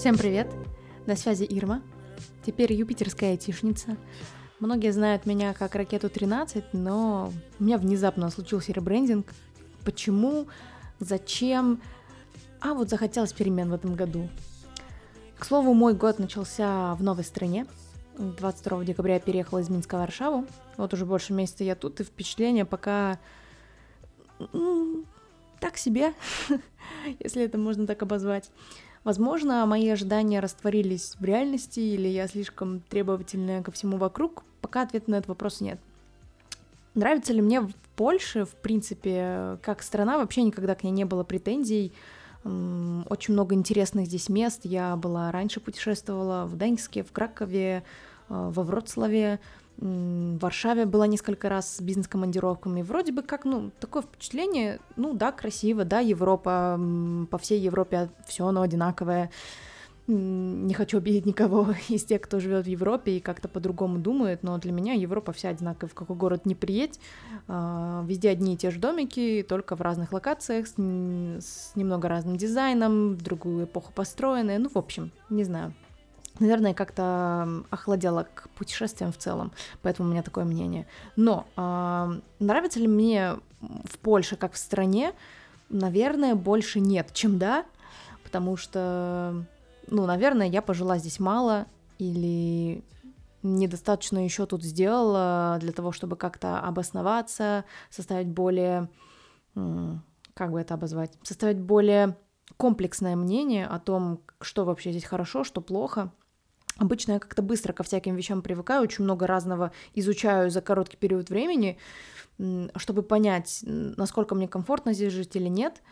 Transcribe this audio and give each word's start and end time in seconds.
Всем 0.00 0.16
привет! 0.16 0.50
На 1.04 1.14
связи 1.14 1.44
Ирма, 1.44 1.82
теперь 2.46 2.72
юпитерская 2.72 3.32
айтишница. 3.32 3.98
Многие 4.58 4.94
знают 4.94 5.26
меня 5.26 5.52
как 5.52 5.74
Ракету 5.74 6.08
13, 6.08 6.72
но 6.72 7.30
у 7.58 7.62
меня 7.62 7.76
внезапно 7.76 8.30
случился 8.30 8.72
ребрендинг. 8.72 9.26
Почему? 9.84 10.46
Зачем? 11.00 11.82
А 12.60 12.72
вот 12.72 12.88
захотелось 12.88 13.34
перемен 13.34 13.68
в 13.68 13.74
этом 13.74 13.94
году. 13.94 14.30
К 15.38 15.44
слову, 15.44 15.74
мой 15.74 15.92
год 15.92 16.18
начался 16.18 16.94
в 16.94 17.02
новой 17.02 17.24
стране. 17.24 17.66
22 18.16 18.86
декабря 18.86 19.14
я 19.16 19.20
переехала 19.20 19.58
из 19.58 19.68
Минска 19.68 19.96
в 19.96 19.98
Варшаву. 19.98 20.46
Вот 20.78 20.94
уже 20.94 21.04
больше 21.04 21.34
месяца 21.34 21.62
я 21.62 21.74
тут, 21.74 22.00
и 22.00 22.04
впечатление 22.04 22.64
пока 22.64 23.18
так 25.60 25.76
себе, 25.76 26.14
если 27.18 27.44
это 27.44 27.58
можно 27.58 27.86
так 27.86 28.00
обозвать. 28.00 28.50
Возможно, 29.04 29.64
мои 29.64 29.88
ожидания 29.88 30.40
растворились 30.40 31.16
в 31.18 31.24
реальности, 31.24 31.80
или 31.80 32.08
я 32.08 32.28
слишком 32.28 32.80
требовательная 32.80 33.62
ко 33.62 33.72
всему 33.72 33.96
вокруг. 33.96 34.44
Пока 34.60 34.82
ответа 34.82 35.10
на 35.10 35.14
этот 35.16 35.28
вопрос 35.28 35.60
нет. 35.60 35.80
Нравится 36.94 37.32
ли 37.32 37.40
мне 37.40 37.60
в 37.60 37.72
Польше, 37.96 38.44
в 38.44 38.54
принципе, 38.54 39.58
как 39.62 39.82
страна, 39.82 40.18
вообще 40.18 40.42
никогда 40.42 40.74
к 40.74 40.82
ней 40.82 40.90
не 40.90 41.04
было 41.04 41.22
претензий. 41.22 41.92
Очень 42.44 43.34
много 43.34 43.54
интересных 43.54 44.06
здесь 44.06 44.28
мест. 44.28 44.60
Я 44.64 44.96
была 44.96 45.30
раньше 45.30 45.60
путешествовала 45.60 46.46
в 46.46 46.56
Деньске, 46.56 47.02
в 47.02 47.12
Кракове, 47.12 47.76
э, 47.76 47.80
во 48.28 48.62
Вроцлаве, 48.62 49.38
в 49.80 50.38
Варшаве 50.38 50.84
была 50.84 51.06
несколько 51.06 51.48
раз 51.48 51.76
с 51.76 51.80
бизнес-командировками. 51.80 52.82
Вроде 52.82 53.12
бы 53.12 53.22
как, 53.22 53.44
ну, 53.44 53.70
такое 53.80 54.02
впечатление, 54.02 54.78
ну 54.96 55.14
да, 55.14 55.32
красиво, 55.32 55.84
да, 55.84 56.00
Европа, 56.00 56.78
по 57.30 57.38
всей 57.38 57.60
Европе 57.60 58.10
все 58.26 58.46
оно 58.46 58.60
одинаковое. 58.60 59.30
Не 60.06 60.74
хочу 60.74 60.98
обидеть 60.98 61.24
никого 61.24 61.68
из 61.88 62.04
тех, 62.04 62.20
кто 62.20 62.40
живет 62.40 62.66
в 62.66 62.68
Европе 62.68 63.12
и 63.12 63.20
как-то 63.20 63.48
по-другому 63.48 63.98
думает, 63.98 64.42
но 64.42 64.58
для 64.58 64.72
меня 64.72 64.92
Европа 64.92 65.32
вся 65.32 65.48
одинаковая. 65.48 65.88
В 65.88 65.94
какой 65.94 66.16
город 66.16 66.44
не 66.44 66.54
приедь, 66.54 67.00
а, 67.48 68.04
везде 68.06 68.28
одни 68.30 68.54
и 68.54 68.56
те 68.58 68.70
же 68.70 68.80
домики, 68.80 69.46
только 69.48 69.76
в 69.76 69.80
разных 69.80 70.12
локациях, 70.12 70.66
с, 70.66 71.72
немного 71.74 72.08
разным 72.08 72.36
дизайном, 72.36 73.14
в 73.14 73.22
другую 73.22 73.64
эпоху 73.64 73.92
построенные. 73.94 74.58
Ну, 74.58 74.68
в 74.68 74.76
общем, 74.76 75.10
не 75.30 75.44
знаю 75.44 75.74
наверное, 76.38 76.74
как-то 76.74 77.64
охладела 77.70 78.26
к 78.34 78.48
путешествиям 78.50 79.12
в 79.12 79.18
целом, 79.18 79.52
поэтому 79.82 80.08
у 80.08 80.12
меня 80.12 80.22
такое 80.22 80.44
мнение. 80.44 80.86
Но 81.16 81.46
э, 81.56 82.20
нравится 82.38 82.78
ли 82.78 82.88
мне 82.88 83.36
в 83.60 83.98
Польше 83.98 84.36
как 84.36 84.54
в 84.54 84.58
стране? 84.58 85.12
Наверное, 85.68 86.34
больше 86.34 86.80
нет, 86.80 87.10
чем 87.12 87.38
да, 87.38 87.64
потому 88.24 88.56
что, 88.56 89.44
ну, 89.86 90.06
наверное, 90.06 90.48
я 90.48 90.62
пожила 90.62 90.98
здесь 90.98 91.20
мало 91.20 91.66
или 91.98 92.82
недостаточно 93.42 94.24
еще 94.24 94.46
тут 94.46 94.62
сделала 94.62 95.58
для 95.60 95.72
того, 95.72 95.92
чтобы 95.92 96.16
как-то 96.16 96.60
обосноваться, 96.60 97.64
составить 97.90 98.28
более, 98.28 98.88
как 99.54 100.52
бы 100.52 100.60
это 100.60 100.74
обозвать, 100.74 101.12
составить 101.22 101.58
более 101.58 102.16
комплексное 102.56 103.16
мнение 103.16 103.66
о 103.66 103.78
том, 103.78 104.20
что 104.40 104.64
вообще 104.64 104.90
здесь 104.90 105.04
хорошо, 105.04 105.44
что 105.44 105.60
плохо. 105.60 106.12
Обычно 106.80 107.12
я 107.12 107.18
как-то 107.18 107.42
быстро 107.42 107.74
ко 107.74 107.82
всяким 107.82 108.16
вещам 108.16 108.40
привыкаю, 108.40 108.82
очень 108.82 109.04
много 109.04 109.26
разного 109.26 109.70
изучаю 109.94 110.50
за 110.50 110.62
короткий 110.62 110.96
период 110.96 111.28
времени, 111.28 111.76
чтобы 112.76 113.02
понять, 113.02 113.60
насколько 113.62 114.34
мне 114.34 114.48
комфортно 114.48 114.94
здесь 114.94 115.12
жить 115.12 115.36
или 115.36 115.48
нет. 115.48 115.82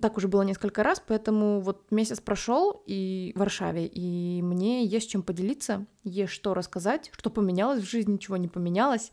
Так 0.00 0.16
уже 0.16 0.26
было 0.26 0.40
несколько 0.40 0.82
раз, 0.82 1.02
поэтому 1.06 1.60
вот 1.60 1.90
месяц 1.90 2.20
прошел 2.20 2.82
и 2.86 3.32
в 3.36 3.38
Варшаве, 3.38 3.86
и 3.86 4.40
мне 4.40 4.86
есть 4.86 5.10
чем 5.10 5.22
поделиться, 5.22 5.84
есть 6.04 6.32
что 6.32 6.54
рассказать, 6.54 7.10
что 7.12 7.28
поменялось 7.28 7.82
в 7.82 7.90
жизни, 7.90 8.12
ничего 8.12 8.38
не 8.38 8.48
поменялось 8.48 9.12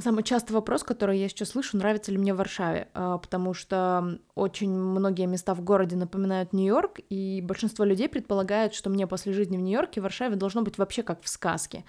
самый 0.00 0.24
частый 0.24 0.54
вопрос, 0.54 0.82
который 0.82 1.18
я 1.18 1.28
сейчас 1.28 1.50
слышу, 1.50 1.76
нравится 1.76 2.10
ли 2.10 2.18
мне 2.18 2.34
в 2.34 2.38
Варшаве, 2.38 2.88
а, 2.94 3.18
потому 3.18 3.54
что 3.54 4.18
очень 4.34 4.70
многие 4.70 5.26
места 5.26 5.54
в 5.54 5.62
городе 5.62 5.96
напоминают 5.96 6.52
Нью-Йорк, 6.52 6.98
и 7.10 7.40
большинство 7.42 7.84
людей 7.84 8.08
предполагают, 8.08 8.74
что 8.74 8.90
мне 8.90 9.06
после 9.06 9.32
жизни 9.32 9.56
в 9.56 9.60
Нью-Йорке 9.60 10.00
в 10.00 10.04
Варшаве 10.04 10.36
должно 10.36 10.62
быть 10.62 10.78
вообще 10.78 11.02
как 11.02 11.22
в 11.22 11.28
сказке. 11.28 11.84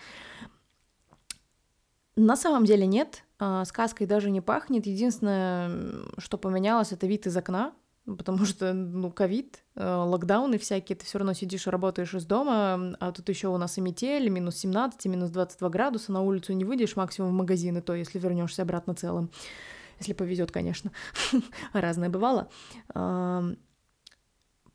На 2.15 2.35
самом 2.35 2.65
деле 2.65 2.85
нет, 2.85 3.23
а, 3.39 3.65
сказкой 3.65 4.07
даже 4.07 4.29
не 4.29 4.41
пахнет. 4.41 4.85
Единственное, 4.85 6.05
что 6.17 6.37
поменялось, 6.37 6.91
это 6.91 7.07
вид 7.07 7.27
из 7.27 7.37
окна, 7.37 7.73
потому 8.15 8.45
что, 8.45 8.73
ну, 8.73 9.11
ковид, 9.11 9.63
э, 9.75 9.95
локдауны 9.95 10.57
всякие, 10.57 10.95
ты 10.95 11.05
все 11.05 11.17
равно 11.17 11.33
сидишь 11.33 11.67
и 11.67 11.69
работаешь 11.69 12.13
из 12.13 12.25
дома, 12.25 12.95
а 12.99 13.11
тут 13.11 13.27
еще 13.29 13.49
у 13.49 13.57
нас 13.57 13.77
и 13.77 13.81
метель, 13.81 14.29
минус 14.29 14.57
17, 14.57 15.05
минус 15.07 15.29
22 15.29 15.69
градуса, 15.69 16.11
на 16.11 16.21
улицу 16.21 16.53
не 16.53 16.63
выйдешь, 16.63 16.95
максимум 16.95 17.31
в 17.31 17.33
магазин, 17.33 17.77
и 17.77 17.81
то, 17.81 17.93
если 17.93 18.19
вернешься 18.19 18.61
обратно 18.61 18.95
целым. 18.95 19.29
Если 19.99 20.13
повезет, 20.13 20.51
конечно. 20.51 20.91
Разное 21.73 22.09
бывало. 22.09 22.49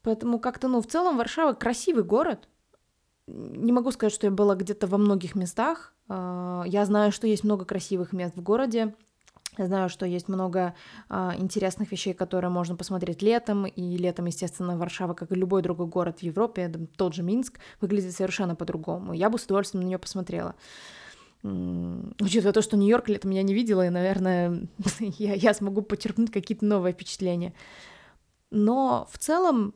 Поэтому 0.02 0.40
как-то, 0.40 0.68
ну, 0.68 0.82
в 0.82 0.86
целом 0.86 1.16
Варшава 1.16 1.52
красивый 1.52 2.02
город. 2.02 2.48
Не 3.28 3.70
могу 3.70 3.92
сказать, 3.92 4.12
что 4.12 4.26
я 4.26 4.32
была 4.32 4.56
где-то 4.56 4.88
во 4.88 4.98
многих 4.98 5.36
местах. 5.36 5.94
А, 6.08 6.64
я 6.66 6.84
знаю, 6.84 7.12
что 7.12 7.28
есть 7.28 7.44
много 7.44 7.64
красивых 7.64 8.12
мест 8.12 8.36
в 8.36 8.42
городе, 8.42 8.96
знаю, 9.58 9.88
что 9.88 10.06
есть 10.06 10.28
много 10.28 10.74
а, 11.08 11.34
интересных 11.36 11.92
вещей, 11.92 12.14
которые 12.14 12.50
можно 12.50 12.76
посмотреть 12.76 13.22
летом, 13.22 13.66
и 13.66 13.96
летом, 13.96 14.26
естественно, 14.26 14.76
Варшава, 14.78 15.14
как 15.14 15.30
и 15.30 15.34
любой 15.34 15.62
другой 15.62 15.86
город 15.86 16.20
в 16.20 16.22
Европе, 16.22 16.72
тот 16.96 17.14
же 17.14 17.22
Минск, 17.22 17.58
выглядит 17.80 18.14
совершенно 18.14 18.54
по-другому. 18.54 19.12
Я 19.12 19.28
бы 19.28 19.38
с 19.38 19.44
удовольствием 19.44 19.84
на 19.84 19.88
нее 19.88 19.98
посмотрела. 19.98 20.54
Учитывая 21.42 22.52
то, 22.52 22.62
что 22.62 22.76
Нью-Йорк 22.76 23.08
летом 23.08 23.32
я 23.32 23.42
не 23.42 23.52
видела, 23.52 23.86
и, 23.86 23.90
наверное, 23.90 24.68
я, 25.00 25.34
я 25.34 25.54
смогу 25.54 25.82
подчеркнуть 25.82 26.30
какие-то 26.30 26.64
новые 26.64 26.92
впечатления. 26.94 27.52
Но 28.50 29.08
в 29.10 29.18
целом 29.18 29.74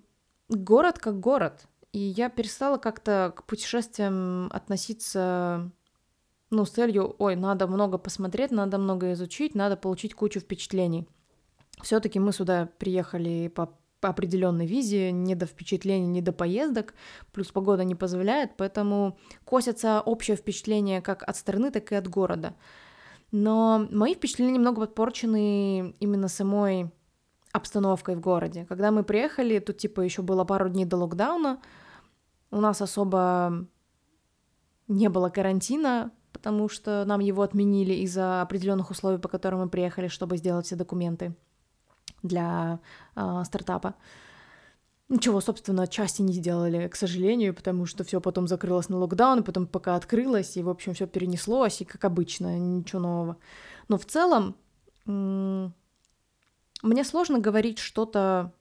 город 0.48 0.98
как 0.98 1.19
город. 1.20 1.66
И 1.92 1.98
я 1.98 2.28
перестала 2.28 2.76
как-то 2.76 3.32
к 3.34 3.44
путешествиям 3.44 4.48
относиться 4.53 5.70
ну, 6.50 6.64
с 6.64 6.70
целью, 6.70 7.16
ой, 7.18 7.36
надо 7.36 7.66
много 7.66 7.98
посмотреть, 7.98 8.50
надо 8.50 8.78
много 8.78 9.12
изучить, 9.12 9.54
надо 9.54 9.76
получить 9.76 10.14
кучу 10.14 10.40
впечатлений. 10.40 11.08
Все-таки 11.82 12.18
мы 12.18 12.32
сюда 12.32 12.68
приехали 12.78 13.48
по 13.48 13.72
определенной 14.00 14.66
визе, 14.66 15.10
не 15.10 15.34
до 15.34 15.46
впечатлений, 15.46 16.06
не 16.06 16.22
до 16.22 16.32
поездок, 16.32 16.94
плюс 17.32 17.50
погода 17.50 17.84
не 17.84 17.94
позволяет, 17.94 18.56
поэтому 18.56 19.18
косятся 19.44 20.00
общее 20.00 20.36
впечатление 20.36 21.02
как 21.02 21.22
от 21.28 21.36
страны, 21.36 21.70
так 21.70 21.90
и 21.92 21.96
от 21.96 22.08
города. 22.08 22.54
Но 23.32 23.86
мои 23.90 24.14
впечатления 24.14 24.52
немного 24.52 24.82
подпорчены 24.82 25.94
именно 25.98 26.28
самой 26.28 26.92
обстановкой 27.52 28.16
в 28.16 28.20
городе. 28.20 28.66
Когда 28.68 28.90
мы 28.90 29.02
приехали, 29.02 29.58
тут 29.58 29.78
типа 29.78 30.02
еще 30.02 30.22
было 30.22 30.44
пару 30.44 30.68
дней 30.68 30.84
до 30.84 30.96
локдауна, 30.98 31.60
у 32.50 32.60
нас 32.60 32.80
особо 32.80 33.66
не 34.88 35.08
было 35.08 35.30
карантина, 35.30 36.12
потому 36.36 36.69
что 36.69 37.06
нам 37.06 37.20
его 37.20 37.41
отменили 37.41 37.94
из-за 37.94 38.42
определенных 38.42 38.91
условий, 38.91 39.19
по 39.19 39.26
которым 39.26 39.60
мы 39.60 39.70
приехали, 39.70 40.08
чтобы 40.08 40.36
сделать 40.36 40.66
все 40.66 40.76
документы 40.76 41.34
для 42.22 42.78
э, 43.14 43.42
стартапа. 43.47 43.94
Ничего, 45.08 45.41
собственно, 45.41 45.86
части 45.86 46.20
не 46.20 46.34
сделали, 46.34 46.88
к 46.88 46.97
сожалению, 46.97 47.54
потому 47.54 47.86
что 47.86 48.04
все 48.04 48.20
потом 48.20 48.48
закрылось 48.48 48.91
на 48.91 48.98
локдаун, 48.98 49.41
и 49.41 49.42
потом 49.42 49.66
пока 49.66 49.97
открылось, 49.97 50.58
и, 50.58 50.62
в 50.62 50.69
общем, 50.69 50.92
все 50.92 51.06
перенеслось, 51.06 51.80
и 51.80 51.86
как 51.86 52.04
обычно, 52.04 52.58
ничего 52.58 53.00
нового. 53.00 53.36
Но 53.88 53.97
в 53.97 54.04
целом 54.04 54.56
мне 55.06 55.72
сложно 57.04 57.38
говорить 57.38 57.78
что-то 57.78 58.53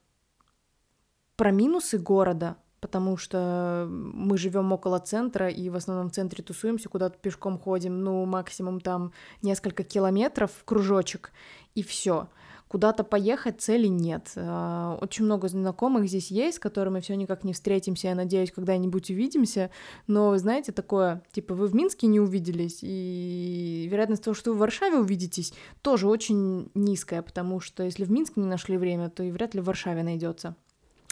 про 1.36 1.50
минусы 1.50 1.98
города, 1.98 2.56
потому 2.86 3.16
что 3.16 3.88
мы 3.90 4.38
живем 4.38 4.70
около 4.70 5.00
центра 5.00 5.48
и 5.48 5.68
в 5.70 5.74
основном 5.74 6.08
в 6.08 6.12
центре 6.12 6.44
тусуемся, 6.44 6.88
куда-то 6.88 7.18
пешком 7.18 7.58
ходим, 7.58 8.04
ну, 8.04 8.24
максимум 8.26 8.80
там 8.80 9.10
несколько 9.42 9.82
километров, 9.82 10.52
кружочек, 10.64 11.32
и 11.74 11.82
все. 11.82 12.28
Куда-то 12.68 13.02
поехать 13.02 13.60
цели 13.60 13.88
нет. 13.88 14.30
А, 14.36 14.98
очень 15.00 15.24
много 15.24 15.48
знакомых 15.48 16.06
здесь 16.06 16.30
есть, 16.30 16.58
с 16.58 16.60
которыми 16.60 17.00
все 17.00 17.16
никак 17.16 17.42
не 17.42 17.52
встретимся. 17.54 18.06
Я 18.06 18.14
надеюсь, 18.14 18.52
когда-нибудь 18.52 19.10
увидимся. 19.10 19.70
Но, 20.06 20.38
знаете, 20.38 20.70
такое, 20.70 21.24
типа, 21.32 21.54
вы 21.54 21.66
в 21.66 21.74
Минске 21.74 22.06
не 22.06 22.20
увиделись, 22.20 22.78
и 22.82 23.88
вероятность 23.90 24.22
того, 24.22 24.34
что 24.34 24.50
вы 24.52 24.58
в 24.58 24.60
Варшаве 24.60 24.98
увидитесь, 24.98 25.54
тоже 25.82 26.06
очень 26.06 26.70
низкая, 26.74 27.22
потому 27.22 27.58
что 27.58 27.82
если 27.82 28.04
в 28.04 28.12
Минске 28.12 28.40
не 28.40 28.46
нашли 28.46 28.76
время, 28.76 29.10
то 29.10 29.24
и 29.24 29.32
вряд 29.32 29.54
ли 29.56 29.60
в 29.60 29.64
Варшаве 29.64 30.04
найдется 30.04 30.54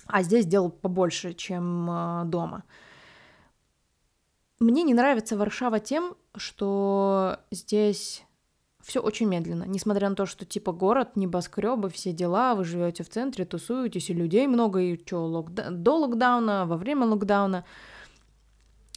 а 0.07 0.23
здесь 0.23 0.47
дел 0.47 0.71
побольше, 0.71 1.35
чем 1.35 1.89
э, 1.91 2.25
дома. 2.27 2.65
Мне 4.61 4.83
не 4.83 4.95
нравится 4.95 5.37
Варшава 5.37 5.81
тем, 5.81 6.17
что 6.37 7.39
здесь 7.51 8.25
все 8.85 9.01
очень 9.01 9.27
медленно, 9.27 9.65
несмотря 9.65 10.09
на 10.11 10.15
то, 10.15 10.27
что 10.27 10.45
типа 10.45 10.73
город, 10.73 11.17
небоскребы, 11.17 11.89
все 11.89 12.13
дела, 12.13 12.55
вы 12.55 12.65
живете 12.65 13.03
в 13.03 13.09
центре, 13.09 13.45
тусуетесь, 13.45 14.11
и 14.11 14.15
людей 14.15 14.47
много, 14.47 14.81
и 14.81 14.99
что, 14.99 15.25
локда... 15.27 15.71
до 15.71 15.97
локдауна, 15.97 16.67
во 16.67 16.77
время 16.77 17.07
локдауна. 17.07 17.65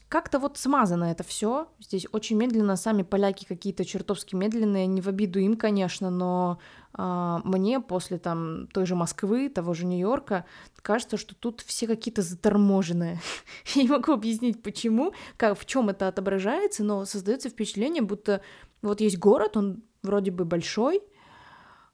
Как-то 0.10 0.40
вот 0.40 0.58
смазано 0.58 1.06
это 1.06 1.24
все. 1.24 1.68
Здесь 1.80 2.08
очень 2.14 2.38
медленно, 2.38 2.78
сами 2.78 3.04
поляки 3.04 3.44
какие-то 3.46 3.84
чертовски 3.84 4.36
медленные, 4.36 4.88
не 4.88 5.02
в 5.02 5.10
обиду 5.10 5.38
им, 5.40 5.58
конечно, 5.58 6.10
но 6.10 6.60
э, 6.98 7.40
мне 7.44 7.82
после 7.82 8.18
там 8.18 8.68
той 8.68 8.86
же 8.86 8.96
Москвы, 8.96 9.50
того 9.50 9.74
же 9.74 9.86
Нью-Йорка, 9.86 10.46
кажется, 10.82 11.18
что 11.18 11.36
тут 11.36 11.60
все 11.60 11.88
какие-то 11.88 12.22
заторможенные. 12.22 13.20
Я 13.76 13.84
не 13.84 13.90
могу 13.90 14.14
объяснить, 14.14 14.64
почему, 14.64 15.12
как, 15.36 15.60
в 15.60 15.66
чем 15.66 15.90
это 15.90 16.08
отображается, 16.08 16.86
но 16.86 17.04
создается 17.04 17.50
впечатление, 17.50 18.02
будто 18.02 18.42
вот 18.82 19.02
есть 19.02 19.20
город, 19.20 19.58
он 19.58 19.84
вроде 20.04 20.32
бы 20.32 20.46
большой, 20.46 21.00
э, 21.00 21.02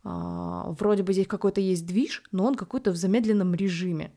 вроде 0.04 1.02
бы 1.02 1.14
здесь 1.14 1.28
какой-то 1.28 1.62
есть 1.62 1.88
движ, 1.88 2.22
но 2.32 2.46
он 2.46 2.54
какой-то 2.54 2.92
в 2.92 2.96
замедленном 2.96 3.56
режиме 3.56 4.12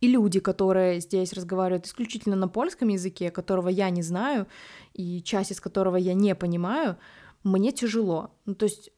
и 0.00 0.08
люди, 0.08 0.40
которые 0.40 1.00
здесь 1.00 1.32
разговаривают 1.32 1.86
исключительно 1.86 2.36
на 2.36 2.48
польском 2.48 2.88
языке, 2.88 3.30
которого 3.30 3.68
я 3.68 3.90
не 3.90 4.02
знаю, 4.02 4.46
и 4.94 5.22
часть 5.22 5.52
из 5.52 5.60
которого 5.60 5.96
я 5.96 6.14
не 6.14 6.34
понимаю, 6.34 6.96
мне 7.44 7.72
тяжело. 7.72 8.30
Ну, 8.46 8.54
то 8.54 8.64
есть 8.64 8.90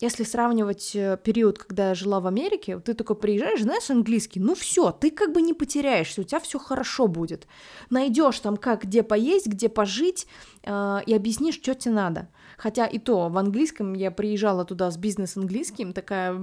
если 0.00 0.22
сравнивать 0.22 0.94
э, 0.94 1.18
период, 1.22 1.58
когда 1.58 1.88
я 1.88 1.94
жила 1.94 2.20
в 2.20 2.28
Америке, 2.28 2.78
ты 2.78 2.94
такой 2.94 3.16
приезжаешь, 3.16 3.62
знаешь 3.62 3.90
английский, 3.90 4.38
ну 4.38 4.54
все, 4.54 4.92
ты 4.92 5.10
как 5.10 5.32
бы 5.32 5.42
не 5.42 5.54
потеряешься, 5.54 6.20
у 6.20 6.24
тебя 6.24 6.38
все 6.38 6.60
хорошо 6.60 7.08
будет. 7.08 7.48
Найдешь 7.90 8.38
там 8.38 8.56
как 8.56 8.84
где 8.84 9.02
поесть, 9.02 9.48
где 9.48 9.68
пожить 9.68 10.28
э, 10.62 10.98
и 11.04 11.14
объяснишь, 11.14 11.56
что 11.56 11.74
тебе 11.74 11.94
надо. 11.94 12.28
Хотя 12.58 12.86
и 12.86 12.98
то, 12.98 13.28
в 13.28 13.38
английском 13.38 13.94
я 13.94 14.10
приезжала 14.10 14.64
туда 14.64 14.90
с 14.90 14.98
бизнес-английским, 14.98 15.92
такая 15.92 16.36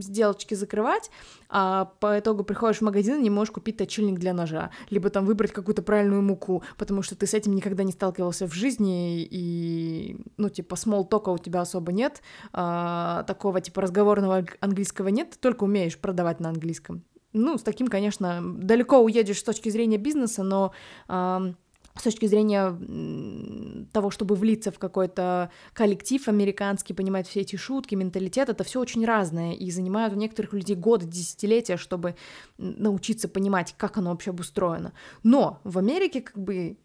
сделочки 0.00 0.54
закрывать, 0.54 1.10
а 1.48 1.86
по 1.98 2.18
итогу 2.18 2.44
приходишь 2.44 2.78
в 2.78 2.82
магазин 2.82 3.18
и 3.18 3.22
не 3.22 3.30
можешь 3.30 3.52
купить 3.52 3.78
точильник 3.78 4.18
для 4.18 4.34
ножа, 4.34 4.70
либо 4.90 5.08
там 5.08 5.24
выбрать 5.24 5.52
какую-то 5.52 5.82
правильную 5.82 6.22
муку, 6.22 6.62
потому 6.76 7.02
что 7.02 7.16
ты 7.16 7.26
с 7.26 7.32
этим 7.32 7.54
никогда 7.54 7.82
не 7.84 7.92
сталкивался 7.92 8.46
в 8.46 8.52
жизни, 8.52 9.22
и, 9.22 10.18
ну, 10.36 10.50
типа, 10.50 10.74
talk 10.74 11.32
у 11.32 11.38
тебя 11.38 11.62
особо 11.62 11.90
нет, 11.90 12.20
а, 12.52 13.22
такого, 13.24 13.60
типа, 13.62 13.80
разговорного 13.80 14.44
английского 14.60 15.08
нет, 15.08 15.30
ты 15.30 15.38
только 15.38 15.64
умеешь 15.64 15.98
продавать 15.98 16.38
на 16.38 16.50
английском. 16.50 17.02
Ну, 17.32 17.58
с 17.58 17.62
таким, 17.62 17.88
конечно, 17.88 18.40
далеко 18.42 18.98
уедешь 18.98 19.40
с 19.40 19.42
точки 19.42 19.68
зрения 19.68 19.98
бизнеса, 19.98 20.42
но 20.42 20.72
а, 21.08 21.52
с 21.98 22.02
точки 22.02 22.26
зрения 22.26 23.86
того, 23.92 24.10
чтобы 24.10 24.34
влиться 24.34 24.70
в 24.70 24.78
какой-то 24.78 25.50
коллектив 25.72 26.26
американский, 26.28 26.94
понимать 26.94 27.26
все 27.26 27.40
эти 27.40 27.56
шутки, 27.56 27.94
менталитет, 27.94 28.48
это 28.48 28.64
все 28.64 28.80
очень 28.80 29.04
разное, 29.04 29.54
и 29.54 29.70
занимает 29.70 30.12
у 30.12 30.16
некоторых 30.16 30.52
людей 30.52 30.76
годы, 30.76 31.06
десятилетия, 31.06 31.76
чтобы 31.76 32.16
научиться 32.58 33.28
понимать, 33.28 33.74
как 33.76 33.96
оно 33.96 34.10
вообще 34.10 34.30
обустроено. 34.30 34.92
Но 35.22 35.60
в 35.64 35.78
Америке 35.78 36.20
как 36.20 36.38
бы, 36.38 36.76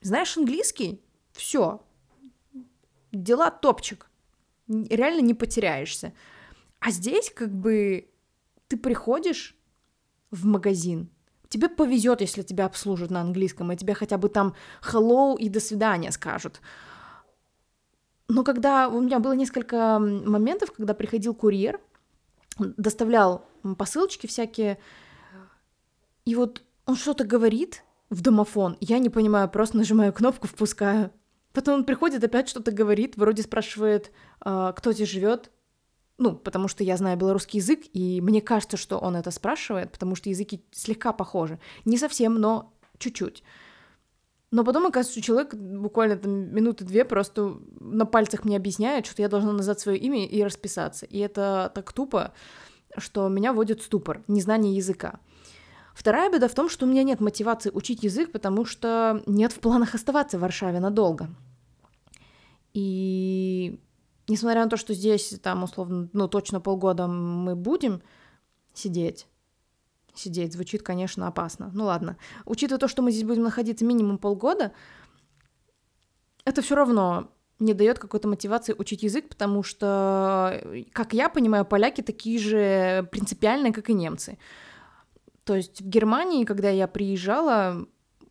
знаешь 0.00 0.36
английский, 0.36 1.00
все, 1.32 1.82
дела 3.12 3.50
топчик, 3.50 4.10
реально 4.68 5.20
не 5.20 5.34
потеряешься. 5.34 6.12
А 6.80 6.90
здесь 6.90 7.30
как 7.34 7.52
бы 7.52 8.08
ты 8.68 8.76
приходишь 8.76 9.56
в 10.30 10.44
магазин, 10.44 11.10
Тебе 11.48 11.68
повезет, 11.68 12.20
если 12.20 12.42
тебя 12.42 12.66
обслужат 12.66 13.10
на 13.10 13.20
английском, 13.20 13.72
и 13.72 13.76
тебе 13.76 13.94
хотя 13.94 14.18
бы 14.18 14.28
там 14.28 14.54
hello 14.82 15.36
и 15.38 15.48
до 15.48 15.60
свидания 15.60 16.12
скажут. 16.12 16.60
Но 18.28 18.44
когда 18.44 18.88
у 18.88 19.00
меня 19.00 19.18
было 19.18 19.32
несколько 19.32 19.98
моментов, 19.98 20.72
когда 20.72 20.92
приходил 20.92 21.34
курьер, 21.34 21.80
доставлял 22.58 23.46
посылочки 23.78 24.26
всякие, 24.26 24.78
и 26.26 26.34
вот 26.34 26.62
он 26.84 26.96
что-то 26.96 27.24
говорит 27.24 27.82
в 28.10 28.20
домофон, 28.20 28.76
я 28.80 28.98
не 28.98 29.08
понимаю, 29.08 29.48
просто 29.48 29.78
нажимаю 29.78 30.12
кнопку, 30.12 30.46
впускаю. 30.46 31.10
Потом 31.54 31.76
он 31.76 31.84
приходит, 31.84 32.22
опять 32.22 32.48
что-то 32.48 32.70
говорит, 32.70 33.16
вроде 33.16 33.42
спрашивает, 33.42 34.12
«А, 34.40 34.72
кто 34.72 34.92
здесь 34.92 35.08
живет, 35.08 35.50
ну, 36.18 36.34
потому 36.34 36.66
что 36.66 36.82
я 36.82 36.96
знаю 36.96 37.16
белорусский 37.16 37.60
язык, 37.60 37.84
и 37.92 38.20
мне 38.20 38.40
кажется, 38.40 38.76
что 38.76 38.98
он 38.98 39.14
это 39.14 39.30
спрашивает, 39.30 39.92
потому 39.92 40.16
что 40.16 40.28
языки 40.28 40.64
слегка 40.72 41.12
похожи. 41.12 41.60
Не 41.84 41.96
совсем, 41.96 42.34
но 42.34 42.74
чуть-чуть. 42.98 43.44
Но 44.50 44.64
потом, 44.64 44.86
оказывается, 44.86 45.12
что 45.12 45.22
человек 45.22 45.54
буквально 45.54 46.16
там 46.16 46.54
минуты 46.54 46.84
две 46.84 47.04
просто 47.04 47.58
на 47.78 48.04
пальцах 48.04 48.44
мне 48.44 48.56
объясняет, 48.56 49.06
что 49.06 49.22
я 49.22 49.28
должна 49.28 49.52
назвать 49.52 49.78
свое 49.78 49.98
имя 49.98 50.26
и 50.26 50.42
расписаться. 50.42 51.06
И 51.06 51.18
это 51.18 51.70
так 51.74 51.92
тупо, 51.92 52.32
что 52.96 53.28
меня 53.28 53.52
вводит 53.52 53.82
ступор, 53.82 54.24
незнание 54.26 54.74
языка. 54.74 55.20
Вторая 55.94 56.32
беда 56.32 56.48
в 56.48 56.54
том, 56.54 56.68
что 56.68 56.86
у 56.86 56.88
меня 56.88 57.02
нет 57.02 57.20
мотивации 57.20 57.70
учить 57.70 58.02
язык, 58.02 58.32
потому 58.32 58.64
что 58.64 59.22
нет 59.26 59.52
в 59.52 59.60
планах 59.60 59.94
оставаться 59.94 60.38
в 60.38 60.40
Варшаве 60.40 60.80
надолго. 60.80 61.28
И 62.72 63.80
несмотря 64.28 64.64
на 64.64 64.70
то, 64.70 64.76
что 64.76 64.94
здесь 64.94 65.38
там 65.42 65.64
условно, 65.64 66.08
ну 66.12 66.28
точно 66.28 66.60
полгода 66.60 67.06
мы 67.06 67.56
будем 67.56 68.02
сидеть, 68.74 69.26
сидеть 70.14 70.52
звучит, 70.52 70.82
конечно, 70.82 71.26
опасно. 71.26 71.70
Ну 71.74 71.84
ладно. 71.84 72.16
Учитывая 72.44 72.78
то, 72.78 72.88
что 72.88 73.02
мы 73.02 73.10
здесь 73.10 73.24
будем 73.24 73.42
находиться 73.42 73.84
минимум 73.84 74.18
полгода, 74.18 74.72
это 76.44 76.62
все 76.62 76.74
равно 76.74 77.30
не 77.58 77.74
дает 77.74 77.98
какой-то 77.98 78.28
мотивации 78.28 78.74
учить 78.76 79.02
язык, 79.02 79.28
потому 79.28 79.62
что, 79.62 80.62
как 80.92 81.12
я 81.12 81.28
понимаю, 81.28 81.64
поляки 81.64 82.02
такие 82.02 82.38
же 82.38 83.08
принципиальные, 83.10 83.72
как 83.72 83.90
и 83.90 83.94
немцы. 83.94 84.38
То 85.44 85.56
есть 85.56 85.80
в 85.80 85.88
Германии, 85.88 86.44
когда 86.44 86.70
я 86.70 86.86
приезжала, 86.86 87.86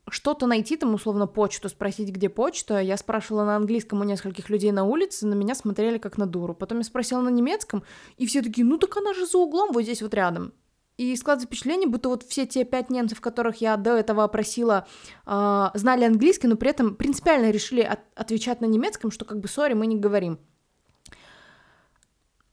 что-то 0.09 0.47
найти, 0.47 0.77
там, 0.77 0.93
условно, 0.93 1.27
почту, 1.27 1.69
спросить, 1.69 2.09
где 2.09 2.29
почта. 2.29 2.79
Я 2.79 2.97
спрашивала 2.97 3.45
на 3.45 3.55
английском 3.55 4.01
у 4.01 4.03
нескольких 4.03 4.49
людей 4.49 4.71
на 4.71 4.83
улице, 4.83 5.27
на 5.27 5.33
меня 5.33 5.55
смотрели 5.55 5.97
как 5.97 6.17
на 6.17 6.25
дуру. 6.25 6.53
Потом 6.53 6.79
я 6.79 6.83
спросила 6.83 7.21
на 7.21 7.29
немецком, 7.29 7.83
и 8.17 8.25
все 8.25 8.41
такие, 8.41 8.65
ну 8.65 8.77
так 8.77 8.95
она 8.97 9.13
же 9.13 9.25
за 9.25 9.37
углом, 9.37 9.71
вот 9.71 9.83
здесь 9.83 10.01
вот 10.01 10.13
рядом. 10.13 10.53
И 10.97 11.15
склад 11.15 11.41
впечатление, 11.41 11.87
будто 11.87 12.09
вот 12.09 12.23
все 12.23 12.47
те 12.47 12.63
пять 12.63 12.89
немцев, 12.89 13.21
которых 13.21 13.61
я 13.61 13.77
до 13.77 13.95
этого 13.95 14.23
опросила, 14.23 14.87
э, 15.27 15.65
знали 15.75 16.05
английский, 16.05 16.47
но 16.47 16.55
при 16.55 16.71
этом 16.71 16.95
принципиально 16.95 17.51
решили 17.51 17.81
от- 17.81 17.99
отвечать 18.15 18.61
на 18.61 18.65
немецком, 18.65 19.11
что 19.11 19.23
как 19.23 19.39
бы, 19.39 19.47
сори, 19.47 19.73
мы 19.73 19.85
не 19.85 19.97
говорим. 19.97 20.39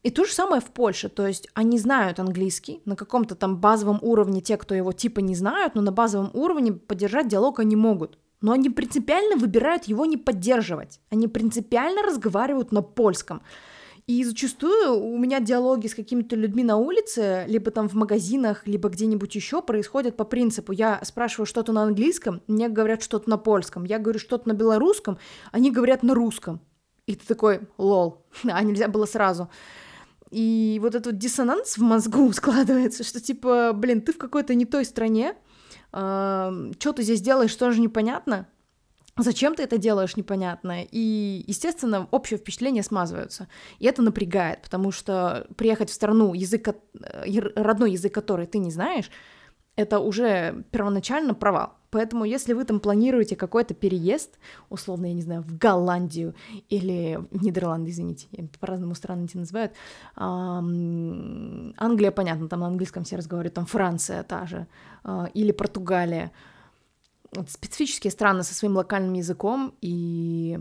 И 0.04 0.10
то 0.10 0.24
же 0.24 0.32
самое 0.32 0.60
в 0.60 0.66
Польше, 0.66 1.08
то 1.08 1.26
есть 1.26 1.48
они 1.54 1.78
знают 1.78 2.20
английский 2.20 2.82
на 2.84 2.94
каком-то 2.94 3.34
там 3.34 3.56
базовом 3.56 3.98
уровне, 4.02 4.42
те, 4.42 4.58
кто 4.58 4.74
его 4.74 4.92
типа 4.92 5.20
не 5.20 5.34
знают, 5.34 5.74
но 5.74 5.80
на 5.80 5.92
базовом 5.92 6.30
уровне 6.34 6.74
поддержать 6.74 7.26
диалог 7.26 7.58
они 7.58 7.74
могут. 7.74 8.18
Но 8.42 8.52
они 8.52 8.68
принципиально 8.68 9.36
выбирают 9.36 9.84
его 9.84 10.04
не 10.04 10.18
поддерживать. 10.18 11.00
Они 11.08 11.26
принципиально 11.26 12.02
разговаривают 12.02 12.70
на 12.70 12.82
польском. 12.82 13.40
И 14.06 14.22
зачастую 14.22 15.00
у 15.00 15.16
меня 15.16 15.40
диалоги 15.40 15.86
с 15.86 15.94
какими-то 15.94 16.36
людьми 16.36 16.62
на 16.62 16.76
улице, 16.76 17.46
либо 17.48 17.70
там 17.70 17.88
в 17.88 17.94
магазинах, 17.94 18.66
либо 18.66 18.90
где-нибудь 18.90 19.34
еще 19.34 19.62
происходят 19.62 20.18
по 20.18 20.24
принципу. 20.24 20.72
Я 20.72 21.00
спрашиваю 21.02 21.46
что-то 21.46 21.72
на 21.72 21.84
английском, 21.84 22.42
мне 22.46 22.68
говорят 22.68 23.02
что-то 23.02 23.30
на 23.30 23.38
польском. 23.38 23.84
Я 23.84 23.98
говорю 23.98 24.18
что-то 24.18 24.50
на 24.50 24.52
белорусском, 24.52 25.16
они 25.50 25.70
говорят 25.70 26.02
на 26.02 26.14
русском. 26.14 26.60
И 27.06 27.14
ты 27.14 27.26
такой, 27.26 27.60
лол, 27.78 28.26
а 28.44 28.62
нельзя 28.62 28.88
было 28.88 29.06
сразу. 29.06 29.48
И 30.34 30.80
вот 30.82 30.96
этот 30.96 31.16
диссонанс 31.16 31.78
в 31.78 31.82
мозгу 31.82 32.32
складывается, 32.32 33.04
что 33.04 33.20
типа, 33.20 33.72
блин, 33.72 34.00
ты 34.00 34.12
в 34.12 34.18
какой-то 34.18 34.54
не 34.54 34.64
той 34.64 34.84
стране, 34.84 35.36
э, 35.92 36.72
что 36.78 36.92
ты 36.92 37.02
здесь 37.04 37.20
делаешь, 37.20 37.54
тоже 37.54 37.80
непонятно, 37.80 38.48
Зачем 39.16 39.54
ты 39.54 39.62
это 39.62 39.78
делаешь, 39.78 40.16
непонятно. 40.16 40.82
И, 40.90 41.44
естественно, 41.46 42.08
общее 42.10 42.36
впечатление 42.36 42.82
смазываются. 42.82 43.46
И 43.78 43.86
это 43.86 44.02
напрягает, 44.02 44.62
потому 44.62 44.90
что 44.90 45.46
приехать 45.56 45.90
в 45.90 45.92
страну, 45.94 46.34
язык, 46.34 46.66
э, 46.68 47.38
родной 47.54 47.92
язык 47.92 48.12
которой 48.12 48.46
ты 48.46 48.58
не 48.58 48.72
знаешь, 48.72 49.08
это 49.76 50.00
уже 50.00 50.64
первоначально 50.72 51.34
провал. 51.34 51.74
Поэтому, 51.94 52.24
если 52.24 52.54
вы 52.54 52.64
там 52.64 52.80
планируете 52.80 53.36
какой-то 53.36 53.72
переезд, 53.72 54.40
условно, 54.68 55.06
я 55.06 55.14
не 55.14 55.22
знаю, 55.22 55.42
в 55.42 55.56
Голландию 55.56 56.34
или 56.68 57.20
в 57.30 57.44
Нидерланды, 57.44 57.92
извините, 57.92 58.26
по-разному 58.58 58.96
страны 58.96 59.26
эти 59.26 59.36
называют, 59.36 59.72
Англия, 60.16 62.10
понятно, 62.10 62.48
там 62.48 62.60
на 62.60 62.66
английском 62.66 63.04
все 63.04 63.14
разговаривают, 63.14 63.54
там 63.54 63.66
Франция 63.66 64.24
та 64.24 64.44
же, 64.44 64.66
э, 65.04 65.26
или 65.34 65.52
Португалия, 65.52 66.32
специфические 67.46 68.10
страны 68.10 68.42
со 68.42 68.54
своим 68.54 68.74
локальным 68.76 69.12
языком, 69.12 69.72
и 69.80 70.58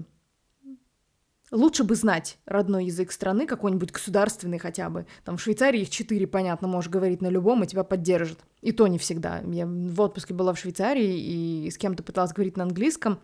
Лучше 1.53 1.83
бы 1.83 1.93
знать 1.93 2.39
родной 2.47 2.85
язык 2.85 3.11
страны, 3.11 3.45
какой-нибудь 3.45 3.91
государственный 3.91 4.57
хотя 4.57 4.89
бы. 4.89 5.05
Там 5.23 5.37
в 5.37 5.41
Швейцарии 5.41 5.81
их 5.81 5.91
четыре, 5.91 6.25
понятно, 6.25 6.67
можешь 6.67 6.89
говорить 6.89 7.21
на 7.21 7.27
любом, 7.27 7.63
и 7.63 7.67
тебя 7.67 7.83
поддержат. 7.83 8.39
И 8.61 8.71
то 8.71 8.87
не 8.87 8.97
всегда. 8.97 9.43
Я 9.45 9.67
в 9.67 10.01
отпуске 10.01 10.33
была 10.33 10.53
в 10.53 10.59
Швейцарии, 10.59 11.15
и 11.15 11.69
с 11.69 11.77
кем-то 11.77 12.01
пыталась 12.01 12.33
говорить 12.33 12.57
на 12.57 12.63
английском, 12.63 13.19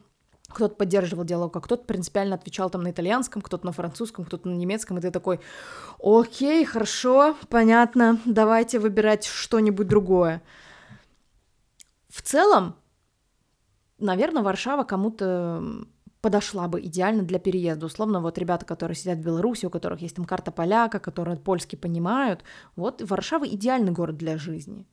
кто-то 0.48 0.76
поддерживал 0.76 1.24
диалог, 1.24 1.56
а 1.56 1.60
кто-то 1.60 1.86
принципиально 1.86 2.36
отвечал 2.36 2.70
там 2.70 2.84
на 2.84 2.92
итальянском, 2.92 3.42
кто-то 3.42 3.66
на 3.66 3.72
французском, 3.72 4.26
кто-то 4.26 4.48
на 4.48 4.54
немецком, 4.54 5.00
и 5.00 5.02
ты 5.02 5.10
такой, 5.10 5.40
окей, 6.00 6.64
хорошо, 6.66 7.36
понятно, 7.50 8.20
давайте 8.26 8.78
выбирать 8.78 9.26
что-нибудь 9.26 9.88
другое. 9.88 10.44
В 12.10 12.22
целом, 12.22 12.76
наверное, 13.98 14.44
Варшава 14.44 14.84
кому-то 14.84 15.64
подошла 16.22 16.68
бы 16.68 16.82
идеально 16.82 17.24
для 17.24 17.40
переезда. 17.40 17.86
Условно, 17.86 18.20
вот 18.22 18.38
ребята, 18.38 18.66
которые 18.66 18.96
сидят 18.96 19.20
в 19.20 19.24
Беларуси, 19.24 19.66
у 19.66 19.70
которых 19.70 20.02
есть 20.02 20.16
там 20.16 20.26
карта 20.26 20.52
поляка, 20.52 21.00
которые 21.00 21.38
польский 21.38 21.78
понимают, 21.78 22.44
вот 22.76 23.02
Варшава 23.02 23.48
идеальный 23.48 23.92
город 23.92 24.18
для 24.18 24.38
жизни. 24.38 24.86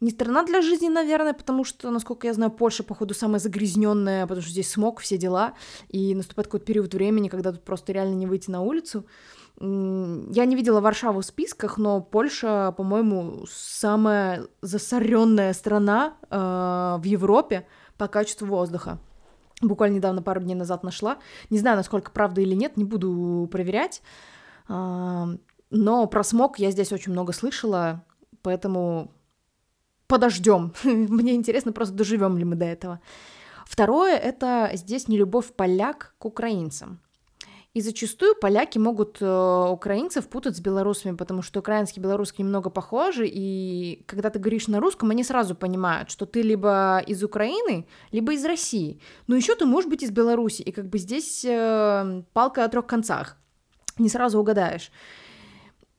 Не 0.00 0.10
страна 0.10 0.42
для 0.44 0.62
жизни, 0.62 0.88
наверное, 0.88 1.32
потому 1.32 1.62
что, 1.62 1.88
насколько 1.92 2.26
я 2.26 2.34
знаю, 2.34 2.50
Польша, 2.50 2.82
походу, 2.82 3.14
самая 3.14 3.38
загрязненная, 3.38 4.26
потому 4.26 4.42
что 4.42 4.50
здесь 4.50 4.68
смог, 4.68 4.98
все 4.98 5.16
дела, 5.16 5.54
и 5.90 6.16
наступает 6.16 6.48
какой-то 6.48 6.66
период 6.66 6.92
времени, 6.92 7.28
когда 7.28 7.52
тут 7.52 7.62
просто 7.62 7.92
реально 7.92 8.16
не 8.16 8.26
выйти 8.26 8.50
на 8.50 8.62
улицу. 8.62 9.06
Я 9.60 10.44
не 10.44 10.56
видела 10.56 10.80
Варшаву 10.80 11.20
в 11.20 11.24
списках, 11.24 11.78
но 11.78 12.00
Польша, 12.00 12.74
по-моему, 12.76 13.44
самая 13.48 14.48
засоренная 14.60 15.52
страна 15.52 16.14
э, 16.28 16.36
в 16.98 17.04
Европе 17.04 17.68
по 17.96 18.08
качеству 18.08 18.48
воздуха. 18.48 18.98
Буквально 19.62 19.94
недавно, 19.94 20.22
пару 20.22 20.40
дней 20.40 20.54
назад 20.54 20.82
нашла. 20.82 21.18
Не 21.48 21.58
знаю, 21.58 21.76
насколько 21.76 22.10
правда 22.10 22.40
или 22.40 22.54
нет, 22.54 22.76
не 22.76 22.84
буду 22.84 23.48
проверять. 23.50 24.02
Э, 24.68 25.36
но 25.70 26.06
про 26.06 26.24
смог 26.24 26.58
я 26.58 26.70
здесь 26.70 26.92
очень 26.92 27.12
много 27.12 27.32
слышала, 27.32 28.04
поэтому 28.42 29.10
подождем. 30.06 30.74
Мне 30.84 31.34
интересно, 31.34 31.72
просто 31.72 31.94
доживем 31.94 32.36
ли 32.36 32.44
мы 32.44 32.56
до 32.56 32.66
этого. 32.66 33.00
Второе— 33.64 34.16
это 34.18 34.70
здесь 34.74 35.08
не 35.08 35.16
любовь 35.16 35.52
поляк 35.54 36.14
к 36.18 36.26
украинцам. 36.26 37.00
И 37.74 37.80
зачастую 37.80 38.34
поляки 38.34 38.76
могут 38.76 39.16
э, 39.22 39.66
украинцев 39.70 40.28
путать 40.28 40.56
с 40.58 40.60
белорусами, 40.60 41.16
потому 41.16 41.40
что 41.40 41.60
украинский 41.60 42.00
и 42.00 42.02
белорусский 42.02 42.44
немного 42.44 42.68
похожи, 42.68 43.26
и 43.26 44.04
когда 44.06 44.28
ты 44.28 44.38
говоришь 44.38 44.68
на 44.68 44.78
русском, 44.78 45.08
они 45.08 45.24
сразу 45.24 45.54
понимают, 45.54 46.10
что 46.10 46.26
ты 46.26 46.42
либо 46.42 47.02
из 47.06 47.24
Украины, 47.24 47.86
либо 48.10 48.34
из 48.34 48.44
России. 48.44 49.00
Но 49.26 49.36
еще 49.36 49.54
ты 49.54 49.64
можешь 49.64 49.88
быть 49.88 50.02
из 50.02 50.10
Беларуси, 50.10 50.60
и 50.60 50.70
как 50.70 50.86
бы 50.90 50.98
здесь 50.98 51.46
э, 51.46 52.22
палка 52.34 52.64
о 52.64 52.68
трех 52.68 52.86
концах. 52.86 53.38
Не 53.96 54.10
сразу 54.10 54.38
угадаешь. 54.38 54.90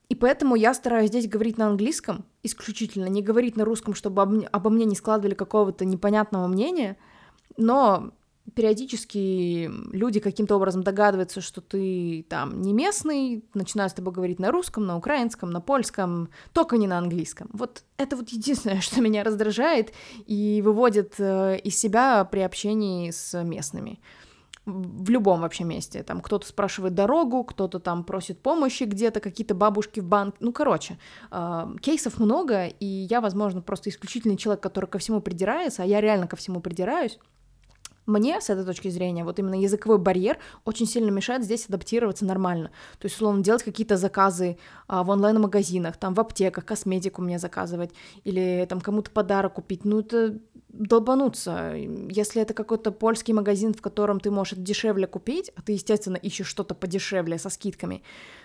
И 0.08 0.14
поэтому 0.14 0.54
я 0.54 0.74
стараюсь 0.74 1.08
здесь 1.08 1.28
говорить 1.28 1.58
на 1.58 1.66
английском 1.66 2.24
исключительно, 2.44 3.06
не 3.06 3.20
говорить 3.20 3.56
на 3.56 3.64
русском, 3.64 3.94
чтобы 3.94 4.22
обо 4.22 4.70
мне 4.70 4.84
не 4.84 4.94
складывали 4.94 5.34
какого-то 5.34 5.84
непонятного 5.84 6.46
мнения, 6.46 6.96
но 7.56 8.12
периодически 8.54 9.70
люди 9.92 10.20
каким-то 10.20 10.56
образом 10.56 10.82
догадываются, 10.82 11.40
что 11.40 11.60
ты 11.60 12.26
там 12.28 12.60
не 12.60 12.72
местный, 12.72 13.44
начинают 13.54 13.92
с 13.92 13.94
тобой 13.94 14.12
говорить 14.12 14.38
на 14.38 14.50
русском, 14.50 14.86
на 14.86 14.96
украинском, 14.96 15.50
на 15.50 15.60
польском, 15.60 16.28
только 16.52 16.76
не 16.76 16.86
на 16.86 16.98
английском. 16.98 17.48
Вот 17.52 17.84
это 17.96 18.16
вот 18.16 18.28
единственное, 18.28 18.80
что 18.82 19.00
меня 19.00 19.24
раздражает 19.24 19.92
и 20.26 20.60
выводит 20.62 21.14
э, 21.18 21.58
из 21.58 21.76
себя 21.76 22.24
при 22.24 22.40
общении 22.40 23.10
с 23.10 23.42
местными 23.42 24.00
в 24.66 25.10
любом 25.10 25.42
вообще 25.42 25.64
месте. 25.64 26.02
Там 26.02 26.20
кто-то 26.20 26.46
спрашивает 26.46 26.94
дорогу, 26.94 27.44
кто-то 27.44 27.80
там 27.80 28.02
просит 28.02 28.40
помощи 28.40 28.84
где-то, 28.84 29.20
какие-то 29.20 29.54
бабушки 29.54 30.00
в 30.00 30.06
банк. 30.06 30.36
Ну, 30.40 30.52
короче, 30.52 30.98
э, 31.30 31.66
кейсов 31.82 32.18
много, 32.18 32.66
и 32.66 32.86
я, 32.86 33.20
возможно, 33.20 33.60
просто 33.60 33.90
исключительный 33.90 34.36
человек, 34.36 34.62
который 34.62 34.86
ко 34.86 34.98
всему 34.98 35.20
придирается, 35.20 35.82
а 35.82 35.86
я 35.86 36.00
реально 36.00 36.26
ко 36.26 36.36
всему 36.36 36.60
придираюсь. 36.60 37.18
Мне, 38.06 38.40
с 38.40 38.50
этой 38.50 38.64
точки 38.64 38.88
зрения, 38.88 39.24
вот 39.24 39.38
именно 39.38 39.54
языковой 39.54 39.98
барьер 39.98 40.38
очень 40.64 40.86
сильно 40.86 41.10
мешает 41.10 41.42
здесь 41.42 41.66
адаптироваться 41.68 42.24
нормально. 42.24 42.70
То 42.98 43.06
есть, 43.06 43.16
условно, 43.16 43.42
делать 43.42 43.62
какие-то 43.62 43.96
заказы 43.96 44.58
а, 44.86 45.02
в 45.04 45.10
онлайн-магазинах, 45.10 45.96
там, 45.96 46.14
в 46.14 46.20
аптеках, 46.20 46.66
косметику 46.66 47.22
мне 47.22 47.38
заказывать, 47.38 47.92
или 48.24 48.66
там 48.68 48.80
кому-то 48.80 49.10
подарок 49.10 49.54
купить. 49.54 49.84
Ну, 49.84 50.00
это 50.00 50.38
долбануться. 50.68 51.74
Если 51.74 52.42
это 52.42 52.52
какой-то 52.52 52.90
польский 52.90 53.32
магазин, 53.32 53.72
в 53.72 53.80
котором 53.80 54.20
ты 54.20 54.30
можешь 54.30 54.58
дешевле 54.58 55.06
купить, 55.06 55.50
а 55.56 55.62
ты, 55.62 55.72
естественно, 55.72 56.16
ищешь 56.16 56.48
что-то 56.48 56.74
подешевле 56.74 57.38
со 57.38 57.48
скидками, 57.48 58.02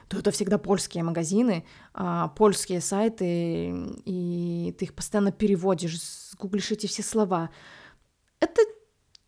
то 0.08 0.18
это 0.18 0.32
всегда 0.32 0.58
польские 0.58 1.04
магазины, 1.04 1.66
а, 1.94 2.30
польские 2.30 2.82
сайты, 2.82 3.74
и 4.06 4.76
ты 4.78 4.86
их 4.86 4.94
постоянно 4.94 5.32
переводишь, 5.32 6.00
гуглишь 6.40 6.72
эти 6.72 6.88
все 6.88 7.04
слова. 7.04 7.50
Это 8.40 8.62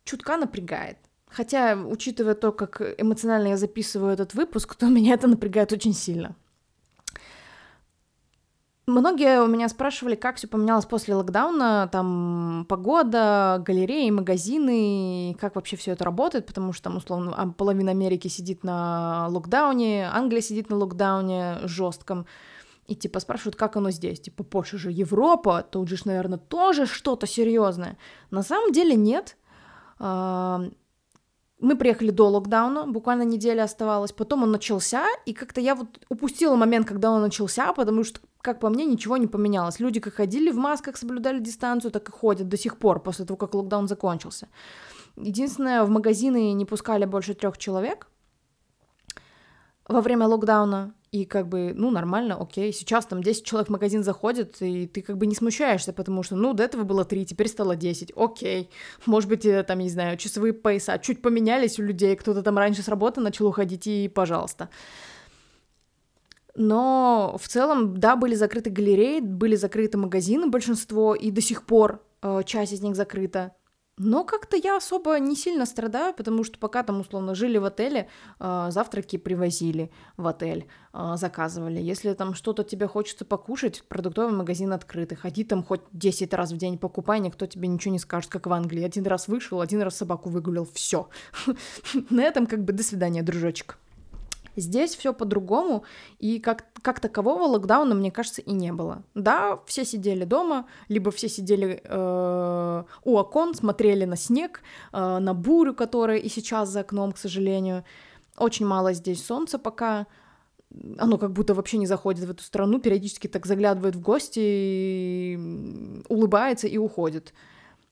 чутка 0.04 0.36
напрягает. 0.36 0.98
Хотя, 1.28 1.76
учитывая 1.76 2.34
то, 2.34 2.52
как 2.52 2.80
эмоционально 2.98 3.48
я 3.48 3.56
записываю 3.56 4.12
этот 4.12 4.34
выпуск, 4.34 4.74
то 4.74 4.86
меня 4.88 5.14
это 5.14 5.28
напрягает 5.28 5.72
очень 5.72 5.94
сильно. 5.94 6.36
Многие 8.86 9.40
у 9.40 9.46
меня 9.46 9.68
спрашивали, 9.68 10.16
как 10.16 10.36
все 10.36 10.48
поменялось 10.48 10.86
после 10.86 11.14
локдауна, 11.14 11.88
там 11.92 12.66
погода, 12.68 13.62
галереи, 13.64 14.10
магазины, 14.10 15.36
как 15.40 15.54
вообще 15.54 15.76
все 15.76 15.92
это 15.92 16.04
работает, 16.04 16.46
потому 16.46 16.72
что 16.72 16.84
там 16.84 16.96
условно 16.96 17.32
а, 17.36 17.46
половина 17.52 17.92
Америки 17.92 18.26
сидит 18.26 18.64
на 18.64 19.28
локдауне, 19.28 20.10
Англия 20.12 20.40
сидит 20.40 20.68
на 20.68 20.76
локдауне 20.76 21.60
жестком, 21.62 22.26
и 22.88 22.96
типа 22.96 23.20
спрашивают, 23.20 23.54
как 23.54 23.76
оно 23.76 23.92
здесь, 23.92 24.20
типа 24.20 24.42
Польша 24.42 24.78
же 24.78 24.90
Европа, 24.90 25.62
тут 25.62 25.88
же, 25.88 25.96
наверное, 26.04 26.38
тоже 26.38 26.86
что-то 26.86 27.28
серьезное. 27.28 27.96
На 28.32 28.42
самом 28.42 28.72
деле 28.72 28.96
нет, 28.96 29.36
мы 30.02 31.76
приехали 31.76 32.10
до 32.10 32.28
локдауна, 32.28 32.86
буквально 32.86 33.22
неделя 33.22 33.62
оставалась, 33.62 34.12
потом 34.12 34.42
он 34.42 34.50
начался, 34.50 35.06
и 35.26 35.32
как-то 35.32 35.60
я 35.60 35.76
вот 35.76 36.04
упустила 36.08 36.56
момент, 36.56 36.88
когда 36.88 37.12
он 37.12 37.22
начался, 37.22 37.72
потому 37.72 38.02
что, 38.02 38.20
как 38.40 38.58
по 38.58 38.68
мне, 38.68 38.84
ничего 38.84 39.16
не 39.16 39.28
поменялось. 39.28 39.78
Люди 39.78 40.00
как 40.00 40.14
ходили 40.14 40.50
в 40.50 40.56
масках, 40.56 40.96
соблюдали 40.96 41.38
дистанцию, 41.38 41.92
так 41.92 42.08
и 42.08 42.12
ходят 42.12 42.48
до 42.48 42.56
сих 42.56 42.78
пор, 42.78 43.00
после 43.00 43.24
того, 43.24 43.36
как 43.36 43.54
локдаун 43.54 43.86
закончился. 43.86 44.48
Единственное, 45.16 45.84
в 45.84 45.88
магазины 45.88 46.52
не 46.52 46.64
пускали 46.64 47.04
больше 47.04 47.34
трех 47.34 47.56
человек 47.58 48.08
во 49.86 50.00
время 50.00 50.26
локдауна, 50.26 50.94
и 51.12 51.26
как 51.26 51.46
бы, 51.46 51.74
ну, 51.76 51.90
нормально, 51.90 52.38
окей. 52.40 52.72
Сейчас 52.72 53.04
там 53.04 53.22
10 53.22 53.44
человек 53.44 53.68
в 53.68 53.72
магазин 53.72 54.02
заходит, 54.02 54.56
и 54.62 54.86
ты 54.86 55.02
как 55.02 55.18
бы 55.18 55.26
не 55.26 55.34
смущаешься, 55.34 55.92
потому 55.92 56.22
что, 56.22 56.36
ну, 56.36 56.54
до 56.54 56.62
этого 56.62 56.84
было 56.84 57.04
3, 57.04 57.26
теперь 57.26 57.48
стало 57.48 57.76
10, 57.76 58.12
окей. 58.16 58.70
Может 59.04 59.28
быть, 59.28 59.44
э, 59.44 59.62
там, 59.62 59.80
не 59.80 59.90
знаю, 59.90 60.16
часовые 60.16 60.54
пояса 60.54 60.98
чуть 60.98 61.20
поменялись 61.20 61.78
у 61.78 61.82
людей, 61.82 62.16
кто-то 62.16 62.42
там 62.42 62.56
раньше 62.56 62.82
с 62.82 62.88
работы 62.88 63.20
начал 63.20 63.46
уходить, 63.46 63.86
и 63.86 64.08
пожалуйста. 64.08 64.70
Но 66.54 67.36
в 67.38 67.46
целом, 67.46 67.98
да, 67.98 68.16
были 68.16 68.34
закрыты 68.34 68.70
галереи, 68.70 69.20
были 69.20 69.54
закрыты 69.54 69.98
магазины 69.98 70.46
большинство, 70.46 71.14
и 71.14 71.30
до 71.30 71.42
сих 71.42 71.66
пор 71.66 72.02
э, 72.22 72.40
часть 72.46 72.72
из 72.72 72.80
них 72.80 72.96
закрыта. 72.96 73.52
Но 73.98 74.24
как-то 74.24 74.56
я 74.56 74.78
особо 74.78 75.18
не 75.18 75.36
сильно 75.36 75.66
страдаю, 75.66 76.14
потому 76.14 76.44
что 76.44 76.58
пока 76.58 76.82
там 76.82 77.00
условно 77.00 77.34
жили 77.34 77.58
в 77.58 77.64
отеле, 77.66 78.08
э, 78.40 78.68
завтраки 78.70 79.18
привозили 79.18 79.90
в 80.16 80.26
отель, 80.26 80.66
э, 80.94 81.12
заказывали. 81.16 81.78
Если 81.78 82.14
там 82.14 82.32
что-то 82.34 82.64
тебе 82.64 82.86
хочется 82.86 83.26
покушать, 83.26 83.84
продуктовый 83.88 84.34
магазин 84.34 84.72
открытый. 84.72 85.18
Ходи 85.18 85.44
там 85.44 85.62
хоть 85.62 85.82
10 85.92 86.32
раз 86.32 86.52
в 86.52 86.56
день 86.56 86.78
покупай, 86.78 87.20
никто 87.20 87.46
тебе 87.46 87.68
ничего 87.68 87.92
не 87.92 87.98
скажет, 87.98 88.30
как 88.30 88.46
в 88.46 88.52
Англии. 88.52 88.82
Один 88.82 89.06
раз 89.06 89.28
вышел, 89.28 89.60
один 89.60 89.82
раз 89.82 89.96
собаку 89.96 90.30
выгулил, 90.30 90.66
все. 90.72 91.10
На 92.10 92.22
этом 92.22 92.46
как 92.46 92.64
бы 92.64 92.72
до 92.72 92.82
свидания, 92.82 93.22
дружочек. 93.22 93.78
Здесь 94.56 94.94
все 94.94 95.14
по-другому, 95.14 95.84
и 96.18 96.38
как, 96.38 96.66
как 96.82 97.00
такового 97.00 97.44
локдауна, 97.44 97.94
мне 97.94 98.10
кажется, 98.10 98.42
и 98.42 98.52
не 98.52 98.72
было. 98.72 99.02
Да, 99.14 99.60
все 99.66 99.84
сидели 99.84 100.24
дома, 100.24 100.66
либо 100.88 101.10
все 101.10 101.28
сидели 101.28 101.80
э, 101.82 102.84
у 103.04 103.16
окон, 103.16 103.54
смотрели 103.54 104.04
на 104.04 104.16
снег, 104.16 104.60
э, 104.92 105.18
на 105.18 105.32
бурю, 105.34 105.74
которая 105.74 106.18
и 106.18 106.28
сейчас 106.28 106.68
за 106.68 106.80
окном, 106.80 107.12
к 107.12 107.18
сожалению. 107.18 107.84
Очень 108.36 108.66
мало 108.66 108.92
здесь 108.92 109.24
солнца 109.24 109.58
пока, 109.58 110.06
оно 110.98 111.16
как 111.16 111.32
будто 111.32 111.54
вообще 111.54 111.78
не 111.78 111.86
заходит 111.86 112.26
в 112.26 112.30
эту 112.30 112.42
страну, 112.42 112.78
периодически 112.78 113.28
так 113.28 113.46
заглядывает 113.46 113.96
в 113.96 114.00
гости, 114.00 115.36
улыбается 116.08 116.66
и 116.66 116.76
уходит. 116.76 117.32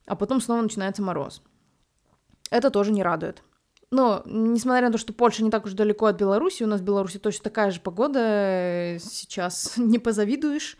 А 0.05 0.15
потом 0.15 0.41
снова 0.41 0.61
начинается 0.61 1.01
мороз. 1.01 1.41
Это 2.51 2.69
тоже 2.69 2.91
не 2.91 3.01
радует. 3.01 3.43
Но, 3.91 4.23
несмотря 4.25 4.87
на 4.87 4.93
то, 4.93 4.97
что 4.97 5.11
Польша 5.11 5.43
не 5.43 5.51
так 5.51 5.65
уж 5.65 5.73
далеко 5.73 6.05
от 6.05 6.17
Беларуси, 6.17 6.63
у 6.63 6.67
нас 6.67 6.79
в 6.79 6.83
Беларуси 6.83 7.19
точно 7.19 7.43
такая 7.43 7.71
же 7.71 7.81
погода, 7.81 8.19
э, 8.19 8.99
сейчас 8.99 9.73
не 9.77 9.99
позавидуешь, 9.99 10.77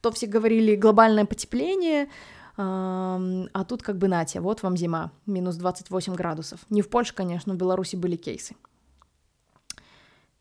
то 0.00 0.10
все 0.10 0.26
говорили 0.26 0.74
глобальное 0.74 1.24
потепление, 1.24 2.08
а 2.60 3.64
тут 3.68 3.84
как 3.84 3.98
бы 3.98 4.08
нате, 4.08 4.40
вот 4.40 4.64
вам 4.64 4.76
зима, 4.76 5.12
минус 5.26 5.54
28 5.54 6.14
градусов. 6.16 6.58
Не 6.70 6.82
в 6.82 6.88
Польше, 6.88 7.14
конечно, 7.14 7.54
в 7.54 7.56
Беларуси 7.56 7.94
были 7.94 8.16
кейсы. 8.16 8.56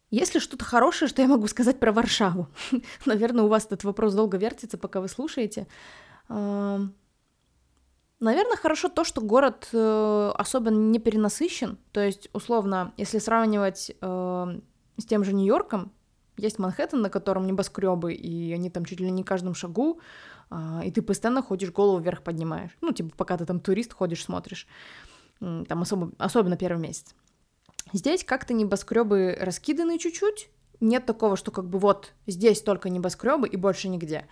Есть 0.10 0.34
ли 0.34 0.40
что-то 0.40 0.66
хорошее, 0.66 1.10
что 1.10 1.22
я 1.22 1.28
могу 1.28 1.46
сказать 1.48 1.80
про 1.80 1.92
Варшаву? 1.92 2.48
Наверное, 3.06 3.44
у 3.44 3.48
вас 3.48 3.66
этот 3.66 3.84
вопрос 3.84 4.16
долго 4.16 4.38
вертится, 4.38 4.80
пока 4.80 5.00
вы 5.00 5.10
слушаете. 5.10 5.68
Наверное, 8.20 8.58
хорошо 8.58 8.90
то, 8.90 9.04
что 9.04 9.22
город 9.22 9.70
э, 9.74 10.32
особенно 10.36 10.90
не 10.90 10.98
перенасыщен. 10.98 11.78
То 11.92 12.00
есть, 12.00 12.30
условно, 12.34 12.94
если 12.98 13.20
сравнивать 13.20 13.92
э, 14.02 14.60
с 14.98 15.06
тем 15.06 15.24
же 15.24 15.34
Нью-Йорком, 15.34 15.92
есть 16.36 16.58
Манхэттен, 16.58 17.02
на 17.02 17.12
котором 17.12 17.46
небоскребы, 17.46 18.14
и 18.14 18.52
они 18.54 18.72
там 18.72 18.86
чуть 18.86 19.00
ли 19.00 19.12
не 19.12 19.24
каждом 19.24 19.54
шагу, 19.54 20.00
э, 20.50 20.82
и 20.86 20.92
ты 20.92 21.04
постоянно 21.04 21.44
ходишь, 21.44 21.72
голову 21.72 22.00
вверх 22.00 22.24
поднимаешь. 22.24 22.76
Ну, 22.82 22.92
типа, 22.92 23.12
пока 23.16 23.38
ты 23.38 23.46
там 23.46 23.60
турист 23.60 23.94
ходишь, 23.94 24.24
смотришь. 24.24 24.68
Там 25.40 25.82
особо, 25.84 26.12
особенно 26.18 26.58
первый 26.58 26.82
месяц. 26.82 27.14
Здесь 27.94 28.24
как-то 28.24 28.56
небоскребы 28.56 29.38
раскиданы 29.40 30.00
чуть-чуть. 30.00 30.50
Нет 30.80 31.06
такого, 31.06 31.38
что 31.38 31.52
как 31.52 31.70
бы 31.70 31.78
вот 31.78 32.14
здесь 32.26 32.64
только 32.64 32.90
небоскребы 32.90 33.48
и 33.48 33.56
больше 33.56 33.88
нигде. 33.88 34.28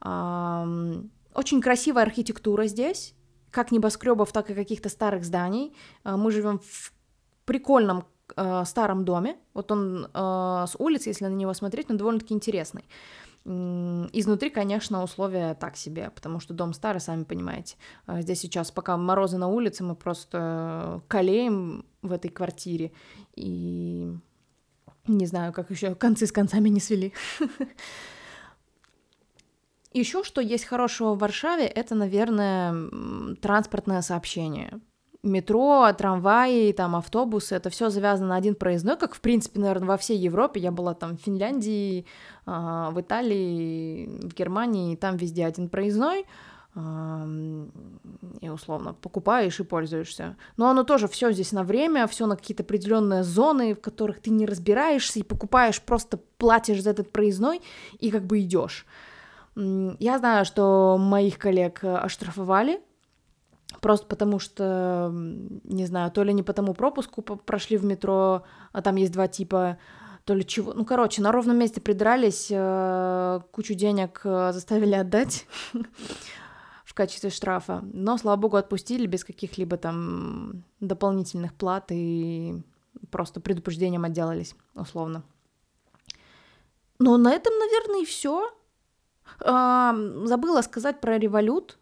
Очень 0.00 1.60
красивая 1.60 2.04
архитектура 2.04 2.66
здесь, 2.66 3.14
как 3.50 3.72
небоскребов, 3.72 4.32
так 4.32 4.50
и 4.50 4.54
каких-то 4.54 4.88
старых 4.88 5.24
зданий. 5.24 5.74
А, 6.04 6.16
мы 6.16 6.30
живем 6.30 6.58
в 6.58 6.92
прикольном 7.44 8.04
э, 8.36 8.64
старом 8.64 9.04
доме. 9.04 9.36
Вот 9.54 9.70
он 9.70 10.08
э, 10.12 10.64
с 10.68 10.76
улицы, 10.78 11.10
если 11.10 11.26
на 11.26 11.34
него 11.34 11.54
смотреть, 11.54 11.90
он 11.90 11.96
довольно-таки 11.96 12.34
интересный. 12.34 12.84
Изнутри, 13.44 14.50
конечно, 14.50 15.04
условия 15.04 15.54
так 15.54 15.76
себе, 15.76 16.10
потому 16.10 16.40
что 16.40 16.52
дом 16.52 16.72
старый, 16.72 17.00
сами 17.00 17.22
понимаете. 17.22 17.76
А, 18.06 18.20
здесь 18.20 18.40
сейчас, 18.40 18.72
пока 18.72 18.96
морозы 18.96 19.38
на 19.38 19.46
улице, 19.46 19.84
мы 19.84 19.94
просто 19.94 21.00
колеем 21.06 21.84
в 22.02 22.10
этой 22.10 22.28
квартире. 22.28 22.90
И 23.36 24.12
не 25.06 25.26
знаю, 25.26 25.52
как 25.52 25.70
еще 25.70 25.94
концы 25.94 26.26
с 26.26 26.32
концами 26.32 26.68
не 26.68 26.80
свели. 26.80 27.12
Еще 29.96 30.24
что 30.24 30.42
есть 30.42 30.66
хорошего 30.66 31.14
в 31.14 31.18
Варшаве, 31.20 31.64
это, 31.66 31.94
наверное, 31.94 33.34
транспортное 33.40 34.02
сообщение. 34.02 34.78
Метро, 35.22 35.90
трамваи, 35.96 36.70
там 36.72 36.96
автобусы, 36.96 37.54
это 37.54 37.70
все 37.70 37.88
завязано 37.88 38.28
на 38.28 38.36
один 38.36 38.56
проездной, 38.56 38.98
как, 38.98 39.14
в 39.14 39.20
принципе, 39.22 39.58
наверное, 39.58 39.88
во 39.88 39.96
всей 39.96 40.18
Европе. 40.18 40.60
Я 40.60 40.70
была 40.70 40.92
там 40.92 41.16
в 41.16 41.22
Финляндии, 41.22 42.04
а, 42.44 42.90
в 42.90 43.00
Италии, 43.00 44.20
в 44.22 44.34
Германии, 44.34 44.96
там 44.96 45.16
везде 45.16 45.46
один 45.46 45.70
проездной 45.70 46.26
и 48.42 48.48
условно 48.50 48.92
покупаешь 48.92 49.60
и 49.60 49.64
пользуешься. 49.64 50.36
Но 50.58 50.68
оно 50.68 50.84
тоже 50.84 51.08
все 51.08 51.32
здесь 51.32 51.52
на 51.52 51.62
время, 51.64 52.06
все 52.06 52.26
на 52.26 52.36
какие-то 52.36 52.64
определенные 52.64 53.24
зоны, 53.24 53.74
в 53.74 53.80
которых 53.80 54.20
ты 54.20 54.28
не 54.28 54.44
разбираешься 54.44 55.20
и 55.20 55.22
покупаешь, 55.22 55.80
просто 55.80 56.18
платишь 56.36 56.82
за 56.82 56.90
этот 56.90 57.10
проездной 57.10 57.62
и 57.98 58.10
как 58.10 58.26
бы 58.26 58.40
идешь. 58.40 58.84
Я 59.56 60.18
знаю, 60.18 60.44
что 60.44 60.98
моих 60.98 61.38
коллег 61.38 61.82
э, 61.82 61.96
оштрафовали, 61.96 62.78
просто 63.80 64.06
потому 64.06 64.38
что, 64.38 65.10
не 65.12 65.86
знаю, 65.86 66.10
то 66.10 66.22
ли 66.22 66.34
не 66.34 66.42
по 66.42 66.52
тому 66.52 66.74
пропуску 66.74 67.22
прошли 67.22 67.78
в 67.78 67.84
метро, 67.84 68.44
а 68.72 68.82
там 68.82 68.96
есть 68.96 69.12
два 69.12 69.28
типа, 69.28 69.78
то 70.26 70.34
ли 70.34 70.46
чего. 70.46 70.74
Ну, 70.74 70.84
короче, 70.84 71.22
на 71.22 71.32
ровном 71.32 71.56
месте 71.56 71.80
придрались, 71.80 72.48
э, 72.50 73.40
кучу 73.50 73.72
денег 73.72 74.20
э, 74.24 74.52
заставили 74.52 74.94
отдать 74.94 75.46
в 76.84 76.92
качестве 76.92 77.30
штрафа. 77.30 77.80
Но, 77.94 78.18
слава 78.18 78.36
богу, 78.36 78.58
отпустили 78.58 79.06
без 79.06 79.24
каких-либо 79.24 79.78
там 79.78 80.64
дополнительных 80.80 81.54
плат 81.54 81.86
и 81.92 82.62
просто 83.10 83.40
предупреждением 83.40 84.04
отделались, 84.04 84.54
условно. 84.74 85.22
Но 86.98 87.16
на 87.16 87.32
этом, 87.32 87.54
наверное, 87.58 88.02
и 88.02 88.06
все. 88.06 88.50
Забыла 89.40 90.62
сказать 90.62 91.00
про 91.00 91.18
Револют 91.18 91.78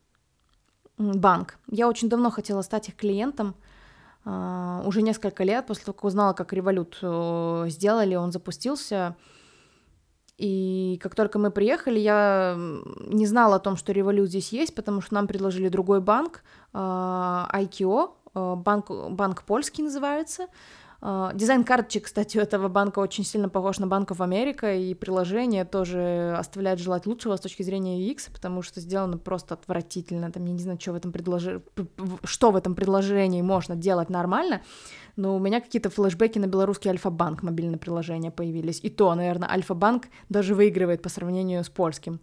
банк. 0.98 1.58
Я 1.70 1.88
очень 1.88 2.08
давно 2.08 2.30
хотела 2.30 2.62
стать 2.62 2.88
их 2.88 2.96
клиентом. 2.96 3.54
А, 4.24 4.82
уже 4.86 5.02
несколько 5.02 5.44
лет 5.44 5.66
после 5.66 5.84
того, 5.84 5.94
как 5.94 6.04
узнала, 6.04 6.32
как 6.32 6.52
Револют 6.52 6.98
э, 7.02 7.64
сделали, 7.68 8.14
он 8.14 8.32
запустился. 8.32 9.16
И 10.38 10.98
как 11.02 11.14
только 11.14 11.38
мы 11.38 11.50
приехали, 11.50 12.00
я 12.00 12.56
не 12.56 13.26
знала 13.26 13.56
о 13.56 13.60
том, 13.60 13.76
что 13.76 13.92
Револют 13.92 14.30
здесь 14.30 14.50
есть, 14.52 14.74
потому 14.74 15.00
что 15.00 15.14
нам 15.14 15.26
предложили 15.26 15.68
другой 15.68 16.00
банк, 16.00 16.42
а, 16.72 17.48
IKO, 17.52 18.12
э, 18.34 18.54
банк, 18.56 18.90
банк 19.10 19.42
польский 19.44 19.84
называется. 19.84 20.46
А, 21.06 21.34
дизайн 21.34 21.64
карточек, 21.64 22.04
кстати, 22.04 22.38
у 22.38 22.40
этого 22.40 22.68
банка 22.68 22.98
очень 23.00 23.24
сильно 23.24 23.50
похож 23.50 23.78
на 23.78 23.86
Банков 23.86 24.22
Америка, 24.22 24.74
и 24.74 24.94
приложение 24.94 25.66
тоже 25.66 26.34
оставляет 26.38 26.78
желать 26.78 27.04
лучшего 27.04 27.36
с 27.36 27.40
точки 27.40 27.62
зрения 27.62 28.10
UX, 28.10 28.32
потому 28.32 28.62
что 28.62 28.80
сделано 28.80 29.18
просто 29.18 29.52
отвратительно. 29.52 30.32
Там, 30.32 30.46
я 30.46 30.54
не 30.54 30.62
знаю, 30.62 30.80
что 30.80 30.92
в 30.92 30.94
этом, 30.94 31.12
предложи... 31.12 31.62
что 32.24 32.50
в 32.50 32.56
этом 32.56 32.74
предложении 32.74 33.42
можно 33.42 33.76
делать 33.76 34.08
нормально, 34.08 34.62
но 35.16 35.36
у 35.36 35.38
меня 35.38 35.60
какие-то 35.60 35.90
флешбеки 35.90 36.38
на 36.38 36.46
белорусский 36.46 36.90
Альфа-банк 36.90 37.42
мобильное 37.42 37.78
приложение 37.78 38.30
появились. 38.30 38.80
И 38.82 38.88
то, 38.88 39.14
наверное, 39.14 39.50
Альфа-банк 39.50 40.06
даже 40.30 40.54
выигрывает 40.54 41.02
по 41.02 41.10
сравнению 41.10 41.64
с 41.64 41.68
польским. 41.68 42.18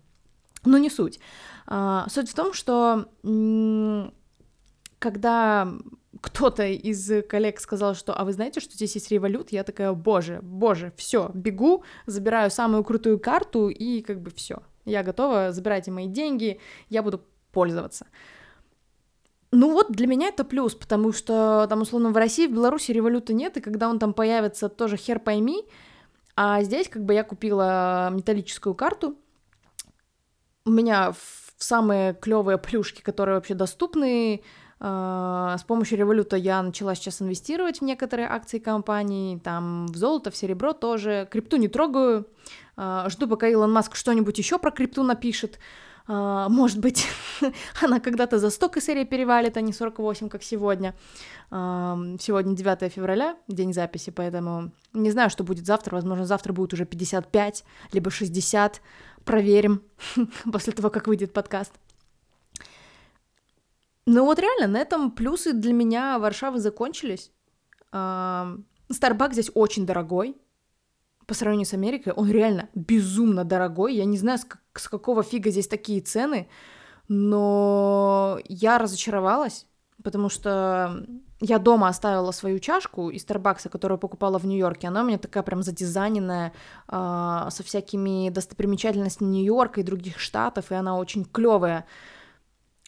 Но 0.66 0.80
не 0.80 0.90
суть. 0.90 1.20
А, 1.68 2.08
суть 2.10 2.32
в 2.32 2.34
том, 2.34 2.52
что 2.54 3.06
когда 4.98 5.72
кто-то 6.20 6.66
из 6.68 7.24
коллег 7.30 7.60
сказал, 7.60 7.96
что, 7.96 8.14
а 8.14 8.26
вы 8.26 8.34
знаете, 8.34 8.60
что 8.60 8.74
здесь 8.74 8.96
есть 8.96 9.12
револют? 9.12 9.52
Я 9.52 9.64
такая, 9.64 9.94
боже, 9.94 10.40
боже, 10.42 10.92
все, 10.98 11.32
бегу, 11.34 11.84
забираю 12.06 12.52
самую 12.52 12.84
крутую 12.84 13.20
карту 13.20 13.70
и 13.70 14.02
как 14.02 14.22
бы 14.22 14.30
все. 14.32 14.62
Я 14.84 15.04
готова, 15.04 15.52
забирайте 15.52 15.92
мои 15.92 16.08
деньги, 16.08 16.60
я 16.90 17.02
буду 17.02 17.24
пользоваться. 17.52 18.08
Ну 19.52 19.72
вот 19.72 19.92
для 19.92 20.08
меня 20.08 20.28
это 20.28 20.44
плюс, 20.44 20.76
потому 20.76 21.12
что 21.12 21.66
там, 21.70 21.82
условно, 21.82 22.12
в 22.12 22.18
России, 22.18 22.48
в 22.48 22.54
Беларуси 22.54 22.92
революта 22.92 23.34
нет, 23.34 23.58
и 23.58 23.62
когда 23.62 23.90
он 23.90 24.00
там 24.00 24.14
появится, 24.14 24.70
тоже 24.70 24.98
хер 24.98 25.20
пойми. 25.20 25.66
А 26.36 26.64
здесь 26.64 26.88
как 26.88 27.04
бы 27.04 27.14
я 27.14 27.24
купила 27.24 28.10
металлическую 28.12 28.74
карту. 28.74 29.18
У 30.64 30.72
меня 30.72 31.12
в 31.12 31.54
самые 31.58 32.14
клевые 32.14 32.58
плюшки, 32.58 33.02
которые 33.02 33.36
вообще 33.36 33.54
доступны, 33.54 34.42
с 34.84 35.64
помощью 35.68 36.00
революта 36.00 36.36
я 36.38 36.64
начала 36.64 36.96
сейчас 36.96 37.22
инвестировать 37.22 37.82
в 37.82 37.84
некоторые 37.84 38.28
акции 38.28 38.58
компании, 38.58 39.38
там 39.38 39.86
в 39.86 39.96
золото, 39.96 40.32
в 40.32 40.36
серебро 40.36 40.74
тоже. 40.74 41.28
Крипту 41.30 41.58
не 41.58 41.68
трогаю. 41.68 42.28
А, 42.76 43.08
жду, 43.10 43.28
пока 43.28 43.48
Илон 43.48 43.72
Маск 43.72 43.96
что-нибудь 43.96 44.40
еще 44.40 44.58
про 44.58 44.72
крипту 44.72 45.04
напишет. 45.04 45.60
А, 46.08 46.50
может 46.50 46.80
быть, 46.80 47.06
она 47.82 48.00
когда-то 48.00 48.40
за 48.40 48.50
100 48.50 48.70
косарей 48.70 49.06
перевалит, 49.06 49.56
а 49.56 49.62
не 49.62 49.72
48, 49.72 50.30
как 50.30 50.42
сегодня. 50.42 50.96
Сегодня 51.50 52.56
9 52.56 52.92
февраля, 52.92 53.36
день 53.48 53.74
записи, 53.74 54.10
поэтому 54.10 54.72
не 54.94 55.12
знаю, 55.12 55.30
что 55.30 55.44
будет 55.44 55.68
завтра. 55.68 55.94
Возможно, 55.94 56.26
завтра 56.26 56.54
будет 56.54 56.74
уже 56.74 56.86
55, 56.86 57.66
либо 57.92 58.10
60. 58.10 58.82
Проверим 59.26 59.84
после 60.52 60.74
того, 60.74 60.90
как 60.90 61.06
выйдет 61.06 61.34
подкаст. 61.34 61.74
Ну 64.06 64.26
вот 64.26 64.40
реально, 64.40 64.68
на 64.68 64.78
этом 64.78 65.12
плюсы 65.12 65.54
для 65.54 65.74
меня 65.74 66.18
Варшавы 66.20 66.60
закончились. 66.60 67.32
Старбак 67.92 69.34
здесь 69.34 69.52
очень 69.54 69.86
дорогой. 69.86 70.38
По 71.28 71.34
сравнению 71.34 71.68
с 71.68 71.74
Америкой, 71.74 72.14
он 72.14 72.30
реально 72.30 72.70
безумно 72.74 73.46
дорогой. 73.46 73.96
Я 73.96 74.06
не 74.06 74.18
знаю, 74.18 74.40
с, 74.40 74.46
как, 74.46 74.62
с 74.74 74.90
какого 74.90 75.24
фига 75.24 75.50
здесь 75.50 75.68
такие 75.68 76.02
цены, 76.02 76.50
но 77.08 78.40
я 78.50 78.80
разочаровалась, 78.80 79.68
потому 80.04 80.30
что 80.30 81.06
я 81.40 81.58
дома 81.58 81.88
оставила 81.88 82.32
свою 82.32 82.60
чашку 82.60 83.10
из 83.10 83.22
Старбакса, 83.22 83.70
которую 83.70 83.98
покупала 83.98 84.40
в 84.40 84.46
Нью-Йорке. 84.46 84.88
Она 84.88 85.02
у 85.02 85.06
меня 85.06 85.18
такая 85.18 85.44
прям 85.44 85.64
задизайненная, 85.64 86.54
э, 86.88 87.48
со 87.50 87.64
всякими 87.64 88.30
достопримечательностями 88.30 89.30
Нью-Йорка 89.30 89.82
и 89.82 89.84
других 89.84 90.20
штатов, 90.20 90.72
и 90.72 90.76
она 90.76 90.98
очень 90.98 91.26
клевая. 91.26 91.86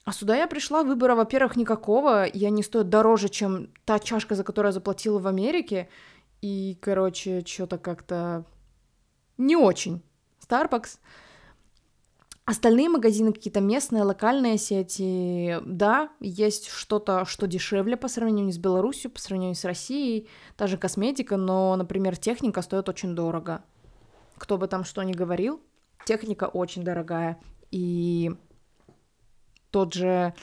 А 0.05 0.11
сюда 0.11 0.35
я 0.35 0.47
пришла, 0.47 0.83
выбора, 0.83 1.15
во-первых, 1.15 1.55
никакого, 1.55 2.25
и 2.25 2.45
они 2.45 2.61
стоят 2.61 2.89
дороже, 2.89 3.29
чем 3.29 3.69
та 3.85 3.99
чашка, 3.99 4.35
за 4.35 4.43
которую 4.43 4.69
я 4.69 4.73
заплатила 4.73 5.19
в 5.19 5.27
Америке, 5.27 5.87
и, 6.41 6.77
короче, 6.81 7.43
что-то 7.45 7.77
как-то 7.77 8.43
не 9.37 9.55
очень. 9.55 10.01
Starbucks. 10.45 10.99
Остальные 12.45 12.89
магазины 12.89 13.31
какие-то 13.31 13.61
местные, 13.61 14.03
локальные 14.03 14.57
сети, 14.57 15.59
да, 15.65 16.09
есть 16.19 16.67
что-то, 16.67 17.23
что 17.23 17.47
дешевле 17.47 17.95
по 17.95 18.09
сравнению 18.09 18.51
с 18.51 18.57
Беларусью, 18.57 19.09
по 19.09 19.21
сравнению 19.21 19.55
с 19.55 19.63
Россией, 19.63 20.27
та 20.57 20.67
же 20.67 20.77
косметика, 20.77 21.37
но, 21.37 21.73
например, 21.77 22.17
техника 22.17 22.61
стоит 22.61 22.89
очень 22.89 23.15
дорого. 23.15 23.63
Кто 24.37 24.57
бы 24.57 24.67
там 24.67 24.83
что 24.83 25.01
ни 25.03 25.13
говорил, 25.13 25.61
техника 26.05 26.49
очень 26.49 26.83
дорогая. 26.83 27.39
И 27.71 28.35
тот 29.73 29.93
же, 29.93 30.33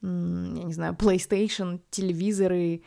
я 0.00 0.08
не 0.08 0.72
знаю, 0.72 0.94
PlayStation, 0.94 1.80
телевизоры, 1.90 2.82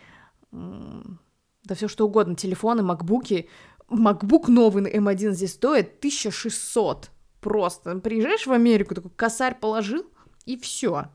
да 0.52 1.76
все 1.76 1.88
что 1.88 2.08
угодно, 2.08 2.36
телефоны, 2.36 2.82
макбуки. 2.82 3.50
MacBook 3.90 4.46
новый 4.48 4.84
на 4.84 4.88
M1 4.88 5.34
здесь 5.34 5.54
стоит 5.54 5.98
1600. 5.98 7.12
Просто 7.42 8.00
приезжаешь 8.00 8.48
в 8.48 8.52
Америку, 8.54 8.96
такой 8.96 9.12
косарь 9.12 9.60
положил, 9.60 10.06
и 10.46 10.58
все. 10.58 11.08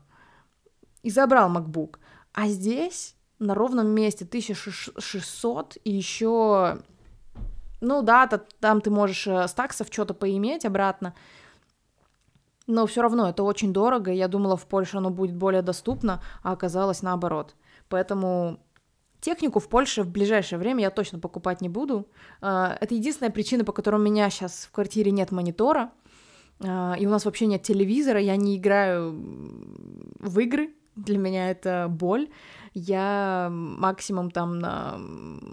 и 1.01 1.09
забрал 1.09 1.51
MacBook. 1.51 1.97
А 2.33 2.47
здесь 2.47 3.15
на 3.39 3.55
ровном 3.55 3.87
месте 3.87 4.25
1600 4.25 5.77
и 5.83 5.91
еще... 5.91 6.79
Ну 7.81 8.01
да, 8.01 8.27
там 8.59 8.81
ты 8.81 8.89
можешь 8.89 9.27
э, 9.27 9.47
стаксов 9.47 9.87
что-то 9.91 10.15
поиметь 10.15 10.65
обратно, 10.65 11.13
но 12.67 12.85
все 12.85 13.01
равно 13.01 13.29
это 13.29 13.43
очень 13.43 13.73
дорого, 13.73 14.11
я 14.11 14.27
думала, 14.27 14.57
в 14.57 14.67
Польше 14.67 14.97
оно 14.97 15.09
будет 15.09 15.35
более 15.35 15.61
доступно, 15.61 16.21
а 16.43 16.51
оказалось 16.51 17.01
наоборот. 17.01 17.55
Поэтому 17.89 18.59
технику 19.21 19.59
в 19.59 19.69
Польше 19.69 20.03
в 20.03 20.09
ближайшее 20.09 20.59
время 20.59 20.81
я 20.81 20.91
точно 20.91 21.19
покупать 21.19 21.61
не 21.61 21.69
буду. 21.69 22.07
А, 22.41 22.77
это 22.79 22.93
единственная 22.93 23.31
причина, 23.31 23.63
по 23.63 23.71
которой 23.71 23.95
у 23.95 24.03
меня 24.03 24.29
сейчас 24.29 24.65
в 24.65 24.71
квартире 24.71 25.11
нет 25.11 25.31
монитора, 25.31 25.91
а, 26.59 26.95
и 26.99 27.05
у 27.07 27.09
нас 27.09 27.23
вообще 27.23 27.47
нет 27.47 27.63
телевизора, 27.63 28.19
я 28.19 28.35
не 28.35 28.57
играю 28.57 29.13
в 30.19 30.39
игры, 30.39 30.73
для 30.97 31.17
меня 31.17 31.51
это 31.51 31.87
боль. 31.89 32.29
Я 32.73 33.49
максимум 33.51 34.31
там 34.31 34.59
на, 34.59 34.97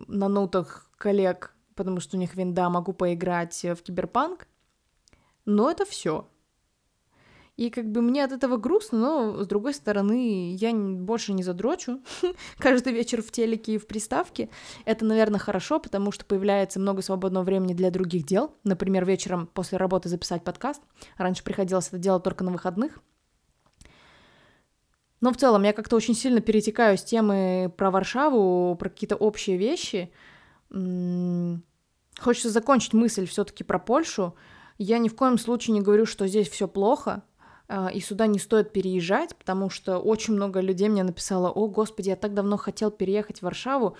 на 0.08 0.28
ноутах 0.28 0.90
коллег, 0.96 1.54
потому 1.74 2.00
что 2.00 2.16
у 2.16 2.20
них 2.20 2.34
винда, 2.34 2.68
могу 2.70 2.92
поиграть 2.92 3.62
в 3.62 3.76
киберпанк. 3.76 4.48
Но 5.44 5.70
это 5.70 5.84
все. 5.84 6.26
И 7.56 7.70
как 7.70 7.88
бы 7.88 8.02
мне 8.02 8.24
от 8.24 8.32
этого 8.32 8.56
грустно, 8.56 8.98
но 8.98 9.44
с 9.44 9.46
другой 9.46 9.74
стороны, 9.74 10.54
я 10.56 10.74
больше 10.74 11.32
не 11.32 11.44
задрочу 11.44 12.00
каждый 12.58 12.92
вечер 12.92 13.22
в 13.22 13.30
телеке 13.30 13.74
и 13.74 13.78
в 13.78 13.86
приставке. 13.86 14.48
Это, 14.84 15.04
наверное, 15.04 15.38
хорошо, 15.38 15.78
потому 15.78 16.10
что 16.10 16.24
появляется 16.24 16.80
много 16.80 17.00
свободного 17.00 17.44
времени 17.44 17.72
для 17.72 17.92
других 17.92 18.26
дел. 18.26 18.56
Например, 18.64 19.04
вечером 19.04 19.46
после 19.46 19.78
работы 19.78 20.08
записать 20.08 20.42
подкаст. 20.42 20.82
Раньше 21.16 21.44
приходилось 21.44 21.88
это 21.88 21.98
делать 21.98 22.24
только 22.24 22.42
на 22.42 22.50
выходных. 22.50 23.00
Но 25.20 25.32
в 25.32 25.36
целом 25.36 25.62
я 25.62 25.72
как-то 25.72 25.94
очень 25.94 26.14
сильно 26.14 26.40
перетекаю 26.40 26.98
с 26.98 27.04
темы 27.04 27.72
про 27.76 27.92
Варшаву, 27.92 28.74
про 28.74 28.90
какие-то 28.90 29.14
общие 29.14 29.56
вещи. 29.56 30.12
Хочется 32.18 32.50
закончить 32.50 32.94
мысль 32.94 33.26
все-таки 33.26 33.62
про 33.62 33.78
Польшу. 33.78 34.34
Я 34.76 34.98
ни 34.98 35.08
в 35.08 35.14
коем 35.14 35.38
случае 35.38 35.74
не 35.74 35.82
говорю, 35.82 36.04
что 36.04 36.26
здесь 36.26 36.48
все 36.48 36.66
плохо. 36.66 37.22
А, 37.68 37.88
и 37.88 38.00
сюда 38.00 38.26
не 38.26 38.38
стоит 38.38 38.72
переезжать, 38.72 39.34
потому 39.36 39.70
что 39.70 39.98
очень 39.98 40.34
много 40.34 40.60
людей 40.60 40.88
мне 40.88 41.02
написало, 41.02 41.50
о, 41.50 41.68
господи, 41.68 42.10
я 42.10 42.16
так 42.16 42.34
давно 42.34 42.56
хотел 42.56 42.90
переехать 42.90 43.38
в 43.38 43.42
Варшаву, 43.42 43.96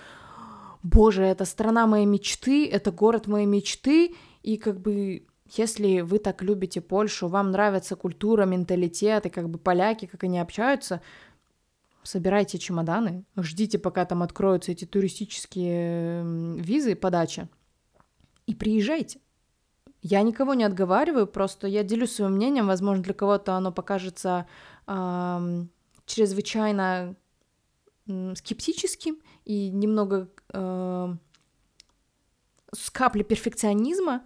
боже, 0.83 1.22
это 1.22 1.44
страна 1.44 1.87
моей 1.87 2.07
мечты, 2.07 2.68
это 2.68 2.92
город 2.92 3.27
моей 3.27 3.46
мечты, 3.46 4.14
и 4.42 4.57
как 4.59 4.81
бы 4.81 5.27
если 5.57 6.00
вы 6.00 6.18
так 6.18 6.42
любите 6.42 6.81
Польшу, 6.81 7.29
вам 7.29 7.50
нравится 7.50 7.96
культура, 7.96 8.44
менталитет, 8.44 9.27
и 9.27 9.31
как 9.31 9.48
бы 9.48 9.59
поляки, 9.59 10.07
как 10.07 10.24
они 10.24 10.38
общаются, 10.38 11.00
собирайте 12.03 12.59
чемоданы, 12.59 13.24
ждите, 13.37 13.79
пока 13.79 14.05
там 14.05 14.22
откроются 14.22 14.72
эти 14.72 14.85
туристические 14.85 16.22
визы, 16.61 16.96
подача, 16.96 17.48
и 18.46 18.55
приезжайте. 18.55 19.20
Я 20.07 20.21
никого 20.21 20.53
не 20.53 20.64
отговариваю, 20.64 21.27
просто 21.27 21.67
я 21.67 21.83
делюсь 21.83 22.12
своим 22.12 22.33
мнением. 22.33 22.67
Возможно, 22.67 23.03
для 23.03 23.14
кого-то 23.14 23.55
оно 23.55 23.73
покажется 23.73 24.47
э, 24.87 25.64
чрезвычайно 26.05 27.17
скептическим 28.35 29.17
и 29.47 29.71
немного 29.71 30.29
э, 30.53 31.14
с 32.75 32.90
каплей 32.90 33.25
перфекционизма. 33.25 34.25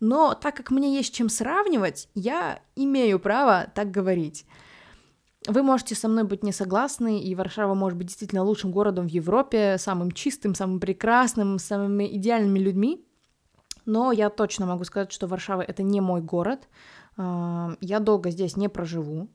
Но 0.00 0.32
так 0.32 0.56
как 0.56 0.70
мне 0.70 0.96
есть 0.96 1.14
чем 1.14 1.28
сравнивать, 1.28 2.08
я 2.14 2.62
имею 2.74 3.20
право 3.20 3.70
так 3.74 3.90
говорить. 3.90 4.46
Вы 5.46 5.62
можете 5.62 5.94
со 5.94 6.08
мной 6.08 6.24
быть 6.24 6.42
не 6.42 6.52
согласны, 6.52 7.20
и 7.20 7.34
Варшава 7.34 7.74
может 7.74 7.98
быть 7.98 8.06
действительно 8.06 8.42
лучшим 8.42 8.72
городом 8.72 9.06
в 9.06 9.10
Европе, 9.10 9.76
самым 9.76 10.12
чистым, 10.12 10.54
самым 10.54 10.80
прекрасным, 10.80 11.58
самыми 11.58 12.06
идеальными 12.16 12.58
людьми, 12.58 13.04
но 13.86 14.12
я 14.12 14.30
точно 14.30 14.66
могу 14.66 14.84
сказать, 14.84 15.12
что 15.12 15.26
Варшава 15.26 15.62
это 15.62 15.82
не 15.82 16.00
мой 16.00 16.20
город. 16.20 16.68
А, 17.16 17.76
я 17.80 18.00
долго 18.00 18.30
здесь 18.30 18.56
не 18.56 18.68
проживу. 18.68 19.28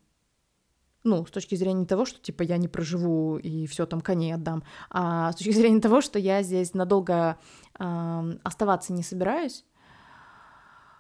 Ну, 1.04 1.24
с 1.26 1.30
точки 1.30 1.54
зрения 1.54 1.86
того, 1.86 2.06
что, 2.06 2.20
типа, 2.20 2.42
я 2.42 2.58
не 2.58 2.68
проживу 2.68 3.38
и 3.38 3.68
все 3.68 3.86
там 3.86 4.02
коней 4.02 4.34
отдам, 4.34 4.64
а 4.90 5.32
с 5.32 5.36
точки 5.36 5.52
зрения 5.52 5.80
того, 5.80 6.02
что 6.02 6.18
я 6.18 6.42
здесь 6.42 6.74
надолго 6.74 7.38
э, 7.78 8.38
оставаться 8.44 8.92
не 8.92 9.04
собираюсь. 9.04 9.66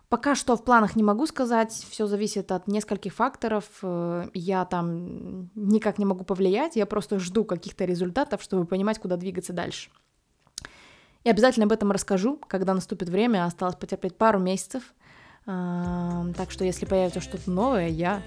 Пока 0.08 0.36
что 0.36 0.56
в 0.56 0.64
планах 0.64 0.96
не 0.96 1.02
могу 1.02 1.26
сказать, 1.26 1.72
все 1.72 2.06
зависит 2.06 2.52
от 2.52 2.68
нескольких 2.68 3.16
факторов. 3.16 3.66
Э, 3.82 4.28
я 4.36 4.66
там 4.66 5.50
никак 5.56 5.98
не 5.98 6.06
могу 6.06 6.24
повлиять, 6.24 6.76
я 6.76 6.86
просто 6.86 7.18
жду 7.18 7.44
каких-то 7.44 7.86
результатов, 7.86 8.44
чтобы 8.44 8.66
понимать, 8.66 9.00
куда 9.00 9.18
двигаться 9.18 9.54
дальше. 9.54 9.90
И 11.26 11.30
обязательно 11.30 11.66
об 11.66 11.72
этом 11.72 11.92
расскажу, 11.92 12.40
когда 12.48 12.76
наступит 12.76 13.10
время. 13.10 13.46
Осталось 13.46 13.76
потерпеть 13.76 14.16
пару 14.16 14.38
месяцев. 14.38 14.84
Так 15.46 16.50
что, 16.50 16.64
если 16.64 16.86
появится 16.86 17.20
что-то 17.20 17.50
новое, 17.50 17.88
я 17.88 18.22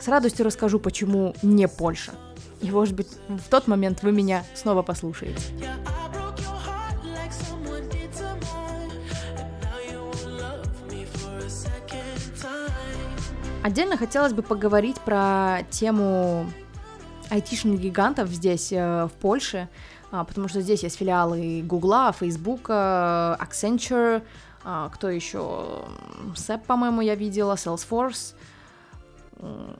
с 0.00 0.08
радостью 0.08 0.44
расскажу, 0.44 0.80
почему 0.80 1.34
не 1.42 1.68
Польша. 1.68 2.12
И, 2.60 2.72
может 2.72 2.96
быть, 2.96 3.06
в 3.28 3.48
тот 3.48 3.68
момент 3.68 4.02
вы 4.02 4.10
меня 4.10 4.42
снова 4.54 4.82
послушаете. 4.82 5.40
Отдельно 13.62 13.96
хотелось 13.96 14.32
бы 14.32 14.42
поговорить 14.42 15.00
про 15.00 15.58
тему 15.70 16.50
айтишных 17.30 17.78
гигантов 17.78 18.28
здесь, 18.30 18.72
э, 18.72 19.06
в 19.06 19.12
Польше. 19.20 19.68
А, 20.10 20.24
потому 20.24 20.48
что 20.48 20.60
здесь 20.60 20.82
есть 20.82 20.96
филиалы 20.96 21.62
Гугла, 21.62 22.12
Фейсбука, 22.12 23.38
Accenture, 23.40 24.22
а, 24.64 24.88
кто 24.88 25.08
еще? 25.08 25.84
SAP, 26.34 26.64
по-моему, 26.66 27.00
я 27.00 27.14
видела, 27.14 27.54
Salesforce. 27.54 28.34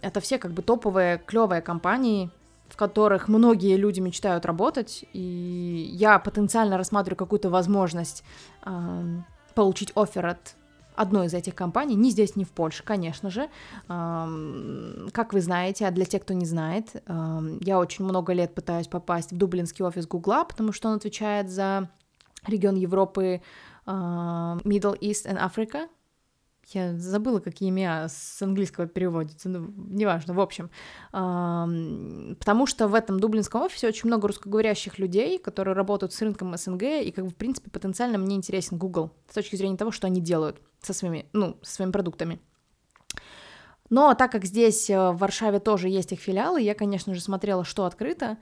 Это 0.03 0.21
все 0.21 0.39
как 0.39 0.53
бы 0.53 0.63
топовые, 0.63 1.19
клевые 1.19 1.63
компании, 1.63 2.31
в 2.69 2.77
которых 2.77 3.29
многие 3.29 3.77
люди 3.77 4.01
мечтают 4.01 4.47
работать, 4.47 5.05
и 5.13 5.91
я 5.95 6.19
потенциально 6.19 6.77
рассматриваю 6.77 7.17
какую-то 7.17 7.51
возможность 7.51 8.23
э, 8.65 9.21
получить 9.55 9.93
офер 9.97 10.27
от 10.27 10.55
одной 10.99 11.27
из 11.27 11.35
этих 11.35 11.55
компаний, 11.55 11.95
ни 11.95 12.11
здесь, 12.11 12.37
ни 12.37 12.45
в 12.45 12.51
Польше, 12.51 12.83
конечно 12.83 13.31
же. 13.31 13.49
Как 13.87 15.33
вы 15.33 15.41
знаете, 15.41 15.87
а 15.87 15.91
для 15.91 16.05
тех, 16.05 16.23
кто 16.23 16.35
не 16.35 16.45
знает, 16.45 17.03
я 17.61 17.79
очень 17.79 18.05
много 18.05 18.33
лет 18.33 18.55
пытаюсь 18.55 18.89
попасть 18.89 19.33
в 19.33 19.37
дублинский 19.37 19.85
офис 19.85 20.07
Гугла, 20.07 20.45
потому 20.45 20.73
что 20.73 20.89
он 20.89 20.97
отвечает 20.97 21.51
за 21.51 21.89
регион 22.47 22.75
Европы, 22.77 23.41
Middle 23.87 24.99
East 25.01 25.27
and 25.27 25.39
Africa, 25.39 25.89
я 26.75 26.97
забыла, 26.97 27.41
какие 27.41 27.69
имя 27.69 28.07
с 28.09 28.41
английского 28.43 28.87
переводятся, 28.87 29.49
ну, 29.49 29.73
неважно, 29.77 30.35
в 30.35 30.41
общем. 30.41 30.71
Потому 31.11 32.67
что 32.67 32.89
в 32.89 32.95
этом 32.95 33.21
дублинском 33.21 33.63
офисе 33.63 33.89
очень 33.89 34.09
много 34.09 34.29
русскоговорящих 34.29 34.99
людей, 34.99 35.39
которые 35.39 35.75
работают 35.75 36.13
с 36.13 36.23
рынком 36.23 36.57
СНГ, 36.57 36.83
и, 36.83 37.11
как 37.11 37.25
бы, 37.25 37.31
в 37.31 37.37
принципе, 37.37 37.71
потенциально 37.71 38.19
мне 38.19 38.37
интересен 38.37 38.79
Google 38.79 39.13
с 39.31 39.35
точки 39.35 39.57
зрения 39.57 39.77
того, 39.77 39.91
что 39.91 40.07
они 40.07 40.21
делают 40.21 40.61
со 40.81 40.93
своими, 40.93 41.27
ну, 41.33 41.59
со 41.63 41.75
своими 41.75 41.93
продуктами. 41.93 42.41
Но 43.91 44.15
так 44.15 44.31
как 44.33 44.45
здесь 44.45 44.91
э, 44.91 45.11
в 45.13 45.17
Варшаве 45.17 45.61
тоже 45.61 45.89
есть 45.89 46.13
их 46.13 46.21
филиалы, 46.21 46.61
я, 46.61 46.75
конечно 46.75 47.15
же, 47.15 47.21
смотрела, 47.21 47.65
что 47.65 47.85
открыто 47.85 48.39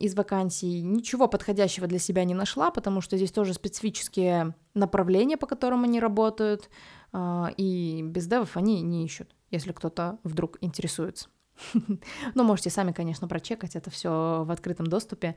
из 0.00 0.16
вакансий. 0.16 0.82
Ничего 0.82 1.28
подходящего 1.28 1.86
для 1.86 2.00
себя 2.00 2.24
не 2.24 2.34
нашла, 2.34 2.72
потому 2.72 3.00
что 3.00 3.16
здесь 3.16 3.30
тоже 3.30 3.54
специфические 3.54 4.56
направления, 4.74 5.36
по 5.36 5.46
которым 5.46 5.84
они 5.84 6.00
работают. 6.00 6.68
А, 7.12 7.50
и 7.56 8.02
без 8.02 8.26
девов 8.26 8.56
они 8.56 8.80
не 8.82 9.04
ищут, 9.04 9.34
если 9.50 9.72
кто-то 9.72 10.18
вдруг 10.24 10.58
интересуется. 10.60 11.28
Ну, 12.34 12.44
можете 12.44 12.70
сами, 12.70 12.92
конечно, 12.92 13.28
прочекать, 13.28 13.76
это 13.76 13.90
все 13.90 14.44
в 14.44 14.50
открытом 14.50 14.86
доступе. 14.86 15.36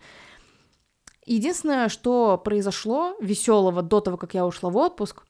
Единственное, 1.26 1.90
что 1.90 2.38
произошло 2.38 3.16
веселого 3.20 3.82
до 3.82 4.00
того, 4.00 4.18
как 4.18 4.34
я 4.34 4.46
ушла 4.46 4.70
в 4.70 4.78
отпуск, 4.78 5.24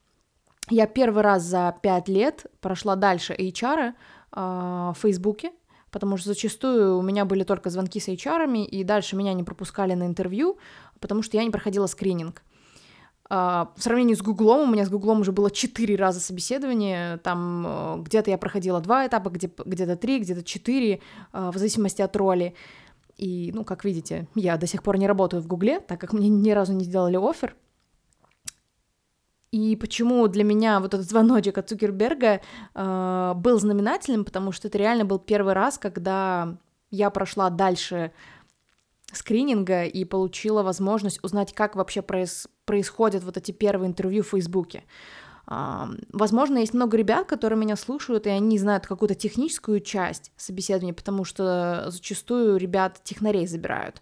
я 0.69 0.87
первый 0.87 1.23
раз 1.23 1.43
за 1.43 1.75
пять 1.81 2.07
лет 2.07 2.45
прошла 2.59 2.95
дальше 2.95 3.33
HR 3.33 3.93
э, 3.93 3.93
в 4.35 4.95
Фейсбуке, 4.99 5.51
потому 5.91 6.17
что 6.17 6.29
зачастую 6.29 6.97
у 6.97 7.01
меня 7.01 7.23
были 7.23 7.43
только 7.43 7.69
звонки 7.69 7.99
с 7.99 8.09
HR, 8.09 8.65
и 8.65 8.83
дальше 8.83 9.15
меня 9.15 9.33
не 9.33 9.43
пропускали 9.43 9.93
на 9.93 10.05
интервью, 10.05 10.57
потому 10.99 11.21
что 11.21 11.37
я 11.37 11.43
не 11.43 11.51
проходила 11.51 11.87
скрининг. 11.87 12.41
Uh, 13.27 13.67
в 13.75 13.81
сравнении 13.81 14.13
с 14.13 14.21
Гуглом, 14.21 14.69
у 14.69 14.71
меня 14.71 14.85
с 14.85 14.89
Гуглом 14.89 15.21
уже 15.21 15.31
было 15.31 15.49
четыре 15.49 15.95
раза 15.95 16.19
собеседование, 16.19 17.17
там 17.17 17.65
uh, 17.65 18.03
где-то 18.03 18.29
я 18.29 18.37
проходила 18.37 18.79
два 18.81 19.07
этапа, 19.07 19.29
где- 19.29 19.49
где-то 19.65 19.95
три, 19.95 20.19
где-то 20.19 20.43
четыре, 20.43 21.01
uh, 21.33 21.51
в 21.51 21.57
зависимости 21.57 22.03
от 22.03 22.15
роли. 22.15 22.53
И, 23.17 23.51
ну, 23.51 23.63
как 23.63 23.83
видите, 23.83 24.27
я 24.35 24.57
до 24.57 24.67
сих 24.67 24.83
пор 24.83 24.97
не 24.97 25.07
работаю 25.07 25.41
в 25.41 25.47
Гугле, 25.47 25.79
так 25.79 25.99
как 25.99 26.13
мне 26.13 26.29
ни 26.29 26.51
разу 26.51 26.73
не 26.73 26.83
сделали 26.83 27.17
офер. 27.17 27.55
И 29.49 29.75
почему 29.75 30.27
для 30.27 30.43
меня 30.43 30.79
вот 30.79 30.93
этот 30.93 31.09
звоночек 31.09 31.57
от 31.57 31.69
Цукерберга 31.69 32.41
был 32.75 33.59
знаменательным, 33.59 34.25
потому 34.25 34.51
что 34.51 34.67
это 34.67 34.77
реально 34.77 35.05
был 35.05 35.17
первый 35.17 35.53
раз, 35.53 35.77
когда 35.77 36.57
я 36.91 37.09
прошла 37.09 37.49
дальше 37.49 38.11
скрининга 39.17 39.85
и 39.85 40.05
получила 40.05 40.63
возможность 40.63 41.19
узнать, 41.23 41.53
как 41.53 41.75
вообще 41.75 42.01
проис- 42.01 42.47
происходят 42.65 43.23
вот 43.23 43.37
эти 43.37 43.51
первые 43.51 43.87
интервью 43.87 44.23
в 44.23 44.29
Фейсбуке. 44.29 44.83
Возможно, 45.47 46.57
есть 46.57 46.73
много 46.73 46.97
ребят, 46.97 47.27
которые 47.27 47.59
меня 47.59 47.75
слушают, 47.75 48.25
и 48.25 48.31
они 48.31 48.57
знают 48.57 48.87
какую-то 48.87 49.13
техническую 49.13 49.79
часть 49.79 50.31
собеседования, 50.37 50.93
потому 50.93 51.23
что 51.23 51.85
зачастую 51.89 52.57
ребят 52.57 52.99
технарей 53.03 53.45
забирают, 53.45 54.01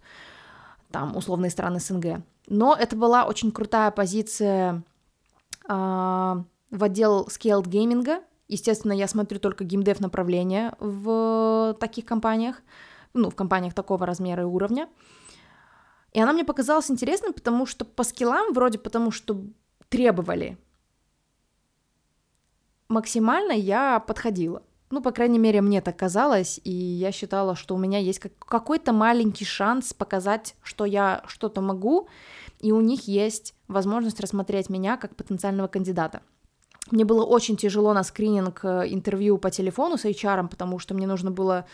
там, 0.89 1.17
условные 1.17 1.49
страны 1.49 1.81
СНГ. 1.81 2.23
Но 2.47 2.75
это 2.79 2.95
была 2.95 3.25
очень 3.25 3.51
крутая 3.51 3.91
позиция 3.91 4.83
а, 5.67 6.43
в 6.71 6.83
отдел 6.83 7.27
scaled 7.27 7.67
гейминга. 7.67 8.21
Естественно, 8.47 8.93
я 8.93 9.07
смотрю 9.07 9.39
только 9.39 9.65
геймдев 9.65 9.99
направление 9.99 10.73
в 10.79 11.75
таких 11.79 12.05
компаниях, 12.05 12.61
ну, 13.13 13.29
в 13.29 13.35
компаниях 13.35 13.73
такого 13.73 14.05
размера 14.05 14.43
и 14.43 14.45
уровня. 14.45 14.89
И 16.11 16.21
она 16.21 16.33
мне 16.33 16.43
показалась 16.43 16.91
интересной, 16.91 17.33
потому 17.33 17.65
что 17.65 17.85
по 17.85 18.03
скиллам, 18.03 18.53
вроде 18.53 18.77
потому 18.77 19.11
что 19.11 19.41
требовали, 19.89 20.57
максимально 22.87 23.53
я 23.53 23.99
подходила. 23.99 24.63
Ну, 24.91 25.01
по 25.01 25.11
крайней 25.11 25.39
мере, 25.39 25.61
мне 25.61 25.81
так 25.81 25.97
казалось, 25.97 26.61
и 26.63 26.71
я 26.71 27.11
считала, 27.11 27.55
что 27.55 27.73
у 27.73 27.79
меня 27.79 27.97
есть 27.97 28.19
какой-то 28.19 28.93
маленький 28.93 29.45
шанс 29.45 29.91
показать, 29.91 30.55
что 30.61 30.85
я 30.85 31.23
что-то 31.25 31.61
могу, 31.61 32.07
и 32.59 32.71
у 32.71 32.79
них 32.79 33.07
есть 33.07 33.55
возможность 33.67 34.19
рассмотреть 34.19 34.69
меня 34.69 34.97
как 34.97 35.15
потенциального 35.15 35.67
кандидата. 35.67 36.21
Мне 36.91 37.05
было 37.05 37.25
очень 37.25 37.57
тяжело 37.57 37.93
на 37.93 38.03
скрининг 38.03 38.59
э, 38.63 38.83
интервью 38.89 39.39
по 39.39 39.49
телефону 39.49 39.97
с 39.97 40.05
HR, 40.05 40.47
потому 40.47 40.77
что 40.77 40.93
мне 40.93 41.07
нужно 41.07 41.31
было 41.31 41.65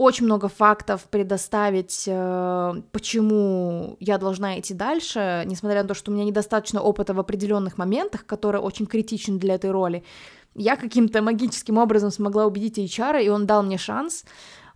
очень 0.00 0.24
много 0.24 0.48
фактов 0.48 1.02
предоставить, 1.10 2.04
э, 2.06 2.82
почему 2.90 3.96
я 4.00 4.16
должна 4.16 4.58
идти 4.58 4.72
дальше, 4.72 5.44
несмотря 5.46 5.82
на 5.82 5.88
то, 5.88 5.94
что 5.94 6.10
у 6.10 6.14
меня 6.14 6.24
недостаточно 6.24 6.80
опыта 6.80 7.12
в 7.12 7.20
определенных 7.20 7.76
моментах, 7.76 8.24
который 8.24 8.62
очень 8.62 8.86
критичен 8.86 9.38
для 9.38 9.56
этой 9.56 9.70
роли. 9.70 10.02
Я 10.54 10.76
каким-то 10.76 11.20
магическим 11.20 11.76
образом 11.76 12.10
смогла 12.10 12.46
убедить 12.46 12.78
HR, 12.78 13.22
и 13.22 13.28
он 13.28 13.44
дал 13.46 13.62
мне 13.62 13.76
шанс. 13.76 14.24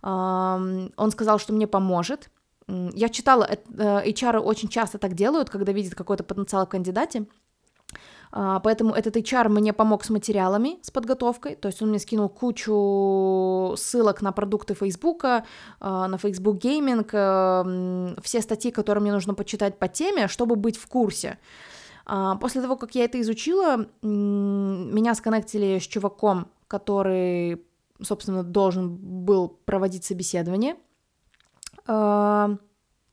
Он 0.03 1.11
сказал, 1.11 1.39
что 1.39 1.53
мне 1.53 1.65
поможет. 1.65 2.29
Я 2.67 3.09
читала, 3.09 3.49
э, 3.49 4.11
HR 4.11 4.39
очень 4.39 4.69
часто 4.69 4.99
так 4.99 5.15
делают, 5.15 5.49
когда 5.49 5.71
видят 5.71 5.95
какой-то 5.95 6.23
потенциал 6.23 6.67
в 6.67 6.69
кандидате. 6.69 7.25
А, 8.37 8.59
поэтому 8.59 8.93
этот 8.93 9.15
HR 9.15 9.47
мне 9.47 9.71
помог 9.71 10.03
с 10.03 10.09
материалами, 10.09 10.77
с 10.81 10.91
подготовкой, 10.91 11.55
то 11.55 11.69
есть 11.69 11.81
он 11.81 11.89
мне 11.89 11.99
скинул 11.99 12.27
кучу 12.27 13.73
ссылок 13.77 14.21
на 14.21 14.33
продукты 14.33 14.73
Фейсбука, 14.73 15.45
а, 15.79 16.09
на 16.09 16.17
Facebook 16.17 16.57
Gaming, 16.57 17.07
э, 17.09 18.15
все 18.21 18.41
статьи, 18.41 18.71
которые 18.71 19.01
мне 19.01 19.13
нужно 19.13 19.35
почитать 19.35 19.79
по 19.79 19.87
теме, 19.87 20.27
чтобы 20.27 20.57
быть 20.57 20.75
в 20.75 20.85
курсе. 20.87 21.39
А, 22.05 22.35
после 22.35 22.61
того, 22.61 22.75
как 22.75 22.93
я 22.93 23.05
это 23.05 23.21
изучила, 23.21 23.87
меня 24.01 25.15
сконнектили 25.15 25.79
с 25.79 25.83
чуваком, 25.83 26.47
который, 26.67 27.65
собственно, 28.01 28.43
должен 28.43 28.97
был 28.97 29.47
проводить 29.63 30.03
собеседование. 30.03 30.75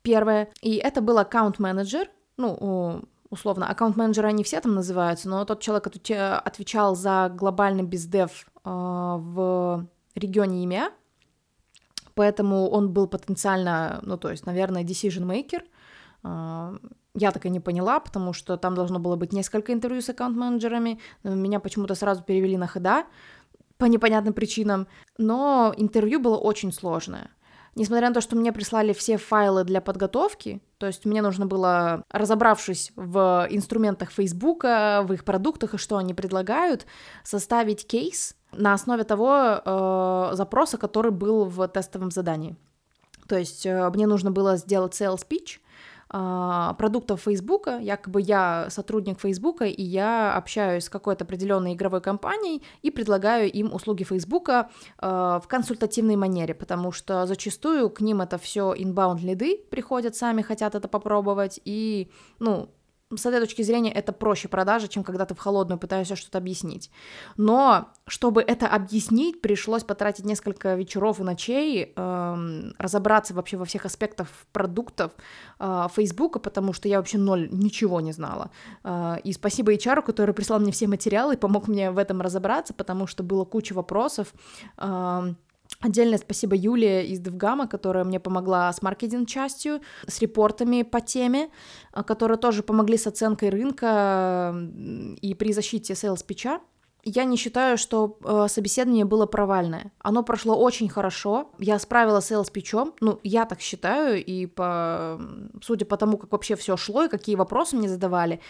Первое. 0.03 0.49
И 0.63 0.77
это 0.77 1.01
был 1.01 1.19
аккаунт-менеджер, 1.19 2.11
ну, 2.37 3.05
условно, 3.33 3.67
аккаунт-менеджеры 3.67 4.29
они 4.29 4.45
все 4.45 4.61
там 4.61 4.75
называются, 4.75 5.27
но 5.29 5.45
тот 5.47 5.61
человек, 5.61 5.85
который 5.85 6.37
отвечал 6.37 6.95
за 6.95 7.33
глобальный 7.35 7.83
бездев 7.83 8.47
э, 8.63 8.69
в 8.69 9.89
регионе 10.15 10.63
ИМЕА, 10.65 10.91
поэтому 12.15 12.69
он 12.69 12.93
был 12.93 13.07
потенциально, 13.07 14.01
ну, 14.03 14.19
то 14.19 14.31
есть, 14.31 14.45
наверное, 14.45 14.85
decision 14.85 15.25
maker. 15.25 15.63
Э, 16.25 16.79
я 17.15 17.31
так 17.31 17.47
и 17.47 17.51
не 17.51 17.59
поняла, 17.61 18.01
потому 18.01 18.35
что 18.35 18.59
там 18.59 18.75
должно 18.75 18.99
было 18.99 19.17
быть 19.17 19.33
несколько 19.33 19.73
интервью 19.73 20.03
с 20.03 20.11
аккаунт-менеджерами, 20.11 21.01
меня 21.25 21.59
почему-то 21.59 21.95
сразу 21.95 22.23
перевели 22.23 22.59
на 22.59 22.67
хода 22.67 23.07
по 23.79 23.87
непонятным 23.87 24.35
причинам, 24.35 24.87
но 25.17 25.73
интервью 25.79 26.21
было 26.21 26.37
очень 26.37 26.71
сложное— 26.71 27.31
Несмотря 27.75 28.09
на 28.09 28.15
то, 28.15 28.21
что 28.21 28.37
мне 28.37 28.53
прислали 28.53 28.93
все 28.93 29.17
файлы 29.17 29.65
для 29.65 29.81
подготовки, 29.81 30.61
то 30.77 30.87
есть 30.87 31.07
мне 31.07 31.23
нужно 31.23 31.47
было, 31.47 32.05
разобравшись 32.11 32.93
в 32.97 33.47
инструментах 33.51 34.11
Фейсбука, 34.11 35.03
в 35.05 35.13
их 35.15 35.25
продуктах 35.25 35.75
и 35.75 35.79
что 35.79 35.97
они 35.97 36.13
предлагают, 36.13 36.85
составить 37.25 37.87
кейс 37.87 38.37
на 38.53 38.75
основе 38.75 39.05
того 39.05 39.63
э, 39.65 40.31
запроса, 40.35 40.77
который 40.77 41.13
был 41.13 41.47
в 41.47 41.67
тестовом 41.69 42.11
задании. 42.11 42.57
То 43.27 43.39
есть 43.39 43.65
э, 43.65 43.91
мне 43.95 44.07
нужно 44.07 44.31
было 44.31 44.57
сделать 44.57 45.01
sales 45.01 45.27
pitch, 45.27 45.61
продуктов 46.13 47.23
Фейсбука, 47.23 47.79
якобы 47.79 48.21
я 48.21 48.67
сотрудник 48.69 49.21
Фейсбука, 49.21 49.65
и 49.65 49.83
я 49.83 50.35
общаюсь 50.35 50.85
с 50.85 50.91
какой-то 50.91 51.25
определенной 51.25 51.73
игровой 51.73 52.01
компанией 52.01 52.63
и 52.83 52.91
предлагаю 52.91 53.51
им 53.51 53.73
услуги 53.73 54.05
Фейсбука 54.05 54.69
а, 54.99 55.41
в 55.41 55.49
консультативной 55.49 56.17
манере, 56.17 56.55
потому 56.55 56.93
что 56.93 57.27
зачастую 57.27 57.89
к 57.91 58.01
ним 58.01 58.21
это 58.21 58.37
все 58.37 58.75
inbound 58.75 59.21
лиды 59.21 59.59
приходят 59.71 60.15
сами, 60.15 60.43
хотят 60.43 60.75
это 60.75 60.89
попробовать, 60.89 61.61
и, 61.65 62.11
ну, 62.39 62.69
с 63.17 63.27
этой 63.27 63.41
точки 63.41 63.63
зрения 63.63 63.93
это 63.93 64.13
проще 64.13 64.49
продажа, 64.49 64.89
чем 64.89 65.05
когда 65.05 65.25
ты 65.25 65.35
в 65.35 65.39
холодную 65.39 65.79
пытаешься 65.79 66.17
что-то 66.17 66.39
объяснить. 66.39 66.91
Но 67.37 67.89
чтобы 68.07 68.43
это 68.43 68.69
объяснить, 68.69 69.41
пришлось 69.41 69.85
потратить 69.85 70.25
несколько 70.25 70.75
вечеров 70.75 71.21
и 71.21 71.23
ночей, 71.23 71.93
эм, 71.95 72.75
разобраться 72.79 73.35
вообще 73.35 73.57
во 73.57 73.65
всех 73.65 73.87
аспектах 73.87 74.29
продуктов 74.53 75.13
э, 75.59 75.87
Фейсбука, 75.95 76.39
потому 76.39 76.73
что 76.73 76.89
я 76.89 76.99
вообще 76.99 77.19
ноль 77.19 77.49
ничего 77.51 78.01
не 78.01 78.13
знала. 78.13 78.51
Э, 78.85 79.17
и 79.25 79.33
спасибо 79.33 79.73
HR, 79.73 80.03
который 80.03 80.35
прислал 80.35 80.61
мне 80.61 80.73
все 80.73 80.87
материалы 80.87 81.35
и 81.35 81.37
помог 81.37 81.69
мне 81.69 81.91
в 81.91 81.99
этом 81.99 82.21
разобраться, 82.21 82.75
потому 82.75 83.07
что 83.07 83.23
было 83.23 83.45
куча 83.45 83.73
вопросов. 83.73 84.33
Э, 84.79 85.35
Отдельное 85.83 86.19
спасибо 86.19 86.55
Юле 86.55 87.05
из 87.07 87.19
Девгама, 87.19 87.67
которая 87.67 88.05
мне 88.05 88.21
помогла 88.21 88.73
с 88.73 88.83
маркетинг-частью, 88.83 89.81
с 90.07 90.21
репортами 90.21 90.83
по 90.83 91.01
теме, 91.01 91.51
а, 91.93 92.05
которые 92.05 92.39
тоже 92.39 92.63
помогли 92.63 92.97
с 92.97 93.09
оценкой 93.09 93.51
рынка 93.51 94.55
и 95.21 95.35
при 95.35 95.53
защите 95.53 95.95
питча. 96.23 96.61
Я 97.05 97.25
не 97.25 97.37
считаю, 97.37 97.79
что 97.79 98.17
э, 98.25 98.47
собеседование 98.49 99.05
было 99.05 99.27
провальное. 99.27 99.91
Оно 99.99 100.23
прошло 100.23 100.57
очень 100.57 100.89
хорошо. 100.89 101.51
Я 101.59 101.81
справилась 101.81 102.31
с 102.31 102.51
питчом. 102.51 102.95
Ну, 103.01 103.19
я 103.25 103.45
так 103.45 103.61
считаю, 103.61 104.25
и 104.25 104.47
по, 104.47 105.21
судя 105.61 105.85
по 105.85 105.97
тому, 105.97 106.17
как 106.17 106.31
вообще 106.31 106.55
все 106.55 106.77
шло 106.77 107.05
и 107.05 107.09
какие 107.09 107.35
вопросы 107.35 107.75
мне 107.75 107.89
задавали, 107.89 108.41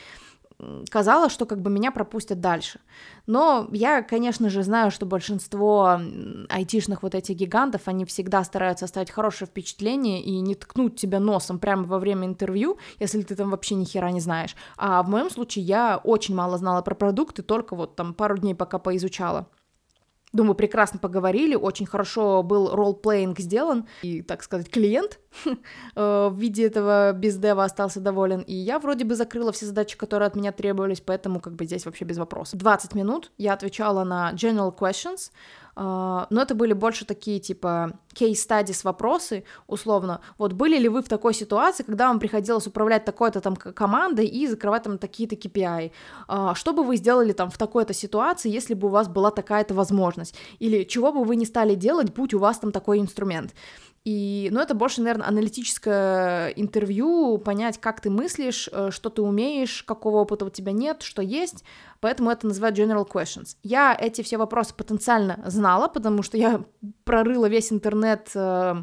казалось, 0.90 1.32
что 1.32 1.46
как 1.46 1.60
бы 1.60 1.70
меня 1.70 1.90
пропустят 1.90 2.40
дальше. 2.40 2.80
Но 3.26 3.68
я, 3.72 4.02
конечно 4.02 4.50
же, 4.50 4.62
знаю, 4.62 4.90
что 4.90 5.06
большинство 5.06 6.00
айтишных 6.48 7.02
вот 7.02 7.14
этих 7.14 7.36
гигантов, 7.36 7.82
они 7.86 8.04
всегда 8.04 8.44
стараются 8.44 8.84
оставить 8.84 9.10
хорошее 9.10 9.48
впечатление 9.48 10.22
и 10.22 10.40
не 10.40 10.54
ткнуть 10.54 10.96
тебя 10.96 11.20
носом 11.20 11.58
прямо 11.58 11.84
во 11.84 11.98
время 11.98 12.26
интервью, 12.26 12.78
если 12.98 13.22
ты 13.22 13.36
там 13.36 13.50
вообще 13.50 13.74
ни 13.74 13.84
хера 13.84 14.10
не 14.10 14.20
знаешь. 14.20 14.56
А 14.76 15.02
в 15.02 15.08
моем 15.08 15.30
случае 15.30 15.64
я 15.64 16.00
очень 16.02 16.34
мало 16.34 16.58
знала 16.58 16.82
про 16.82 16.94
продукты, 16.94 17.42
только 17.42 17.76
вот 17.76 17.96
там 17.96 18.14
пару 18.14 18.38
дней 18.38 18.54
пока 18.54 18.78
поизучала. 18.78 19.46
Думаю, 20.32 20.54
прекрасно 20.54 20.98
поговорили, 20.98 21.54
очень 21.54 21.84
хорошо 21.84 22.42
был 22.42 22.74
ролл-плеинг 22.74 23.38
сделан, 23.38 23.86
и, 24.02 24.22
так 24.22 24.42
сказать, 24.42 24.70
клиент 24.70 25.20
э, 25.44 25.50
в 25.94 26.34
виде 26.38 26.66
этого 26.66 27.12
бездева 27.12 27.64
остался 27.64 28.00
доволен, 28.00 28.40
и 28.40 28.54
я 28.54 28.78
вроде 28.78 29.04
бы 29.04 29.14
закрыла 29.14 29.52
все 29.52 29.66
задачи, 29.66 29.98
которые 29.98 30.28
от 30.28 30.34
меня 30.34 30.52
требовались, 30.52 31.02
поэтому 31.02 31.38
как 31.38 31.54
бы 31.54 31.66
здесь 31.66 31.84
вообще 31.84 32.06
без 32.06 32.16
вопросов. 32.16 32.58
20 32.58 32.94
минут 32.94 33.30
я 33.36 33.52
отвечала 33.52 34.04
на 34.04 34.32
general 34.32 34.74
questions, 34.74 35.30
но 35.74 36.26
это 36.30 36.54
были 36.54 36.74
больше 36.74 37.04
такие, 37.04 37.40
типа, 37.40 37.92
studies 38.14 38.80
вопросы, 38.84 39.44
условно. 39.66 40.20
Вот 40.38 40.52
были 40.52 40.78
ли 40.78 40.88
вы 40.88 41.02
в 41.02 41.08
такой 41.08 41.34
ситуации, 41.34 41.82
когда 41.82 42.08
вам 42.08 42.18
приходилось 42.18 42.66
управлять 42.66 43.04
такой-то 43.04 43.40
там 43.40 43.56
командой 43.56 44.26
и 44.26 44.46
закрывать 44.46 44.82
там 44.82 44.98
такие-то 44.98 45.34
KPI? 45.34 45.92
А, 46.28 46.54
что 46.54 46.72
бы 46.72 46.84
вы 46.84 46.96
сделали 46.96 47.32
там 47.32 47.50
в 47.50 47.56
такой-то 47.56 47.94
ситуации, 47.94 48.50
если 48.50 48.74
бы 48.74 48.88
у 48.88 48.90
вас 48.90 49.08
была 49.08 49.30
такая-то 49.30 49.74
возможность? 49.74 50.34
Или 50.58 50.84
чего 50.84 51.12
бы 51.12 51.24
вы 51.24 51.36
не 51.36 51.46
стали 51.46 51.74
делать, 51.74 52.12
будь 52.12 52.34
у 52.34 52.38
вас 52.38 52.58
там 52.58 52.72
такой 52.72 53.00
инструмент? 53.00 53.54
И, 54.04 54.48
ну, 54.50 54.60
это 54.60 54.74
больше, 54.74 55.00
наверное, 55.00 55.28
аналитическое 55.28 56.48
интервью, 56.50 57.38
понять, 57.38 57.78
как 57.78 58.00
ты 58.00 58.10
мыслишь, 58.10 58.68
э, 58.72 58.90
что 58.90 59.10
ты 59.10 59.22
умеешь, 59.22 59.84
какого 59.84 60.16
опыта 60.16 60.44
у 60.44 60.50
тебя 60.50 60.72
нет, 60.72 61.02
что 61.02 61.22
есть, 61.22 61.62
поэтому 62.00 62.30
это 62.30 62.48
называют 62.48 62.76
general 62.76 63.08
questions. 63.08 63.56
Я 63.62 63.96
эти 63.98 64.22
все 64.22 64.38
вопросы 64.38 64.74
потенциально 64.74 65.40
знала, 65.46 65.86
потому 65.86 66.24
что 66.24 66.36
я 66.36 66.64
прорыла 67.04 67.48
весь 67.48 67.72
интернет 67.72 68.28
э, 68.34 68.82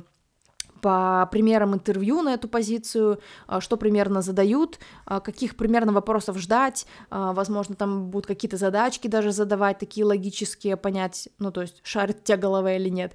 по 0.82 1.30
примерам 1.30 1.74
интервью 1.74 2.22
на 2.22 2.36
эту 2.36 2.48
позицию, 2.48 3.20
э, 3.50 3.60
что 3.60 3.76
примерно 3.76 4.22
задают, 4.22 4.80
каких 5.06 5.58
примерно 5.58 5.92
вопросов 5.92 6.38
ждать, 6.38 6.86
возможно, 7.10 7.76
там 7.76 8.10
будут 8.10 8.26
какие-то 8.26 8.56
задачки 8.56 9.10
даже 9.10 9.34
задавать, 9.34 9.80
такие 9.80 10.06
логические, 10.06 10.78
понять, 10.78 11.28
ну, 11.40 11.52
то 11.52 11.60
есть, 11.60 11.82
шарит 11.84 12.24
тебя 12.24 12.38
голова 12.38 12.72
или 12.72 12.88
нет. 12.88 13.14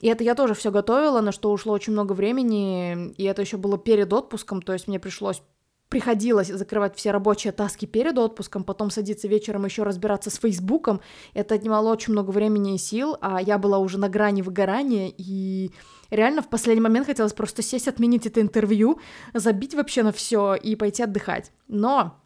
И 0.00 0.08
это 0.08 0.24
я 0.24 0.34
тоже 0.34 0.54
все 0.54 0.70
готовила, 0.70 1.20
на 1.20 1.32
что 1.32 1.50
ушло 1.50 1.72
очень 1.72 1.92
много 1.92 2.12
времени, 2.12 3.12
и 3.12 3.24
это 3.24 3.42
еще 3.42 3.56
было 3.56 3.78
перед 3.78 4.12
отпуском, 4.12 4.60
то 4.60 4.72
есть 4.72 4.88
мне 4.88 4.98
пришлось 4.98 5.42
приходилось 5.88 6.48
закрывать 6.48 6.96
все 6.96 7.12
рабочие 7.12 7.52
таски 7.52 7.86
перед 7.86 8.18
отпуском, 8.18 8.64
потом 8.64 8.90
садиться 8.90 9.28
вечером 9.28 9.64
еще 9.64 9.84
разбираться 9.84 10.28
с 10.28 10.36
Фейсбуком. 10.36 11.00
Это 11.34 11.54
отнимало 11.54 11.92
очень 11.92 12.12
много 12.12 12.30
времени 12.30 12.74
и 12.74 12.78
сил, 12.78 13.16
а 13.20 13.40
я 13.40 13.58
была 13.58 13.78
уже 13.78 13.96
на 13.98 14.08
грани 14.08 14.42
выгорания, 14.42 15.12
и 15.16 15.70
реально 16.10 16.42
в 16.42 16.48
последний 16.48 16.82
момент 16.82 17.06
хотелось 17.06 17.32
просто 17.32 17.62
сесть, 17.62 17.86
отменить 17.86 18.26
это 18.26 18.40
интервью, 18.40 18.98
забить 19.34 19.74
вообще 19.74 20.02
на 20.02 20.10
все 20.10 20.54
и 20.54 20.74
пойти 20.74 21.04
отдыхать. 21.04 21.52
Но 21.68 22.18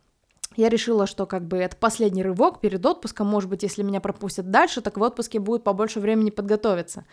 я 0.56 0.70
решила, 0.70 1.06
что 1.06 1.26
как 1.26 1.46
бы 1.46 1.58
это 1.58 1.76
последний 1.76 2.22
рывок 2.22 2.60
перед 2.60 2.84
отпуском, 2.86 3.26
может 3.26 3.50
быть, 3.50 3.62
если 3.62 3.82
меня 3.82 4.00
пропустят 4.00 4.50
дальше, 4.50 4.80
так 4.80 4.96
в 4.96 5.02
отпуске 5.02 5.40
будет 5.40 5.62
побольше 5.62 6.00
времени 6.00 6.30
подготовиться. 6.30 7.04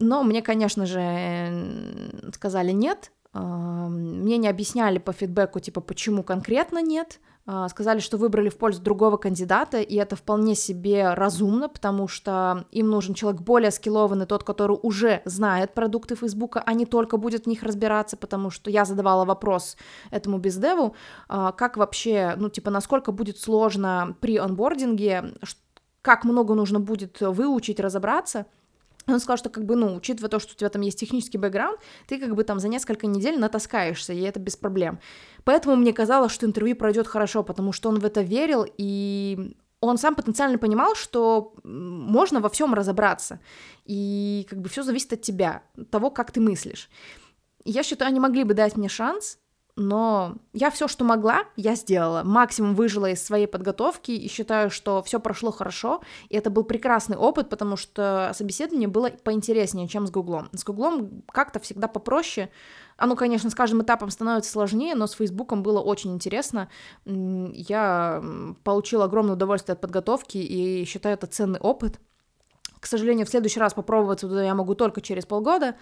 Но 0.00 0.22
мне, 0.22 0.42
конечно 0.42 0.86
же, 0.86 2.32
сказали 2.34 2.72
нет, 2.72 3.12
мне 3.32 4.38
не 4.38 4.48
объясняли 4.48 4.98
по 4.98 5.12
фидбэку, 5.12 5.60
типа, 5.60 5.80
почему 5.80 6.24
конкретно 6.24 6.82
нет. 6.82 7.20
А, 7.46 7.68
сказали, 7.68 8.00
что 8.00 8.16
выбрали 8.16 8.48
в 8.48 8.58
пользу 8.58 8.82
другого 8.82 9.16
кандидата, 9.16 9.80
и 9.80 9.96
это 9.96 10.14
вполне 10.14 10.54
себе 10.54 11.14
разумно, 11.14 11.68
потому 11.68 12.06
что 12.06 12.66
им 12.70 12.90
нужен 12.90 13.14
человек 13.14 13.40
более 13.40 13.70
скиллованный, 13.70 14.26
тот, 14.26 14.44
который 14.44 14.78
уже 14.80 15.22
знает 15.24 15.74
продукты 15.74 16.16
Фейсбука, 16.16 16.62
а 16.64 16.74
не 16.74 16.86
только 16.86 17.16
будет 17.16 17.44
в 17.44 17.48
них 17.48 17.62
разбираться, 17.62 18.16
потому 18.16 18.50
что 18.50 18.70
я 18.70 18.84
задавала 18.84 19.24
вопрос 19.24 19.76
этому 20.10 20.38
бездеву, 20.38 20.94
а, 21.28 21.52
как 21.52 21.76
вообще, 21.76 22.34
ну, 22.36 22.50
типа, 22.50 22.70
насколько 22.70 23.10
будет 23.10 23.38
сложно 23.38 24.16
при 24.20 24.36
онбординге, 24.36 25.34
как 26.02 26.24
много 26.24 26.54
нужно 26.54 26.78
будет 26.78 27.20
выучить, 27.20 27.80
разобраться— 27.80 28.46
он 29.14 29.20
сказал, 29.20 29.36
что 29.36 29.50
как 29.50 29.64
бы, 29.64 29.76
ну, 29.76 29.94
учитывая 29.94 30.30
то, 30.30 30.38
что 30.38 30.52
у 30.52 30.56
тебя 30.56 30.68
там 30.68 30.82
есть 30.82 30.98
технический 30.98 31.38
бэкграунд, 31.38 31.80
ты 32.06 32.18
как 32.18 32.34
бы 32.34 32.44
там 32.44 32.58
за 32.60 32.68
несколько 32.68 33.06
недель 33.06 33.38
натаскаешься, 33.38 34.12
и 34.12 34.20
это 34.20 34.40
без 34.40 34.56
проблем. 34.56 35.00
Поэтому 35.44 35.76
мне 35.76 35.92
казалось, 35.92 36.32
что 36.32 36.46
интервью 36.46 36.76
пройдет 36.76 37.06
хорошо, 37.06 37.42
потому 37.42 37.72
что 37.72 37.88
он 37.88 37.98
в 37.98 38.04
это 38.04 38.22
верил, 38.22 38.66
и 38.78 39.56
он 39.80 39.96
сам 39.98 40.14
потенциально 40.14 40.58
понимал, 40.58 40.94
что 40.94 41.54
можно 41.64 42.40
во 42.40 42.48
всем 42.48 42.74
разобраться, 42.74 43.40
и 43.86 44.46
как 44.48 44.60
бы 44.60 44.68
все 44.68 44.82
зависит 44.82 45.12
от 45.12 45.22
тебя, 45.22 45.62
от 45.76 45.90
того, 45.90 46.10
как 46.10 46.32
ты 46.32 46.40
мыслишь. 46.40 46.90
Я 47.64 47.82
считаю, 47.82 48.10
они 48.10 48.20
могли 48.20 48.44
бы 48.44 48.54
дать 48.54 48.76
мне 48.76 48.88
шанс, 48.88 49.38
но 49.80 50.36
я 50.52 50.70
все, 50.70 50.86
что 50.88 51.04
могла, 51.04 51.44
я 51.56 51.74
сделала. 51.74 52.22
Максимум 52.22 52.74
выжила 52.74 53.10
из 53.10 53.24
своей 53.24 53.46
подготовки 53.46 54.10
и 54.10 54.28
считаю, 54.28 54.70
что 54.70 55.02
все 55.02 55.18
прошло 55.18 55.50
хорошо. 55.50 56.02
И 56.28 56.36
это 56.36 56.50
был 56.50 56.64
прекрасный 56.64 57.16
опыт, 57.16 57.48
потому 57.48 57.76
что 57.76 58.30
собеседование 58.34 58.88
было 58.88 59.08
поинтереснее, 59.08 59.88
чем 59.88 60.06
с 60.06 60.10
Гуглом. 60.10 60.50
С 60.52 60.64
Гуглом 60.64 61.22
как-то 61.32 61.60
всегда 61.60 61.88
попроще. 61.88 62.50
Оно, 62.98 63.16
конечно, 63.16 63.48
с 63.48 63.54
каждым 63.54 63.82
этапом 63.82 64.10
становится 64.10 64.52
сложнее, 64.52 64.94
но 64.94 65.06
с 65.06 65.12
Фейсбуком 65.12 65.62
было 65.62 65.80
очень 65.80 66.12
интересно. 66.12 66.68
Я 67.06 68.22
получила 68.62 69.06
огромное 69.06 69.34
удовольствие 69.34 69.72
от 69.72 69.80
подготовки 69.80 70.36
и 70.36 70.84
считаю 70.84 71.14
это 71.14 71.26
ценный 71.26 71.58
опыт. 71.58 71.98
К 72.80 72.86
сожалению, 72.86 73.26
в 73.26 73.30
следующий 73.30 73.60
раз 73.60 73.74
попробовать 73.74 74.20
туда 74.22 74.42
я 74.42 74.54
могу 74.54 74.74
только 74.74 75.00
через 75.00 75.26
полгода, 75.26 75.76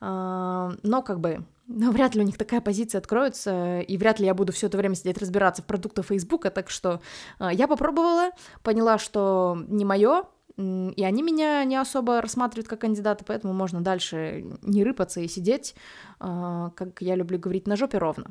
а, 0.00 0.72
но 0.82 1.02
как 1.02 1.20
бы 1.20 1.44
но 1.66 1.90
вряд 1.90 2.14
ли 2.14 2.20
у 2.20 2.24
них 2.24 2.36
такая 2.36 2.60
позиция 2.60 2.98
откроется, 2.98 3.80
и 3.80 3.96
вряд 3.96 4.20
ли 4.20 4.26
я 4.26 4.34
буду 4.34 4.52
все 4.52 4.66
это 4.66 4.76
время 4.76 4.94
сидеть 4.94 5.18
разбираться 5.18 5.62
в 5.62 5.66
продуктах 5.66 6.06
Фейсбука, 6.06 6.50
так 6.50 6.68
что 6.68 7.00
э, 7.40 7.48
я 7.52 7.66
попробовала, 7.66 8.32
поняла, 8.62 8.98
что 8.98 9.56
не 9.68 9.84
мое, 9.84 10.24
и 10.56 11.04
они 11.04 11.22
меня 11.22 11.64
не 11.64 11.76
особо 11.76 12.20
рассматривают 12.20 12.68
как 12.68 12.82
кандидата, 12.82 13.24
поэтому 13.26 13.54
можно 13.54 13.80
дальше 13.80 14.44
не 14.62 14.84
рыпаться 14.84 15.20
и 15.20 15.28
сидеть, 15.28 15.74
э, 16.20 16.70
как 16.76 17.00
я 17.00 17.14
люблю 17.16 17.38
говорить, 17.38 17.66
на 17.66 17.76
жопе 17.76 17.96
ровно. 17.96 18.26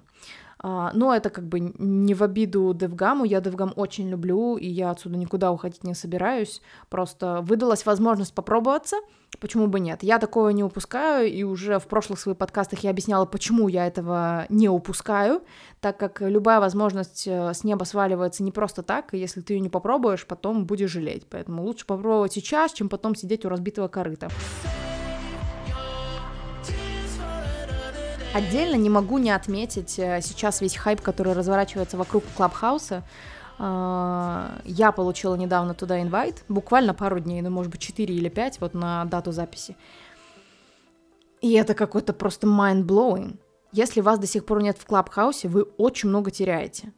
А, 0.65 0.91
но 0.93 1.13
это 1.13 1.29
как 1.29 1.45
бы 1.45 1.59
не 1.59 2.13
в 2.13 2.23
обиду 2.23 2.73
DevGAMM 2.73 3.14
у, 3.14 3.25
я 3.25 3.41
DevGAMM 3.41 3.73
очень 3.75 4.09
люблю, 4.09 4.55
и 4.55 4.65
я 4.65 4.91
отсюда 4.91 5.17
никуда 5.17 5.51
уходить 5.51 5.83
не 5.83 5.93
собираюсь, 5.93 6.61
просто 6.89 7.41
выдалась 7.41 7.85
возможность 7.85 8.33
попробоваться, 8.33 8.95
почему 9.41 9.67
бы 9.67 9.81
нет. 9.81 10.03
Я 10.03 10.19
такого 10.19 10.49
не 10.49 10.63
упускаю, 10.63 11.29
и 11.29 11.43
уже 11.43 11.79
в 11.79 11.87
прошлых 11.87 12.17
своих 12.17 12.37
подкастах 12.37 12.79
я 12.79 12.91
объясняла, 12.91 13.25
почему 13.25 13.67
я 13.67 13.85
этого 13.85 14.45
не 14.47 14.69
упускаю, 14.69 15.41
так 15.81 15.97
как 15.97 16.21
любая 16.21 16.61
возможность 16.61 17.27
э, 17.27 17.53
с 17.53 17.65
неба 17.65 17.83
сваливается 17.83 18.41
не 18.41 18.53
просто 18.53 18.83
так, 18.83 19.13
и 19.13 19.17
если 19.17 19.41
ты 19.41 19.55
ее 19.55 19.59
не 19.59 19.69
попробуешь, 19.69 20.25
потом 20.25 20.65
будешь 20.65 20.91
жалеть. 20.91 21.27
Поэтому 21.29 21.61
лучше 21.63 21.85
попробовать 21.85 22.31
сейчас, 22.31 22.71
чем 22.71 22.87
потом 22.87 23.15
сидеть 23.15 23.43
у 23.43 23.49
разбитого 23.49 23.89
корыта. 23.89 24.29
Отдельно 28.33 28.75
не 28.75 28.89
могу 28.89 29.19
не 29.19 29.29
отметить 29.29 29.99
э, 29.99 30.19
сейчас 30.21 30.59
весь 30.61 30.75
хайп, 30.75 31.01
который 31.01 31.33
разворачивается 31.33 31.97
вокруг 31.97 32.23
Клабхауса. 32.35 33.03
А, 33.59 34.59
я 34.65 34.91
получила 34.91 35.35
недавно 35.35 35.75
туда 35.75 36.01
инвайт, 36.01 36.43
буквально 36.49 36.95
пару 36.95 37.19
дней, 37.19 37.43
ну, 37.43 37.51
может 37.51 37.71
быть, 37.71 37.81
4 37.81 38.11
или 38.13 38.29
5, 38.29 38.59
вот 38.59 38.73
на 38.73 39.05
дату 39.05 39.31
записи. 39.31 39.77
И 41.41 41.53
это 41.53 41.75
какой-то 41.75 42.13
просто 42.13 42.47
mind-blowing. 42.47 43.37
Если 43.71 44.01
вас 44.01 44.17
до 44.17 44.25
сих 44.25 44.45
пор 44.45 44.63
нет 44.63 44.79
в 44.79 44.85
Клабхаусе, 44.87 45.47
вы 45.47 45.63
очень 45.77 46.09
много 46.09 46.31
теряете. 46.31 46.91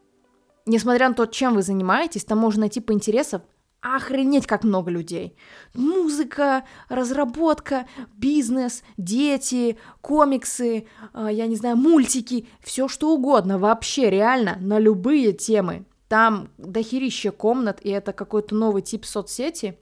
Несмотря 0.66 1.10
на 1.10 1.16
то, 1.16 1.26
чем 1.26 1.56
вы 1.56 1.64
занимаетесь, 1.64 2.24
там 2.24 2.38
можно 2.38 2.62
найти 2.62 2.80
по 2.80 2.94
интересам 2.94 3.42
охренеть 3.86 4.48
как 4.48 4.64
много 4.64 4.90
людей. 4.90 5.36
Музыка, 5.76 6.66
разработка, 6.90 7.88
бизнес, 8.18 8.84
дети, 8.98 9.78
комиксы, 10.02 10.88
э, 11.14 11.28
я 11.32 11.46
не 11.46 11.56
знаю, 11.56 11.78
мультики, 11.78 12.48
все 12.62 12.88
что 12.88 13.14
угодно, 13.14 13.60
вообще 13.60 14.10
реально, 14.10 14.58
на 14.60 14.80
любые 14.80 15.34
темы. 15.34 15.86
Там 16.08 16.50
дохерища 16.58 17.32
комнат, 17.32 17.80
и 17.82 17.90
это 17.90 18.12
какой-то 18.12 18.56
новый 18.56 18.82
тип 18.82 19.06
соцсети, 19.06 19.78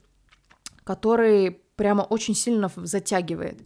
который 0.84 1.60
прямо 1.76 2.02
очень 2.02 2.34
сильно 2.34 2.70
затягивает. 2.76 3.60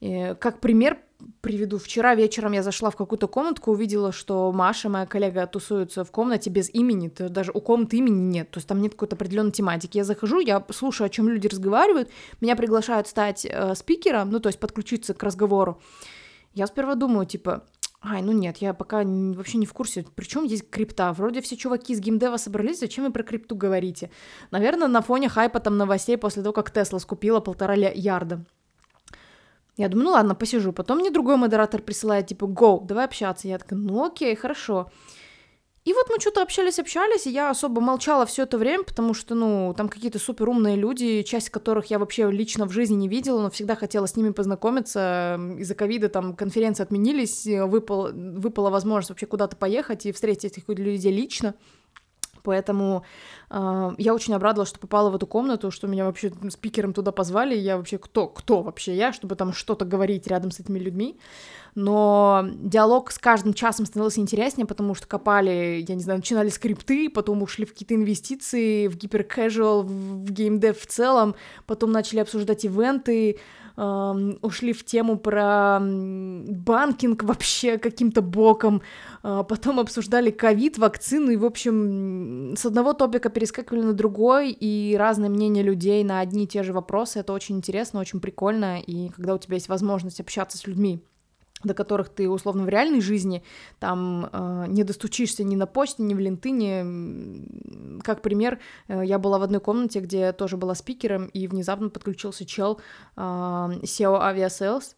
И, 0.00 0.36
как 0.38 0.60
пример 0.60 0.98
приведу. 1.40 1.78
Вчера 1.78 2.14
вечером 2.14 2.52
я 2.52 2.62
зашла 2.62 2.90
в 2.90 2.96
какую-то 2.96 3.28
комнатку, 3.28 3.72
увидела, 3.72 4.12
что 4.12 4.50
Маша, 4.52 4.88
моя 4.88 5.06
коллега, 5.06 5.46
тусуется 5.46 6.04
в 6.04 6.10
комнате 6.10 6.50
без 6.50 6.68
имени, 6.72 7.08
то 7.08 7.28
даже 7.28 7.52
у 7.52 7.60
комнаты 7.60 7.98
имени 7.98 8.20
нет, 8.20 8.50
то 8.50 8.58
есть 8.58 8.68
там 8.68 8.80
нет 8.80 8.92
какой-то 8.92 9.16
определенной 9.16 9.52
тематики. 9.52 9.98
Я 9.98 10.04
захожу, 10.04 10.40
я 10.40 10.64
слушаю, 10.70 11.06
о 11.06 11.10
чем 11.10 11.28
люди 11.28 11.48
разговаривают, 11.48 12.10
меня 12.40 12.56
приглашают 12.56 13.08
стать 13.08 13.46
э, 13.48 13.74
спикером, 13.74 14.30
ну 14.30 14.40
то 14.40 14.48
есть 14.48 14.58
подключиться 14.58 15.14
к 15.14 15.22
разговору. 15.22 15.80
Я 16.54 16.66
сперва 16.66 16.94
думаю, 16.94 17.26
типа, 17.26 17.64
Ай, 18.04 18.20
ну 18.20 18.32
нет, 18.32 18.56
я 18.58 18.74
пока 18.74 19.04
вообще 19.04 19.58
не 19.58 19.66
в 19.66 19.72
курсе. 19.72 20.04
Причем 20.16 20.46
здесь 20.46 20.64
крипта? 20.68 21.12
Вроде 21.12 21.40
все 21.40 21.56
чуваки 21.56 21.92
из 21.92 22.00
геймдева 22.00 22.36
собрались, 22.36 22.80
зачем 22.80 23.04
вы 23.04 23.12
про 23.12 23.22
крипту 23.22 23.54
говорите? 23.54 24.10
Наверное, 24.50 24.88
на 24.88 25.02
фоне 25.02 25.28
хайпа 25.28 25.60
там 25.60 25.76
новостей 25.76 26.18
после 26.18 26.42
того, 26.42 26.52
как 26.52 26.72
Тесла 26.72 26.98
скупила 26.98 27.38
полтора 27.38 27.74
ярда. 27.74 28.44
Я 29.76 29.88
думаю, 29.88 30.06
ну 30.06 30.12
ладно, 30.12 30.34
посижу. 30.34 30.72
Потом 30.72 30.98
мне 30.98 31.10
другой 31.10 31.36
модератор 31.36 31.80
присылает, 31.80 32.26
типа, 32.26 32.44
go, 32.44 32.84
давай 32.84 33.06
общаться. 33.06 33.48
Я 33.48 33.58
такая, 33.58 33.78
ну 33.78 34.04
окей, 34.04 34.34
хорошо. 34.34 34.90
И 35.84 35.92
вот 35.94 36.06
мы 36.08 36.20
что-то 36.20 36.42
общались-общались, 36.42 37.26
и 37.26 37.30
я 37.30 37.50
особо 37.50 37.80
молчала 37.80 38.24
все 38.24 38.44
это 38.44 38.56
время, 38.56 38.84
потому 38.84 39.14
что, 39.14 39.34
ну, 39.34 39.74
там 39.76 39.88
какие-то 39.88 40.20
супер 40.20 40.48
умные 40.48 40.76
люди, 40.76 41.22
часть 41.22 41.50
которых 41.50 41.86
я 41.86 41.98
вообще 41.98 42.30
лично 42.30 42.66
в 42.66 42.72
жизни 42.72 42.94
не 42.94 43.08
видела, 43.08 43.42
но 43.42 43.50
всегда 43.50 43.74
хотела 43.74 44.06
с 44.06 44.14
ними 44.14 44.30
познакомиться. 44.30 45.40
Из-за 45.58 45.74
ковида 45.74 46.08
там 46.08 46.36
конференции 46.36 46.84
отменились, 46.84 47.46
выпал, 47.46 48.12
выпала 48.12 48.70
возможность 48.70 49.10
вообще 49.10 49.26
куда-то 49.26 49.56
поехать 49.56 50.06
и 50.06 50.12
встретить 50.12 50.56
этих 50.56 50.68
людей 50.68 51.12
лично. 51.12 51.54
Поэтому 52.42 53.04
э, 53.50 53.90
я 53.98 54.14
очень 54.14 54.34
обрадовалась, 54.34 54.68
что 54.68 54.80
попала 54.80 55.10
в 55.10 55.16
эту 55.16 55.26
комнату, 55.26 55.70
что 55.70 55.86
меня 55.86 56.04
вообще 56.04 56.32
спикером 56.50 56.92
туда 56.92 57.12
позвали. 57.12 57.54
Я 57.54 57.76
вообще 57.76 57.98
кто? 57.98 58.26
Кто 58.26 58.62
вообще 58.62 58.94
я, 58.94 59.12
чтобы 59.12 59.36
там 59.36 59.52
что-то 59.52 59.84
говорить 59.84 60.26
рядом 60.26 60.50
с 60.50 60.60
этими 60.60 60.78
людьми? 60.78 61.18
Но 61.74 62.44
диалог 62.54 63.10
с 63.10 63.18
каждым 63.18 63.54
часом 63.54 63.86
становился 63.86 64.20
интереснее, 64.20 64.66
потому 64.66 64.94
что 64.94 65.06
копали, 65.06 65.84
я 65.86 65.94
не 65.94 66.02
знаю, 66.02 66.18
начинали 66.18 66.50
скрипты, 66.50 67.08
потом 67.08 67.42
ушли 67.42 67.64
в 67.64 67.72
какие-то 67.72 67.94
инвестиции, 67.94 68.88
в 68.88 68.96
гиперкэжуал, 68.96 69.82
в 69.82 70.30
геймдев 70.30 70.78
в 70.78 70.86
целом, 70.86 71.34
потом 71.66 71.90
начали 71.90 72.20
обсуждать 72.20 72.64
ивенты, 72.64 73.38
ушли 73.74 74.74
в 74.74 74.84
тему 74.84 75.16
про 75.16 75.78
банкинг 75.80 77.22
вообще 77.22 77.78
каким-то 77.78 78.20
боком, 78.20 78.82
а, 79.22 79.44
потом 79.44 79.80
обсуждали 79.80 80.30
ковид, 80.30 80.76
вакцину, 80.76 81.30
и, 81.30 81.36
в 81.36 81.44
общем, 81.46 82.54
с 82.54 82.66
одного 82.66 82.92
топика 82.92 83.30
перескакивали 83.30 83.80
на 83.80 83.94
другой, 83.94 84.50
и 84.50 84.94
разные 84.98 85.30
мнения 85.30 85.62
людей 85.62 86.04
на 86.04 86.20
одни 86.20 86.44
и 86.44 86.46
те 86.46 86.62
же 86.62 86.74
вопросы, 86.74 87.20
это 87.20 87.32
очень 87.32 87.56
интересно, 87.56 88.00
очень 88.00 88.20
прикольно, 88.20 88.78
и 88.78 89.08
когда 89.08 89.34
у 89.34 89.38
тебя 89.38 89.54
есть 89.54 89.68
возможность 89.68 90.20
общаться 90.20 90.58
с 90.58 90.66
людьми, 90.66 91.02
до 91.64 91.74
которых 91.74 92.08
ты 92.08 92.28
условно 92.28 92.64
в 92.64 92.68
реальной 92.68 93.00
жизни 93.00 93.42
там 93.78 94.28
э, 94.32 94.64
не 94.68 94.84
достучишься 94.84 95.44
ни 95.44 95.56
на 95.56 95.66
почте, 95.66 96.02
ни 96.02 96.14
в 96.14 96.18
линтыне. 96.18 98.00
Как 98.02 98.22
пример, 98.22 98.58
э, 98.88 99.02
я 99.04 99.18
была 99.18 99.38
в 99.38 99.42
одной 99.42 99.60
комнате, 99.60 100.00
где 100.00 100.32
тоже 100.32 100.56
была 100.56 100.74
спикером, 100.74 101.26
и 101.26 101.46
внезапно 101.46 101.90
подключился 101.90 102.44
чел 102.44 102.80
э, 103.16 103.20
SEO 103.20 104.20
Aviasales. 104.20 104.94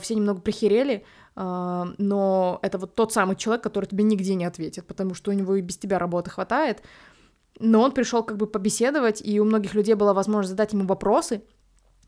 Все 0.00 0.14
немного 0.14 0.40
прихерели, 0.40 1.04
э, 1.36 1.84
но 1.98 2.58
это 2.62 2.78
вот 2.78 2.94
тот 2.94 3.12
самый 3.12 3.36
человек, 3.36 3.62
который 3.62 3.86
тебе 3.86 4.04
нигде 4.04 4.34
не 4.34 4.44
ответит, 4.44 4.86
потому 4.86 5.14
что 5.14 5.30
у 5.30 5.34
него 5.34 5.56
и 5.56 5.62
без 5.62 5.78
тебя 5.78 5.98
работы 5.98 6.30
хватает. 6.30 6.82
Но 7.60 7.80
он 7.80 7.92
пришел 7.92 8.22
как 8.22 8.36
бы 8.36 8.46
побеседовать, 8.46 9.20
и 9.24 9.40
у 9.40 9.44
многих 9.44 9.74
людей 9.74 9.94
была 9.94 10.14
возможность 10.14 10.50
задать 10.50 10.72
ему 10.72 10.86
вопросы, 10.86 11.42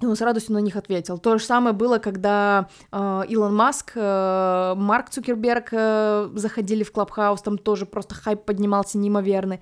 и 0.00 0.06
он 0.06 0.16
с 0.16 0.20
радостью 0.20 0.54
на 0.54 0.58
них 0.58 0.76
ответил. 0.76 1.18
То 1.18 1.38
же 1.38 1.44
самое 1.44 1.74
было, 1.74 1.98
когда 1.98 2.68
э, 2.90 3.22
Илон 3.28 3.54
Маск, 3.54 3.92
э, 3.94 4.74
Марк 4.76 5.10
Цукерберг 5.10 5.68
э, 5.72 6.30
заходили 6.34 6.84
в 6.84 6.92
Clubhouse, 6.92 7.42
там 7.42 7.58
тоже 7.58 7.86
просто 7.86 8.14
хайп 8.14 8.44
поднимался 8.44 8.98
неимоверный. 8.98 9.60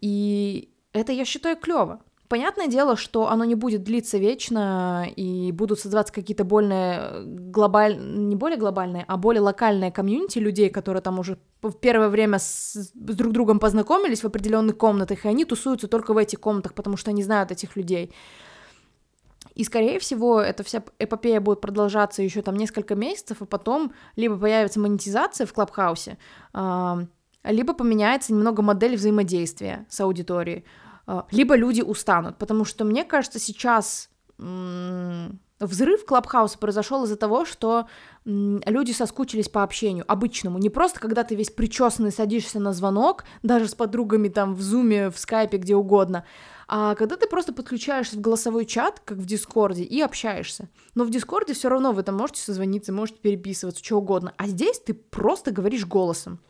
И 0.00 0.70
это, 0.92 1.12
я 1.12 1.24
считаю, 1.24 1.56
клево. 1.56 2.02
Понятное 2.28 2.66
дело, 2.66 2.96
что 2.96 3.28
оно 3.28 3.44
не 3.44 3.54
будет 3.54 3.82
длиться 3.82 4.16
вечно, 4.16 5.06
и 5.16 5.52
будут 5.52 5.80
создаваться 5.80 6.14
какие-то 6.14 6.44
более 6.44 7.24
глобальные, 7.26 8.24
не 8.24 8.36
более 8.36 8.58
глобальные, 8.58 9.04
а 9.06 9.18
более 9.18 9.42
локальные 9.42 9.92
комьюнити 9.92 10.38
людей, 10.38 10.70
которые 10.70 11.02
там 11.02 11.18
уже 11.18 11.38
в 11.60 11.72
первое 11.72 12.08
время 12.08 12.38
с, 12.38 12.72
с 12.72 12.90
друг 12.94 13.32
другом 13.32 13.58
познакомились 13.58 14.22
в 14.22 14.26
определенных 14.26 14.78
комнатах, 14.78 15.26
и 15.26 15.28
они 15.28 15.44
тусуются 15.44 15.88
только 15.88 16.14
в 16.14 16.16
этих 16.16 16.40
комнатах, 16.40 16.72
потому 16.72 16.96
что 16.96 17.10
они 17.10 17.22
знают 17.22 17.50
этих 17.50 17.76
людей. 17.76 18.12
И, 19.54 19.64
скорее 19.64 19.98
всего, 19.98 20.40
эта 20.40 20.62
вся 20.62 20.82
эпопея 20.98 21.40
будет 21.40 21.60
продолжаться 21.60 22.22
еще 22.22 22.42
там 22.42 22.56
несколько 22.56 22.94
месяцев, 22.94 23.42
и 23.42 23.46
потом 23.46 23.92
либо 24.16 24.36
появится 24.36 24.80
монетизация 24.80 25.46
в 25.46 25.52
Клабхаусе, 25.52 26.16
либо 27.44 27.74
поменяется 27.74 28.32
немного 28.32 28.62
модель 28.62 28.96
взаимодействия 28.96 29.86
с 29.88 30.00
аудиторией, 30.00 30.64
а, 31.06 31.26
либо 31.32 31.56
люди 31.56 31.82
устанут, 31.82 32.38
потому 32.38 32.64
что, 32.64 32.84
мне 32.84 33.04
кажется, 33.04 33.38
сейчас 33.38 34.08
взрыв 35.62 36.04
Клабхауса 36.04 36.58
произошел 36.58 37.04
из-за 37.04 37.16
того, 37.16 37.44
что 37.44 37.86
люди 38.24 38.92
соскучились 38.92 39.48
по 39.48 39.62
общению 39.62 40.04
обычному, 40.08 40.58
не 40.58 40.70
просто 40.70 41.00
когда 41.00 41.22
ты 41.22 41.34
весь 41.34 41.50
причесанный 41.50 42.10
садишься 42.10 42.58
на 42.58 42.72
звонок, 42.72 43.24
даже 43.42 43.68
с 43.68 43.74
подругами 43.74 44.28
там 44.28 44.54
в 44.54 44.62
зуме, 44.62 45.10
в 45.10 45.18
скайпе, 45.18 45.58
где 45.58 45.76
угодно, 45.76 46.24
а 46.74 46.94
когда 46.94 47.16
ты 47.16 47.26
просто 47.26 47.52
подключаешься 47.52 48.16
в 48.16 48.22
голосовой 48.22 48.64
чат, 48.64 48.98
как 49.04 49.18
в 49.18 49.26
Дискорде, 49.26 49.82
и 49.82 50.00
общаешься. 50.00 50.70
Но 50.94 51.04
в 51.04 51.10
Дискорде 51.10 51.52
все 51.52 51.68
равно 51.68 51.92
вы 51.92 52.02
там 52.02 52.16
можете 52.16 52.40
созвониться, 52.40 52.94
можете 52.94 53.18
переписываться, 53.20 53.84
что 53.84 53.98
угодно. 53.98 54.32
А 54.38 54.46
здесь 54.46 54.78
ты 54.78 54.94
просто 54.94 55.50
говоришь 55.50 55.84
голосом. 55.84 56.40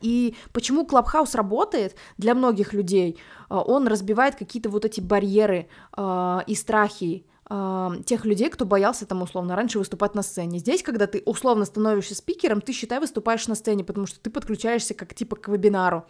И 0.00 0.34
почему 0.54 0.86
Clubhouse 0.86 1.34
работает 1.34 1.96
для 2.16 2.34
многих 2.34 2.72
людей? 2.72 3.18
А, 3.50 3.60
он 3.60 3.86
разбивает 3.88 4.36
какие-то 4.36 4.70
вот 4.70 4.86
эти 4.86 5.02
барьеры 5.02 5.68
э, 5.94 6.38
и 6.46 6.54
страхи 6.54 7.26
э, 7.50 7.90
тех 8.06 8.24
людей, 8.24 8.48
кто 8.48 8.64
боялся 8.64 9.04
там 9.04 9.20
условно 9.20 9.54
раньше 9.54 9.78
выступать 9.78 10.14
на 10.14 10.22
сцене. 10.22 10.60
Здесь, 10.60 10.82
когда 10.82 11.06
ты 11.06 11.22
условно 11.26 11.66
становишься 11.66 12.14
спикером, 12.14 12.62
ты, 12.62 12.72
считай, 12.72 13.00
выступаешь 13.00 13.46
на 13.48 13.54
сцене, 13.54 13.84
потому 13.84 14.06
что 14.06 14.18
ты 14.18 14.30
подключаешься 14.30 14.94
как 14.94 15.14
типа 15.14 15.36
к 15.36 15.48
вебинару. 15.48 16.06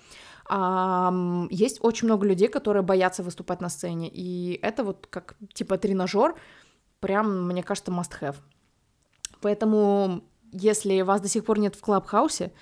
Есть 0.51 1.79
очень 1.83 2.07
много 2.07 2.27
людей, 2.27 2.49
которые 2.49 2.83
боятся 2.83 3.23
выступать 3.23 3.61
на 3.61 3.69
сцене, 3.69 4.09
и 4.11 4.59
это 4.63 4.83
вот 4.83 5.07
как 5.11 5.37
типа 5.53 5.77
тренажер, 5.77 6.35
прям, 7.01 7.47
мне 7.47 7.63
кажется, 7.63 7.93
must 7.93 8.13
have. 8.21 8.37
Поэтому, 9.41 10.23
если 10.53 11.03
вас 11.03 11.21
до 11.21 11.29
сих 11.29 11.45
пор 11.45 11.59
нет 11.59 11.75
в 11.75 11.81
Клабхаусе, 11.81 12.53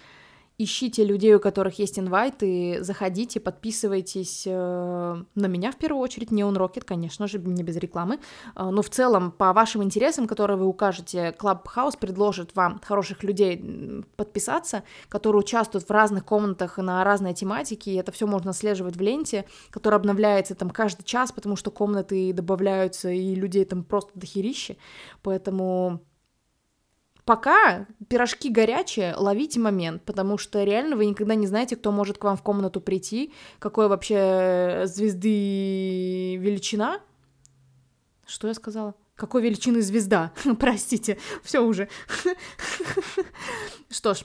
ищите 0.59 1.05
людей, 1.05 1.35
у 1.35 1.41
которых 1.41 1.79
есть 1.79 1.99
инвайты, 1.99 2.79
заходите, 2.81 3.41
подписывайтесь 3.41 4.45
э, 4.47 5.23
на 5.35 5.47
меня 5.47 5.71
в 5.71 5.77
первую 5.77 6.03
очередь, 6.03 6.31
Neon 6.31 6.57
Rocket, 6.57 6.85
конечно 6.85 7.27
же, 7.27 7.39
не 7.39 7.63
без 7.63 7.77
рекламы, 7.77 8.15
э, 8.55 8.63
но 8.63 8.81
в 8.81 8.89
целом 8.89 9.33
по 9.33 9.53
вашим 9.53 9.83
интересам, 9.83 10.27
которые 10.27 10.57
вы 10.57 10.67
укажете, 10.67 11.35
Clubhouse 11.39 11.99
предложит 11.99 12.57
вам 12.57 12.81
хороших 12.83 13.23
людей 13.23 14.05
подписаться, 14.17 14.83
которые 15.11 15.41
участвуют 15.41 15.87
в 15.87 15.91
разных 15.91 16.25
комнатах 16.25 16.79
на 16.79 17.05
разные 17.05 17.35
тематики, 17.35 17.91
и 17.91 17.97
это 17.97 18.11
все 18.11 18.27
можно 18.27 18.51
отслеживать 18.51 18.97
в 18.97 19.01
ленте, 19.01 19.45
которая 19.71 20.01
обновляется 20.01 20.55
там 20.55 20.71
каждый 20.71 21.05
час, 21.05 21.33
потому 21.33 21.57
что 21.57 21.71
комнаты 21.71 22.33
добавляются, 22.33 23.11
и 23.11 23.35
людей 23.35 23.67
там 23.67 23.85
просто 23.85 24.13
дохерище, 24.15 24.79
поэтому 25.23 26.01
Пока 27.27 27.89
пирожки 28.09 28.51
горячие, 28.51 29.13
ловите 29.17 29.59
момент, 29.59 30.03
потому 30.05 30.39
что 30.39 30.63
реально 30.63 30.95
вы 30.95 31.07
никогда 31.07 31.35
не 31.35 31.49
знаете, 31.49 31.75
кто 31.75 31.91
может 31.91 32.19
к 32.19 32.25
вам 32.25 32.37
в 32.37 32.43
комнату 32.43 32.81
прийти, 32.81 33.35
какой 33.59 33.89
вообще 33.89 34.83
звезды 34.85 36.37
величина. 36.37 37.01
Что 38.27 38.47
я 38.47 38.55
сказала? 38.55 38.95
Какой 39.17 39.43
величины 39.43 39.83
звезда? 39.83 40.33
Простите, 40.61 41.19
все 41.43 41.59
уже. 41.59 41.89
Что 43.91 44.15
ж, 44.15 44.25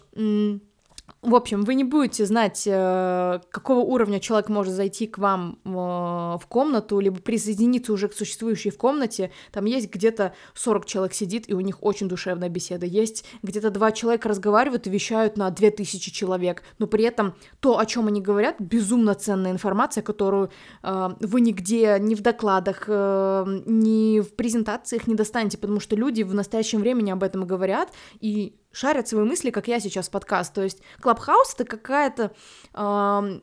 в 1.22 1.36
общем, 1.36 1.62
вы 1.62 1.76
не 1.76 1.84
будете 1.84 2.26
знать, 2.26 2.64
э, 2.66 3.40
какого 3.52 3.82
уровня 3.82 4.20
человек 4.20 4.50
может 4.50 4.74
зайти 4.74 5.06
к 5.06 5.20
вам 5.20 5.60
э, 5.64 5.70
в 5.70 6.42
комнату, 6.50 7.00
либо 7.00 7.20
присоединиться 7.20 7.94
уже 7.94 8.08
к 8.08 8.14
существующей 8.14 8.72
в 8.72 8.78
комнате. 8.78 9.32
Там 9.52 9.66
есть 9.66 9.94
где-то 9.94 10.34
40 10.56 10.86
человек 10.88 11.14
сидит, 11.14 11.48
и 11.48 11.54
у 11.54 11.60
них 11.60 11.84
очень 11.84 12.08
душевная 12.08 12.50
беседа. 12.50 12.88
Есть 12.88 13.24
где-то 13.44 13.70
два 13.70 13.92
человека 13.92 14.30
разговаривают 14.30 14.88
и 14.88 14.90
вещают 14.90 15.38
на 15.38 15.52
2000 15.52 16.12
человек, 16.12 16.64
но 16.80 16.88
при 16.88 17.04
этом 17.04 17.36
то, 17.60 17.78
о 17.78 17.86
чем 17.86 18.08
они 18.08 18.20
говорят, 18.20 18.56
безумно 18.58 19.14
ценная 19.14 19.52
информация, 19.52 20.02
которую 20.02 20.50
э, 20.82 21.10
вы 21.20 21.42
нигде, 21.42 21.98
ни 22.00 22.16
в 22.16 22.22
докладах, 22.22 22.88
ни 22.88 24.22
в 24.22 24.36
презентациях 24.36 25.06
не 25.06 25.14
достанете, 25.14 25.60
потому 25.60 25.80
что 25.80 25.96
люди 25.96 26.24
в 26.24 26.34
настоящем 26.34 26.80
времени 26.80 27.12
об 27.12 27.22
этом 27.22 27.46
говорят, 27.46 27.92
и 28.20 28.56
шарят 28.72 29.08
свои 29.08 29.24
мысли, 29.24 29.50
как 29.50 29.68
я 29.68 29.80
сейчас 29.80 30.10
подкаст. 30.10 30.54
То 30.54 30.64
есть 30.64 30.82
Clubhouse 31.02 31.54
это 31.56 31.66
какая-то 31.66 32.32
э, 32.74 33.40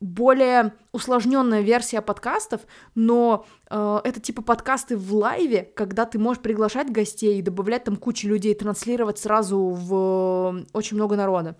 более 0.00 0.74
усложненная 0.92 1.60
версия 1.60 2.00
подкастов, 2.00 2.62
но 2.94 3.46
э, 3.70 4.00
это 4.04 4.20
типа 4.20 4.42
подкасты 4.42 4.96
в 4.96 5.14
лайве, 5.14 5.62
когда 5.74 6.04
ты 6.04 6.18
можешь 6.18 6.42
приглашать 6.42 6.90
гостей 6.90 7.38
и 7.38 7.42
добавлять 7.42 7.84
там 7.84 7.96
кучу 7.96 8.28
людей, 8.28 8.54
транслировать 8.54 9.18
сразу 9.18 9.58
в 9.58 10.56
э, 10.56 10.64
очень 10.72 10.96
много 10.96 11.16
народа. 11.16 11.56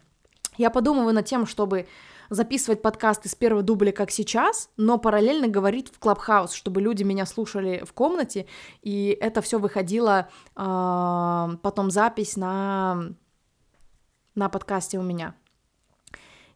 Я 0.56 0.70
подумываю 0.70 1.14
над 1.14 1.26
тем, 1.26 1.46
чтобы 1.46 1.86
записывать 2.34 2.82
подкасты 2.82 3.28
с 3.28 3.34
первого 3.34 3.62
дубля, 3.62 3.92
как 3.92 4.10
сейчас, 4.10 4.70
но 4.76 4.98
параллельно 4.98 5.48
говорить 5.48 5.88
в 5.92 5.98
Clubhouse, 5.98 6.52
чтобы 6.52 6.80
люди 6.80 7.02
меня 7.02 7.26
слушали 7.26 7.82
в 7.84 7.92
комнате, 7.92 8.46
и 8.82 9.16
это 9.20 9.40
все 9.40 9.58
выходило 9.58 10.28
э, 10.56 11.56
потом 11.62 11.90
запись 11.90 12.36
на, 12.36 13.14
на 14.34 14.48
подкасте 14.48 14.98
у 14.98 15.02
меня. 15.02 15.34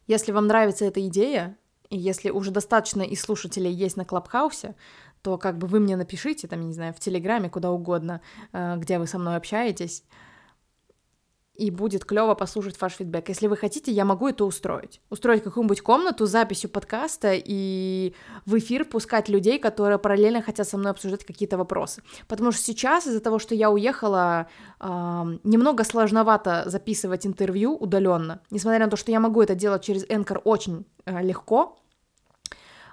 Если 0.07 0.31
вам 0.31 0.47
нравится 0.47 0.85
эта 0.85 1.05
идея, 1.07 1.57
и 1.89 1.97
если 1.97 2.29
уже 2.29 2.51
достаточно 2.51 3.01
и 3.01 3.15
слушателей 3.15 3.71
есть 3.71 3.97
на 3.97 4.05
Клабхаусе, 4.05 4.75
то 5.21 5.37
как 5.37 5.57
бы 5.57 5.67
вы 5.67 5.79
мне 5.79 5.97
напишите, 5.97 6.47
там, 6.47 6.65
не 6.65 6.73
знаю, 6.73 6.93
в 6.93 6.99
Телеграме, 6.99 7.49
куда 7.49 7.71
угодно, 7.71 8.21
э, 8.53 8.77
где 8.77 8.99
вы 8.99 9.07
со 9.07 9.17
мной 9.17 9.35
общаетесь, 9.35 10.03
и 11.59 11.71
будет 11.71 12.05
клево 12.05 12.35
послушать 12.35 12.79
ваш 12.81 12.93
фидбэк. 12.93 13.29
Если 13.29 13.47
вы 13.47 13.57
хотите, 13.57 13.91
я 13.91 14.05
могу 14.05 14.27
это 14.27 14.45
устроить. 14.45 15.01
Устроить 15.09 15.43
какую-нибудь 15.43 15.81
комнату 15.81 16.25
с 16.25 16.29
записью 16.29 16.69
подкаста 16.69 17.33
и 17.33 18.13
в 18.45 18.57
эфир 18.57 18.85
пускать 18.85 19.29
людей, 19.29 19.59
которые 19.59 19.99
параллельно 19.99 20.41
хотят 20.41 20.67
со 20.67 20.77
мной 20.77 20.91
обсуждать 20.91 21.25
какие-то 21.25 21.57
вопросы. 21.57 22.01
Потому 22.27 22.51
что 22.51 22.61
сейчас 22.61 23.07
из-за 23.07 23.19
того, 23.19 23.39
что 23.39 23.55
я 23.55 23.69
уехала, 23.69 24.47
э, 24.79 24.85
немного 25.43 25.83
сложновато 25.83 26.63
записывать 26.65 27.25
интервью 27.25 27.75
удаленно. 27.75 28.39
Несмотря 28.51 28.85
на 28.85 28.89
то, 28.89 28.97
что 28.97 29.11
я 29.11 29.19
могу 29.19 29.41
это 29.41 29.55
делать 29.55 29.83
через 29.83 30.05
Anchor 30.05 30.39
очень 30.43 30.85
э, 31.05 31.21
легко, 31.21 31.77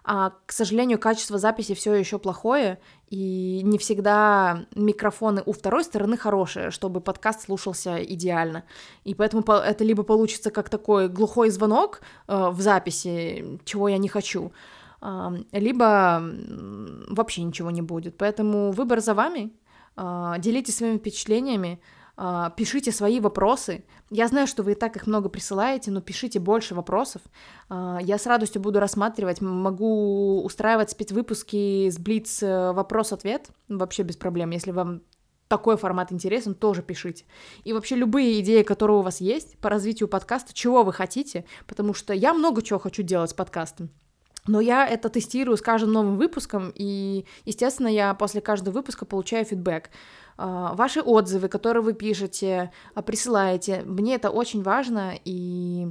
а, 0.08 0.30
к 0.46 0.52
сожалению, 0.52 1.00
качество 1.00 1.36
записи 1.36 1.74
все 1.74 1.92
еще 1.92 2.20
плохое, 2.20 2.78
и 3.08 3.60
не 3.64 3.76
всегда 3.76 4.66
микрофоны 4.76 5.42
у 5.44 5.52
второй 5.52 5.82
стороны 5.82 6.16
хорошие, 6.16 6.70
чтобы 6.70 7.00
подкаст 7.00 7.42
слушался 7.42 7.96
идеально. 7.96 8.62
И 9.02 9.14
поэтому 9.16 9.42
это 9.42 9.82
либо 9.82 10.04
получится 10.04 10.52
как 10.52 10.68
такой 10.68 11.08
глухой 11.08 11.50
звонок 11.50 12.02
э, 12.28 12.50
в 12.50 12.60
записи, 12.60 13.58
чего 13.64 13.88
я 13.88 13.98
не 13.98 14.06
хочу, 14.08 14.52
э, 15.02 15.30
либо 15.50 16.22
вообще 17.08 17.42
ничего 17.42 17.72
не 17.72 17.82
будет. 17.82 18.16
Поэтому 18.16 18.70
выбор 18.70 19.00
за 19.00 19.12
вами. 19.12 19.50
Э, 19.96 20.34
делитесь 20.38 20.76
своими 20.76 20.98
впечатлениями. 20.98 21.80
А, 22.16 22.50
пишите 22.50 22.92
свои 22.92 23.20
вопросы. 23.20 23.84
Я 24.10 24.28
знаю, 24.28 24.46
что 24.46 24.62
вы 24.62 24.72
и 24.72 24.74
так 24.74 24.96
их 24.96 25.06
много 25.06 25.28
присылаете, 25.28 25.90
но 25.90 26.00
пишите 26.00 26.38
больше 26.40 26.74
вопросов. 26.74 27.20
А, 27.68 27.98
я 28.00 28.18
с 28.18 28.26
радостью 28.26 28.62
буду 28.62 28.80
рассматривать, 28.80 29.40
могу 29.42 30.42
устраивать 30.42 30.90
спецвыпуски 30.90 31.90
с 31.90 31.98
Блиц 31.98 32.42
э, 32.42 32.72
вопрос-ответ, 32.72 33.50
вообще 33.68 34.02
без 34.02 34.16
проблем, 34.16 34.50
если 34.50 34.70
вам 34.70 35.02
такой 35.48 35.76
формат 35.76 36.10
интересен, 36.10 36.54
тоже 36.54 36.82
пишите. 36.82 37.24
И 37.64 37.72
вообще 37.72 37.96
любые 37.96 38.40
идеи, 38.40 38.62
которые 38.62 38.98
у 38.98 39.02
вас 39.02 39.20
есть 39.20 39.58
по 39.58 39.68
развитию 39.68 40.08
подкаста, 40.08 40.54
чего 40.54 40.82
вы 40.82 40.92
хотите, 40.92 41.44
потому 41.66 41.94
что 41.94 42.14
я 42.14 42.32
много 42.32 42.62
чего 42.62 42.78
хочу 42.78 43.02
делать 43.02 43.30
с 43.30 43.34
подкастом. 43.34 43.90
Но 44.48 44.60
я 44.60 44.86
это 44.86 45.08
тестирую 45.08 45.56
с 45.56 45.62
каждым 45.62 45.92
новым 45.92 46.16
выпуском, 46.16 46.72
и, 46.74 47.24
естественно, 47.44 47.88
я 47.88 48.14
после 48.14 48.40
каждого 48.40 48.74
выпуска 48.74 49.04
получаю 49.04 49.44
фидбэк. 49.44 49.90
А, 50.36 50.74
ваши 50.74 51.00
отзывы, 51.00 51.48
которые 51.48 51.82
вы 51.82 51.94
пишете, 51.94 52.72
а, 52.94 53.02
присылаете, 53.02 53.82
мне 53.86 54.14
это 54.14 54.30
очень 54.30 54.62
важно, 54.62 55.14
и, 55.24 55.88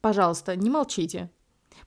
пожалуйста, 0.00 0.56
не 0.56 0.70
молчите. 0.70 1.30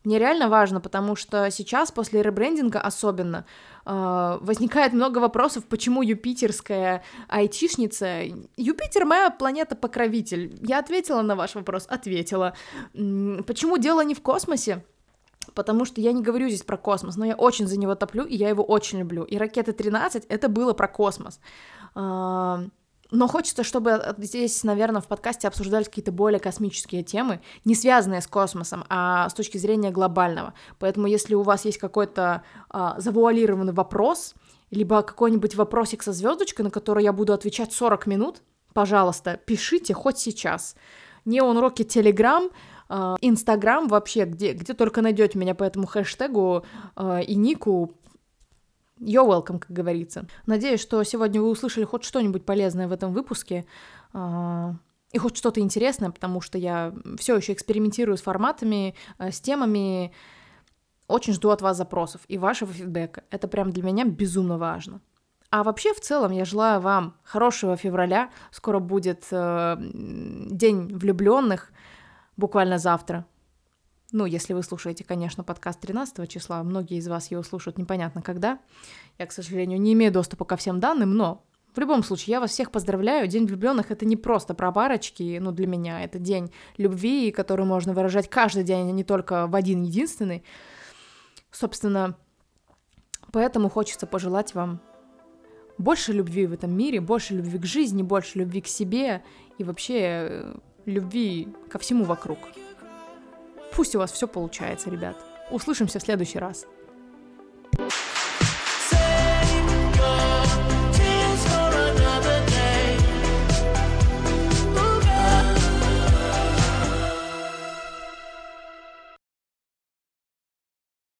Мне 0.03 0.19
реально 0.19 0.49
важно, 0.49 0.79
потому 0.79 1.15
что 1.15 1.49
сейчас, 1.49 1.91
после 1.91 2.21
ребрендинга 2.21 2.79
особенно, 2.79 3.45
а, 3.85 4.37
возникает 4.41 4.93
много 4.93 5.19
вопросов, 5.19 5.65
почему 5.65 6.01
юпитерская 6.03 7.03
айтишница... 7.27 8.21
Юпитер— 8.55 9.05
моя 9.05 9.29
планета-покровитель. 9.29 10.57
Я 10.61 10.79
ответила 10.79 11.21
на 11.21 11.35
ваш 11.35 11.55
вопрос? 11.55 11.85
Ответила. 11.89 12.55
Почему 12.93 13.77
дело 13.77 14.01
не 14.01 14.13
в 14.13 14.21
космосе? 14.21 14.83
Потому 15.53 15.85
что 15.85 16.01
я 16.01 16.11
не 16.11 16.21
говорю 16.21 16.47
здесь 16.47 16.63
про 16.63 16.77
космос, 16.77 17.15
но 17.15 17.25
я 17.25 17.35
очень 17.35 17.67
за 17.67 17.77
него 17.77 17.95
топлю, 17.95 18.25
и 18.25 18.35
я 18.35 18.49
его 18.49 18.63
очень 18.63 18.99
люблю. 18.99 19.23
И 19.23 19.37
ракеты 19.37 19.73
13 19.73 20.25
это 20.25 20.49
было 20.49 20.73
про 20.73 20.87
космос. 20.87 21.39
Но 23.11 23.27
хочется, 23.27 23.63
чтобы 23.63 24.15
здесь, 24.17 24.63
наверное, 24.63 25.01
в 25.01 25.07
подкасте 25.07 25.47
обсуждались 25.47 25.87
какие-то 25.87 26.11
более 26.11 26.39
космические 26.39 27.03
темы, 27.03 27.39
не 27.63 27.75
связанные 27.75 28.21
с 28.21 28.27
космосом, 28.27 28.83
а 28.89 29.29
с 29.29 29.33
точки 29.33 29.57
зрения 29.57 29.91
глобального. 29.91 30.53
Поэтому, 30.79 31.05
если 31.07 31.35
у 31.35 31.43
вас 31.43 31.65
есть 31.65 31.77
какой-то 31.77 32.43
а, 32.69 32.99
завуалированный 32.99 33.73
вопрос, 33.73 34.33
либо 34.71 35.03
какой-нибудь 35.03 35.55
вопросик 35.55 36.01
со 36.01 36.13
звездочкой, 36.13 36.65
на 36.65 36.71
который 36.71 37.03
я 37.03 37.13
буду 37.13 37.33
отвечать 37.33 37.71
40 37.71 38.07
минут, 38.07 38.41
пожалуйста, 38.73 39.39
пишите 39.45 39.93
хоть 39.93 40.17
сейчас. 40.17 40.75
Неон 41.25 41.57
Rocket 41.59 41.87
Telegram, 41.87 42.49
а, 42.49 42.53
Инстаграм 42.89 43.87
вообще, 43.87 44.25
где, 44.25 44.53
где 44.53 44.73
только 44.73 45.01
найдете 45.01 45.39
меня 45.39 45.55
по 45.55 45.63
этому 45.63 45.87
хэштегу 45.87 46.65
э, 46.95 47.23
и 47.23 47.35
нику, 47.35 47.95
You're 48.99 49.27
welcome, 49.27 49.59
как 49.59 49.71
говорится. 49.71 50.25
Надеюсь, 50.45 50.79
что 50.79 51.03
сегодня 51.03 51.41
вы 51.41 51.49
услышали 51.49 51.83
хоть 51.83 52.05
что-нибудь 52.05 52.45
полезное 52.45 52.87
в 52.87 52.93
этом 52.93 53.11
выпуске 53.11 53.65
э, 54.13 54.73
и 55.11 55.17
хоть 55.17 55.35
что-то 55.35 55.59
интересное, 55.59 56.11
потому 56.11 56.39
что 56.39 56.57
я 56.57 56.93
все 57.17 57.35
еще 57.35 57.53
экспериментирую 57.53 58.17
с 58.17 58.21
форматами, 58.21 58.95
с 59.19 59.41
темами. 59.41 60.13
Очень 61.07 61.33
жду 61.33 61.49
от 61.49 61.61
вас 61.61 61.77
запросов 61.77 62.21
и 62.27 62.37
вашего 62.37 62.71
фидбэка. 62.71 63.23
Это 63.29 63.47
прям 63.47 63.71
для 63.71 63.83
меня 63.83 64.05
безумно 64.05 64.57
важно. 64.57 65.01
А 65.51 65.63
вообще, 65.63 65.93
в 65.93 66.01
целом, 66.01 66.31
я 66.31 66.43
желаю 66.43 66.81
вам 66.81 67.15
хорошего 67.23 67.77
февраля. 67.77 68.29
Скоро 68.51 68.79
будет 68.79 69.25
э, 69.31 69.77
день 69.79 70.87
влюбленных 70.97 71.71
буквально 72.37 72.77
завтра. 72.77 73.25
Ну, 74.11 74.25
если 74.25 74.53
вы 74.53 74.63
слушаете, 74.63 75.03
конечно, 75.03 75.43
подкаст 75.43 75.79
13 75.81 76.29
числа, 76.29 76.63
многие 76.63 76.97
из 76.97 77.07
вас 77.07 77.31
его 77.31 77.43
слушают 77.43 77.77
непонятно 77.77 78.21
когда. 78.21 78.59
Я, 79.17 79.25
к 79.25 79.31
сожалению, 79.31 79.81
не 79.81 79.93
имею 79.93 80.11
доступа 80.11 80.45
ко 80.45 80.55
всем 80.55 80.79
данным, 80.79 81.15
но 81.15 81.43
в 81.75 81.79
любом 81.79 82.03
случае, 82.03 82.33
я 82.33 82.39
вас 82.39 82.51
всех 82.51 82.71
поздравляю. 82.71 83.27
День 83.27 83.45
влюбленных 83.45 83.91
это 83.91 84.05
не 84.05 84.15
просто 84.15 84.53
про 84.53 84.71
парочки, 84.71 85.39
ну, 85.41 85.51
для 85.51 85.67
меня 85.67 86.03
это 86.03 86.19
день 86.19 86.51
любви, 86.77 87.31
который 87.31 87.65
можно 87.65 87.93
выражать 87.93 88.29
каждый 88.29 88.63
день, 88.63 88.87
а 88.87 88.91
не 88.91 89.03
только 89.03 89.47
в 89.47 89.55
один 89.55 89.83
единственный. 89.83 90.43
Собственно, 91.51 92.15
поэтому 93.33 93.69
хочется 93.69 94.07
пожелать 94.07 94.55
вам 94.55 94.79
больше 95.77 96.13
любви 96.13 96.45
в 96.45 96.53
этом 96.53 96.71
мире, 96.75 97.01
больше 97.01 97.33
любви 97.33 97.59
к 97.59 97.65
жизни, 97.65 98.01
больше 98.01 98.39
любви 98.39 98.61
к 98.61 98.67
себе 98.67 99.23
и 99.57 99.63
вообще 99.63 99.99
э, 99.99 100.55
любви 100.85 101.47
ко 101.69 101.79
всему 101.79 102.05
вокруг. 102.05 102.39
Пусть 103.75 103.95
у 103.95 103.99
вас 103.99 104.11
все 104.11 104.27
получается, 104.27 104.89
ребят. 104.89 105.17
Услышимся 105.51 105.99
в 105.99 106.03
следующий 106.03 106.39
раз. 106.39 106.65